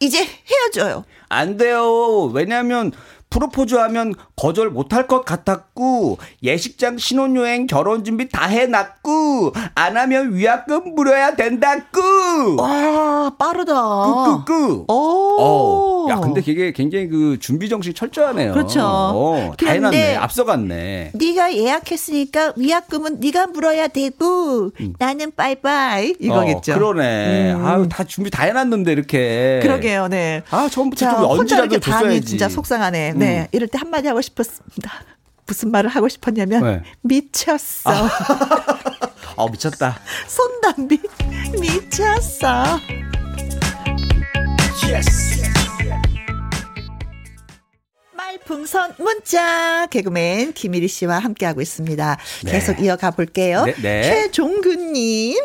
이제 0.00 0.18
헤어져요. 0.20 1.04
안 1.28 1.56
돼요. 1.56 2.24
왜냐면 2.34 2.92
프로포즈 3.32 3.74
하면 3.74 4.14
거절 4.36 4.68
못할 4.68 5.06
것 5.06 5.24
같았고 5.24 6.18
예식장 6.42 6.98
신혼여행 6.98 7.66
결혼 7.66 8.04
준비 8.04 8.28
다 8.28 8.46
해놨고 8.46 9.54
안 9.74 9.96
하면 9.96 10.34
위약금 10.34 10.94
물어야 10.94 11.34
된다고. 11.34 12.00
와, 12.58 13.32
빠르다. 13.38 13.72
끄끄끄. 14.44 14.84
오. 14.88 15.36
어. 15.40 16.06
야, 16.10 16.20
근데 16.20 16.42
그게 16.42 16.72
굉장히 16.72 17.08
그 17.08 17.38
준비 17.40 17.70
정신 17.70 17.94
철저하네요. 17.94 18.52
그렇죠. 18.52 18.80
어, 18.84 19.52
다 19.56 19.70
해놨네. 19.70 20.16
앞서갔네. 20.16 21.12
네가 21.14 21.54
예약했으니까 21.54 22.52
위약금은 22.56 23.20
네가 23.20 23.46
물어야 23.46 23.88
되고 23.88 24.72
나는 24.98 25.32
빠이빠이 25.34 26.16
이거겠죠. 26.20 26.72
어, 26.72 26.74
그러네. 26.74 27.54
음. 27.54 27.64
아유, 27.64 27.88
다 27.88 28.04
준비 28.04 28.30
다 28.30 28.44
해놨는데 28.44 28.92
이렇게. 28.92 29.60
그러게요, 29.62 30.08
네. 30.08 30.42
아, 30.50 30.68
처음부터 30.70 31.06
자, 31.06 31.16
좀 31.16 31.30
언제라도 31.30 31.80
줬어야지. 31.80 32.26
진짜 32.26 32.48
속상하네. 32.50 33.12
네, 33.22 33.48
이럴 33.52 33.68
때 33.68 33.78
한마디 33.78 34.08
하고 34.08 34.20
싶었습니다. 34.20 35.04
무슨 35.46 35.70
말을 35.70 35.90
하고 35.90 36.08
싶었냐면 36.08 36.62
네. 36.62 36.82
미쳤어. 37.02 37.90
어, 39.36 39.48
미쳤다. 39.50 39.98
손담비 40.28 41.00
미쳤어. 41.60 42.78
말풍선 48.14 48.94
문자 48.98 49.86
개그맨 49.90 50.52
김일희 50.52 50.88
씨와 50.88 51.18
함께하고 51.18 51.60
있습니다. 51.60 52.18
계속 52.46 52.80
이어가 52.80 53.10
볼게요. 53.10 53.64
네, 53.64 53.74
네. 53.80 54.02
최종근님, 54.02 55.38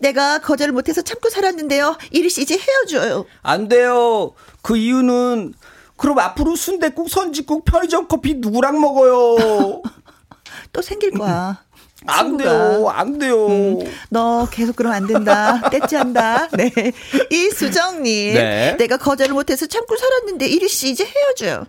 내가 0.00 0.38
거절을 0.38 0.72
못해서 0.72 1.02
참고 1.02 1.28
살았는데요. 1.30 1.96
이리 2.10 2.30
씨 2.30 2.42
이제 2.42 2.58
헤어져요. 2.58 3.26
안 3.42 3.68
돼요. 3.68 4.32
그 4.62 4.76
이유는 4.76 5.54
그럼 6.02 6.18
앞으로 6.18 6.56
순대국, 6.56 7.08
선지국, 7.08 7.64
편의점 7.64 8.08
커피 8.08 8.34
누구랑 8.34 8.80
먹어요? 8.80 9.82
또 10.72 10.82
생길 10.82 11.12
거야. 11.12 11.62
안. 12.08 12.36
돼요. 12.36 12.88
안 12.88 13.18
돼요. 13.18 13.48
너 14.10 14.48
계속 14.50 14.74
그러면 14.74 14.96
안 14.96 15.06
된다. 15.06 15.70
떼찌한다. 15.70 16.48
네. 16.58 16.72
이수정님. 17.30 18.34
네. 18.34 18.76
내가 18.80 18.96
거절을 18.96 19.32
못해서 19.32 19.66
참고 19.66 19.96
살았는데 19.96 20.44
이리 20.48 20.68
씨 20.68 20.90
이제 20.90 21.04
헤어져요. 21.04 21.66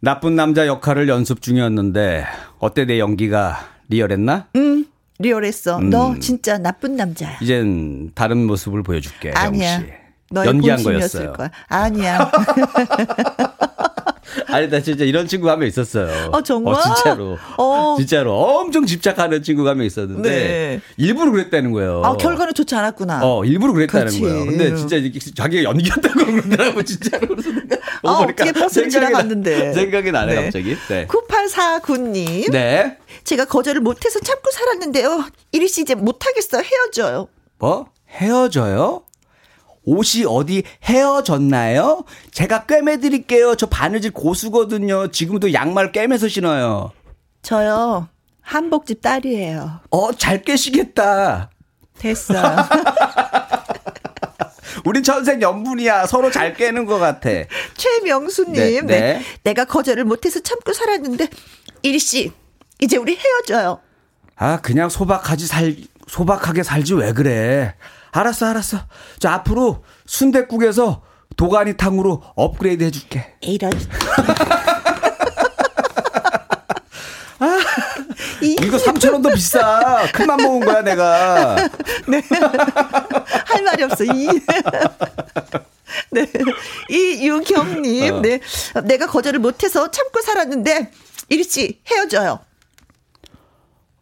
나쁜 0.00 0.34
남자 0.34 0.66
역할을 0.66 1.08
연습 1.08 1.40
중이었는데 1.40 2.24
어때 2.58 2.84
내 2.84 2.98
연기가 2.98 3.68
리얼했나? 3.88 4.48
응. 4.56 4.86
리얼했어. 5.20 5.78
음. 5.78 5.90
너 5.90 6.18
진짜 6.18 6.58
나쁜 6.58 6.96
남자야. 6.96 7.38
이젠 7.40 8.10
다른 8.16 8.44
모습을 8.44 8.82
보여줄게. 8.82 9.30
아니야. 9.36 10.01
연기한 10.34 10.82
거였어요. 10.82 11.32
거야. 11.34 11.50
아니야. 11.68 12.30
아니 14.48 14.68
나 14.68 14.80
진짜 14.80 15.04
이런 15.04 15.26
친구 15.26 15.50
한명 15.50 15.68
있었어요. 15.68 16.30
어, 16.32 16.40
정말? 16.42 16.76
진짜로. 16.82 17.36
어. 17.58 17.96
진짜로 17.98 18.32
엄청 18.34 18.86
집착하는 18.86 19.42
친구가 19.42 19.70
한 19.70 19.76
명 19.78 19.86
있었는데 19.86 20.30
네. 20.30 20.80
일부러 20.96 21.30
그랬다는 21.32 21.72
거예요. 21.72 22.02
아, 22.04 22.16
결과는 22.16 22.54
좋지 22.54 22.74
않았구나. 22.74 23.20
어, 23.22 23.44
일부러 23.44 23.72
그랬다는 23.72 24.06
그렇지. 24.06 24.20
거예요. 24.20 24.46
근데 24.46 24.74
진짜 24.76 24.96
이게 24.96 25.18
자기가 25.18 25.64
연기한다고 25.64 26.24
그러더라고, 26.24 26.82
진짜로. 26.82 27.26
아, 28.04 28.10
어떻게 28.12 28.52
버스를 28.52 28.88
지나갔는데. 28.88 29.72
생각이 29.74 30.12
나네, 30.12 30.34
네. 30.34 30.42
갑자기. 30.44 30.76
네. 30.88 31.06
9849님. 31.08 32.50
네. 32.52 32.96
제가 33.24 33.44
거절을 33.46 33.80
못해서 33.82 34.18
참고 34.20 34.50
살았는데요. 34.50 35.24
이리 35.52 35.68
씨 35.68 35.82
이제 35.82 35.94
못하겠어. 35.94 36.62
헤어져요. 36.62 37.28
뭐? 37.58 37.86
헤어져요? 38.10 39.02
옷이 39.84 40.24
어디 40.26 40.62
헤어졌나요? 40.84 42.04
제가 42.30 42.66
꿰매드릴게요. 42.66 43.56
저 43.56 43.66
바느질 43.66 44.12
고수거든요. 44.12 45.08
지금도 45.10 45.52
양말 45.52 45.92
꿰매서 45.92 46.28
신어요. 46.28 46.92
저요. 47.42 48.08
한복집 48.40 49.02
딸이에요. 49.02 49.80
어, 49.90 50.12
잘 50.12 50.42
깨시겠다. 50.42 51.50
됐어. 51.98 52.34
우린 54.84 55.02
천생 55.02 55.40
연분이야. 55.42 56.06
서로 56.06 56.30
잘 56.30 56.54
깨는 56.54 56.86
것 56.86 56.98
같아. 56.98 57.30
최명수님, 57.76 58.52
네, 58.54 58.80
네, 58.80 58.82
네. 58.82 59.22
내가 59.44 59.64
거절을 59.64 60.04
못해서 60.04 60.40
참고 60.40 60.72
살았는데 60.72 61.28
이리 61.82 61.98
씨 61.98 62.32
이제 62.80 62.96
우리 62.96 63.16
헤어져요. 63.16 63.80
아, 64.36 64.60
그냥 64.60 64.88
소박하지 64.88 65.46
살, 65.46 65.76
소박하게 66.08 66.62
살지 66.62 66.94
왜 66.94 67.12
그래. 67.12 67.74
알았어, 68.12 68.46
알았어. 68.46 68.78
저 69.18 69.28
앞으로 69.30 69.84
순댓국에서 70.06 71.02
도가니탕으로 71.36 72.22
업그레이드 72.36 72.84
해줄게. 72.84 73.34
이런. 73.40 73.72
이, 78.42 78.56
이거 78.60 78.76
3,000원 78.76 79.22
더 79.22 79.30
비싸. 79.30 80.04
큰맘 80.12 80.36
먹은 80.42 80.60
거야, 80.60 80.82
내가. 80.82 81.56
할 83.46 83.62
말이 83.64 83.82
없어. 83.84 84.04
이. 84.04 84.28
네. 86.10 86.26
이유경님, 86.90 88.14
어. 88.14 88.20
네. 88.20 88.40
내가 88.84 89.06
거절을 89.06 89.38
못해서 89.40 89.90
참고 89.90 90.20
살았는데, 90.20 90.90
이리 91.30 91.44
씨, 91.44 91.80
헤어져요. 91.90 92.40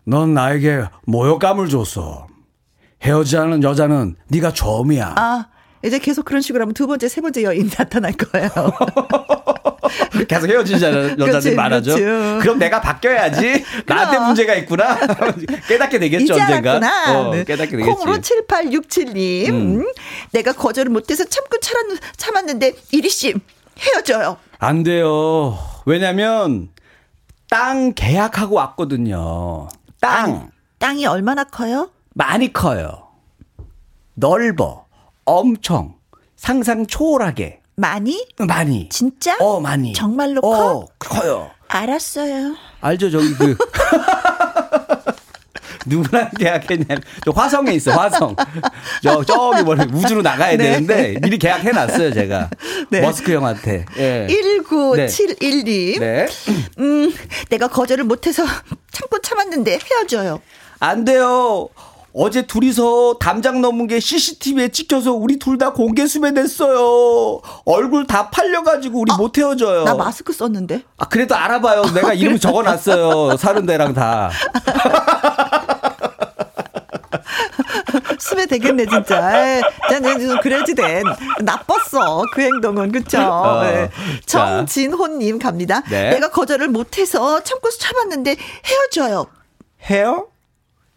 넌 0.05 0.35
나에게 0.35 0.85
모욕감을 1.07 1.69
줬어. 1.69 2.27
헤어지자는 3.03 3.63
여자는 3.63 4.17
네가 4.29 4.53
처음이야. 4.53 5.15
아, 5.17 5.47
이제 5.85 5.99
계속 5.99 6.25
그런 6.25 6.43
식으로 6.43 6.63
하면 6.63 6.75
두 6.75 6.87
번째, 6.87 7.09
세 7.09 7.21
번째 7.21 7.43
여인 7.45 7.71
나타날 7.77 8.13
거예요. 8.13 8.51
계속 10.29 10.49
헤어지자는 10.49 11.17
그렇지, 11.17 11.29
여자들 11.29 11.55
많아져. 11.57 11.95
그렇죠. 11.95 12.39
그럼 12.41 12.59
내가 12.59 12.81
바뀌어야지. 12.81 13.65
나한테. 13.87 14.19
문제가 14.19 14.55
있구나. 14.57 14.99
깨닫게 15.67 15.99
되겠죠, 15.99 16.35
언젠가. 16.35 16.77
어, 16.77 17.31
네. 17.35 17.45
깨닫게 17.45 17.77
되겠지. 17.77 17.91
콩으로 17.91 18.19
7867님. 18.19 19.49
음. 19.51 19.93
내가 20.33 20.53
거절을 20.53 20.93
못해서 20.93 21.25
참고 21.25 21.59
참았, 21.59 21.99
참았는데, 22.17 22.75
이리 22.93 23.09
씨, 23.09 23.35
헤어져요. 23.79 24.37
안 24.59 24.83
돼요. 24.83 25.59
왜냐면 25.87 26.69
땅 27.49 27.95
계약하고 27.95 28.55
왔거든요. 28.57 29.69
땅 30.01 30.51
땅이 30.79 31.07
얼마나 31.07 31.45
커요? 31.45 31.91
많이 32.21 32.53
커요. 32.53 33.09
넓어. 34.12 34.85
엄청. 35.25 35.95
상상 36.37 36.87
초월하게. 36.87 37.62
많이? 37.77 38.27
많이. 38.37 38.91
진짜? 38.91 39.39
어, 39.41 39.59
많이. 39.59 39.95
정말로 39.95 40.43
어, 40.43 40.87
커요. 40.99 41.51
알았어요. 41.68 42.57
알죠, 42.83 43.11
저기 43.11 43.33
그 43.37 43.57
누구랑 45.87 46.29
계약했냐면 46.39 47.03
저 47.25 47.31
화성에 47.31 47.73
있어 47.73 47.93
화성. 47.93 48.37
저 49.03 49.25
저기 49.25 49.62
뭐 49.62 49.75
우주로 49.95 50.21
나가야 50.21 50.59
네. 50.59 50.59
되는데 50.59 51.18
미리 51.23 51.39
계약해 51.39 51.71
놨어요 51.71 52.12
제가. 52.12 52.51
네. 52.91 53.01
머스크 53.01 53.33
형한테. 53.33 53.87
예. 53.97 54.27
1971님. 54.29 56.01
네. 56.01 56.27
음, 56.81 57.14
내가 57.49 57.68
거절을 57.68 58.05
못해서 58.05 58.45
참고 58.93 59.18
참았는데 59.23 59.79
헤어져요. 59.91 60.43
안 60.81 61.07
돼요. 61.07 61.71
어제 62.13 62.43
둘이서 62.47 63.19
담장 63.21 63.61
넘은 63.61 63.87
게 63.87 64.01
CCTV에 64.01 64.69
찍혀서 64.69 65.13
우리 65.13 65.39
둘 65.39 65.59
다 65.61 65.73
공개 65.75 66.07
수배됐어요. 66.07 67.43
얼굴 67.67 68.07
다 68.07 68.31
팔려가지고 68.31 69.01
우리 69.01 69.13
못 69.19 69.37
헤어져요. 69.37 69.83
아, 69.83 69.85
나 69.85 69.95
마스크 69.95 70.33
썼는데. 70.33 70.83
아, 70.97 71.07
그래도 71.07 71.35
알아봐요. 71.37 71.83
내가 71.95 72.15
이름 72.15 72.39
적어놨어요. 72.39 73.37
사는 73.39 73.67
데랑 73.67 73.93
다. 73.93 74.31
수배 78.19 78.47
되겠네, 78.47 78.87
진짜. 78.87 79.57
에이, 79.57 79.63
나는 79.91 80.21
좀 80.21 80.41
그래야지 80.41 80.75
돼. 80.75 81.03
나빴어. 81.43 82.23
그 82.33 82.41
행동은. 82.43 82.93
그쵸? 82.93 83.19
어, 83.21 83.63
네. 83.65 83.91
자. 84.27 84.47
정진호님 84.67 85.39
갑니다. 85.39 85.83
네. 85.91 86.11
내가 86.11 86.31
거절을 86.31 86.69
못해서 86.69 87.43
참고 87.43 87.69
참았는데 87.71 88.37
헤어져요. 88.65 89.27
헤어? 89.83 90.27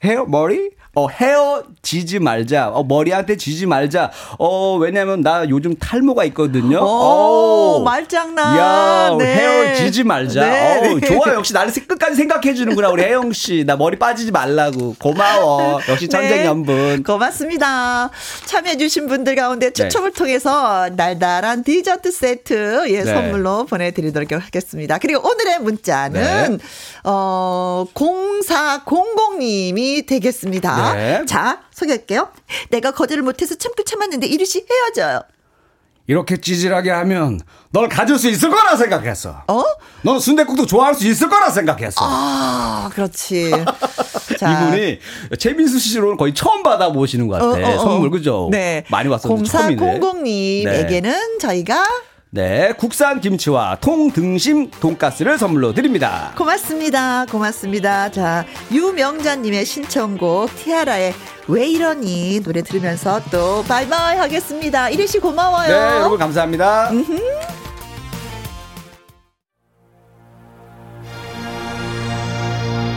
헤어? 0.04 0.26
머리? 0.26 0.70
어, 0.96 1.08
헤어 1.10 1.64
지지 1.82 2.20
말자. 2.20 2.70
어, 2.70 2.84
머리한테 2.84 3.36
지지 3.36 3.66
말자. 3.66 4.12
어, 4.38 4.78
왜냐면 4.78 5.22
나 5.22 5.50
요즘 5.50 5.76
탈모가 5.76 6.24
있거든요. 6.26 6.78
오, 6.78 7.78
어. 7.78 7.84
말장난. 7.84 8.58
야, 8.60 9.18
네. 9.18 9.26
헤어 9.26 9.74
지지 9.76 10.04
말자. 10.04 10.42
네, 10.42 10.78
어, 10.78 11.00
네. 11.00 11.08
좋아. 11.08 11.34
역시 11.34 11.52
나를 11.52 11.74
끝까지 11.74 12.16
생각해 12.16 12.54
주는구나. 12.54 12.90
우리 12.90 13.02
혜영 13.02 13.34
씨. 13.34 13.64
나 13.66 13.76
머리 13.76 13.98
빠지지 13.98 14.32
말라고. 14.32 14.96
고마워. 15.00 15.80
역시 15.90 16.08
천생연분. 16.08 16.76
네, 16.76 16.98
고맙습니다. 17.02 18.12
참여해 18.46 18.78
주신 18.78 19.08
분들 19.08 19.36
가운데 19.36 19.72
추첨을 19.74 20.12
통해서 20.12 20.90
날달한 20.96 21.64
디저트 21.64 22.12
세트 22.12 22.86
예, 22.90 23.04
네. 23.04 23.06
선물로 23.06 23.66
보내드리도록 23.66 24.32
하겠습니다. 24.32 25.00
그리고 25.00 25.28
오늘의 25.28 25.60
문자는 25.62 26.58
네. 26.58 26.64
어 27.04 27.86
0400님이 27.96 29.93
되겠습니다. 30.02 30.94
네. 30.94 31.26
자 31.28 31.62
소개할게요. 31.72 32.30
내가 32.72 32.92
거절을 32.92 33.24
못해서 33.24 33.56
참고 33.56 33.84
참았는데 33.84 34.28
이리 34.28 34.46
씨 34.46 34.66
헤어져요. 34.70 35.22
이렇게 36.08 36.36
찌질하게 36.36 36.92
하면 36.92 37.40
널 37.72 37.88
가질 37.88 38.18
수 38.20 38.28
있을 38.28 38.50
거라 38.50 38.76
생각했어. 38.76 39.44
어? 39.48 39.64
넌 40.02 40.20
순대국도 40.20 40.66
좋아할 40.66 40.94
수 40.94 41.08
있을 41.08 41.30
거라 41.30 41.50
생각했어. 41.50 42.02
아 42.04 42.90
그렇지. 42.94 43.52
자. 44.38 44.68
이분이 44.68 45.00
최민수 45.40 45.80
씨로는 45.80 46.18
거의 46.18 46.34
처음 46.34 46.62
받아보시는 46.62 47.28
것 47.30 47.36
같아. 47.36 47.68
어, 47.68 47.72
어, 47.72 47.76
어. 47.76 47.80
선물 47.80 48.10
그죠? 48.10 48.50
네. 48.52 48.84
많이 48.90 49.08
왔었는데 49.08 49.50
처음이네. 49.50 50.00
0400님에게는 50.00 51.40
저희가 51.40 51.86
네, 52.36 52.74
국산 52.76 53.22
김치와 53.22 53.78
통등심 53.80 54.72
돈가스를 54.72 55.38
선물로 55.38 55.72
드립니다. 55.72 56.34
고맙습니다. 56.36 57.28
고맙습니다. 57.28 58.10
자, 58.10 58.44
유명자님의 58.72 59.64
신청곡 59.64 60.50
티아라의 60.56 61.14
왜 61.48 61.68
이러니 61.68 62.42
노래 62.44 62.64
들으면서 62.64 63.22
또 63.30 63.62
바이바이 63.68 64.18
하겠습니다. 64.18 64.90
이리 64.90 65.06
씨 65.06 65.20
고마워요. 65.20 65.68
네, 65.68 65.98
여러분 66.00 66.18
감사합니다. 66.18 66.90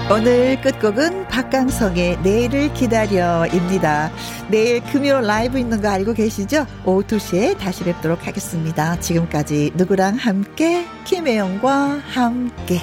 오늘 0.08 0.60
끝곡은 0.60 1.26
박강성의 1.26 2.20
내일을 2.22 2.72
기다려입니다. 2.74 4.12
내일 4.48 4.80
금요 4.84 5.20
라이브 5.20 5.58
있는 5.58 5.82
거 5.82 5.88
알고 5.88 6.14
계시죠? 6.14 6.64
오후 6.84 7.02
2시에 7.02 7.58
다시 7.58 7.82
뵙도록 7.82 8.24
하겠습니다. 8.24 9.00
지금까지 9.00 9.72
누구랑 9.74 10.14
함께 10.14 10.86
김혜영과 11.04 12.02
함께 12.06 12.80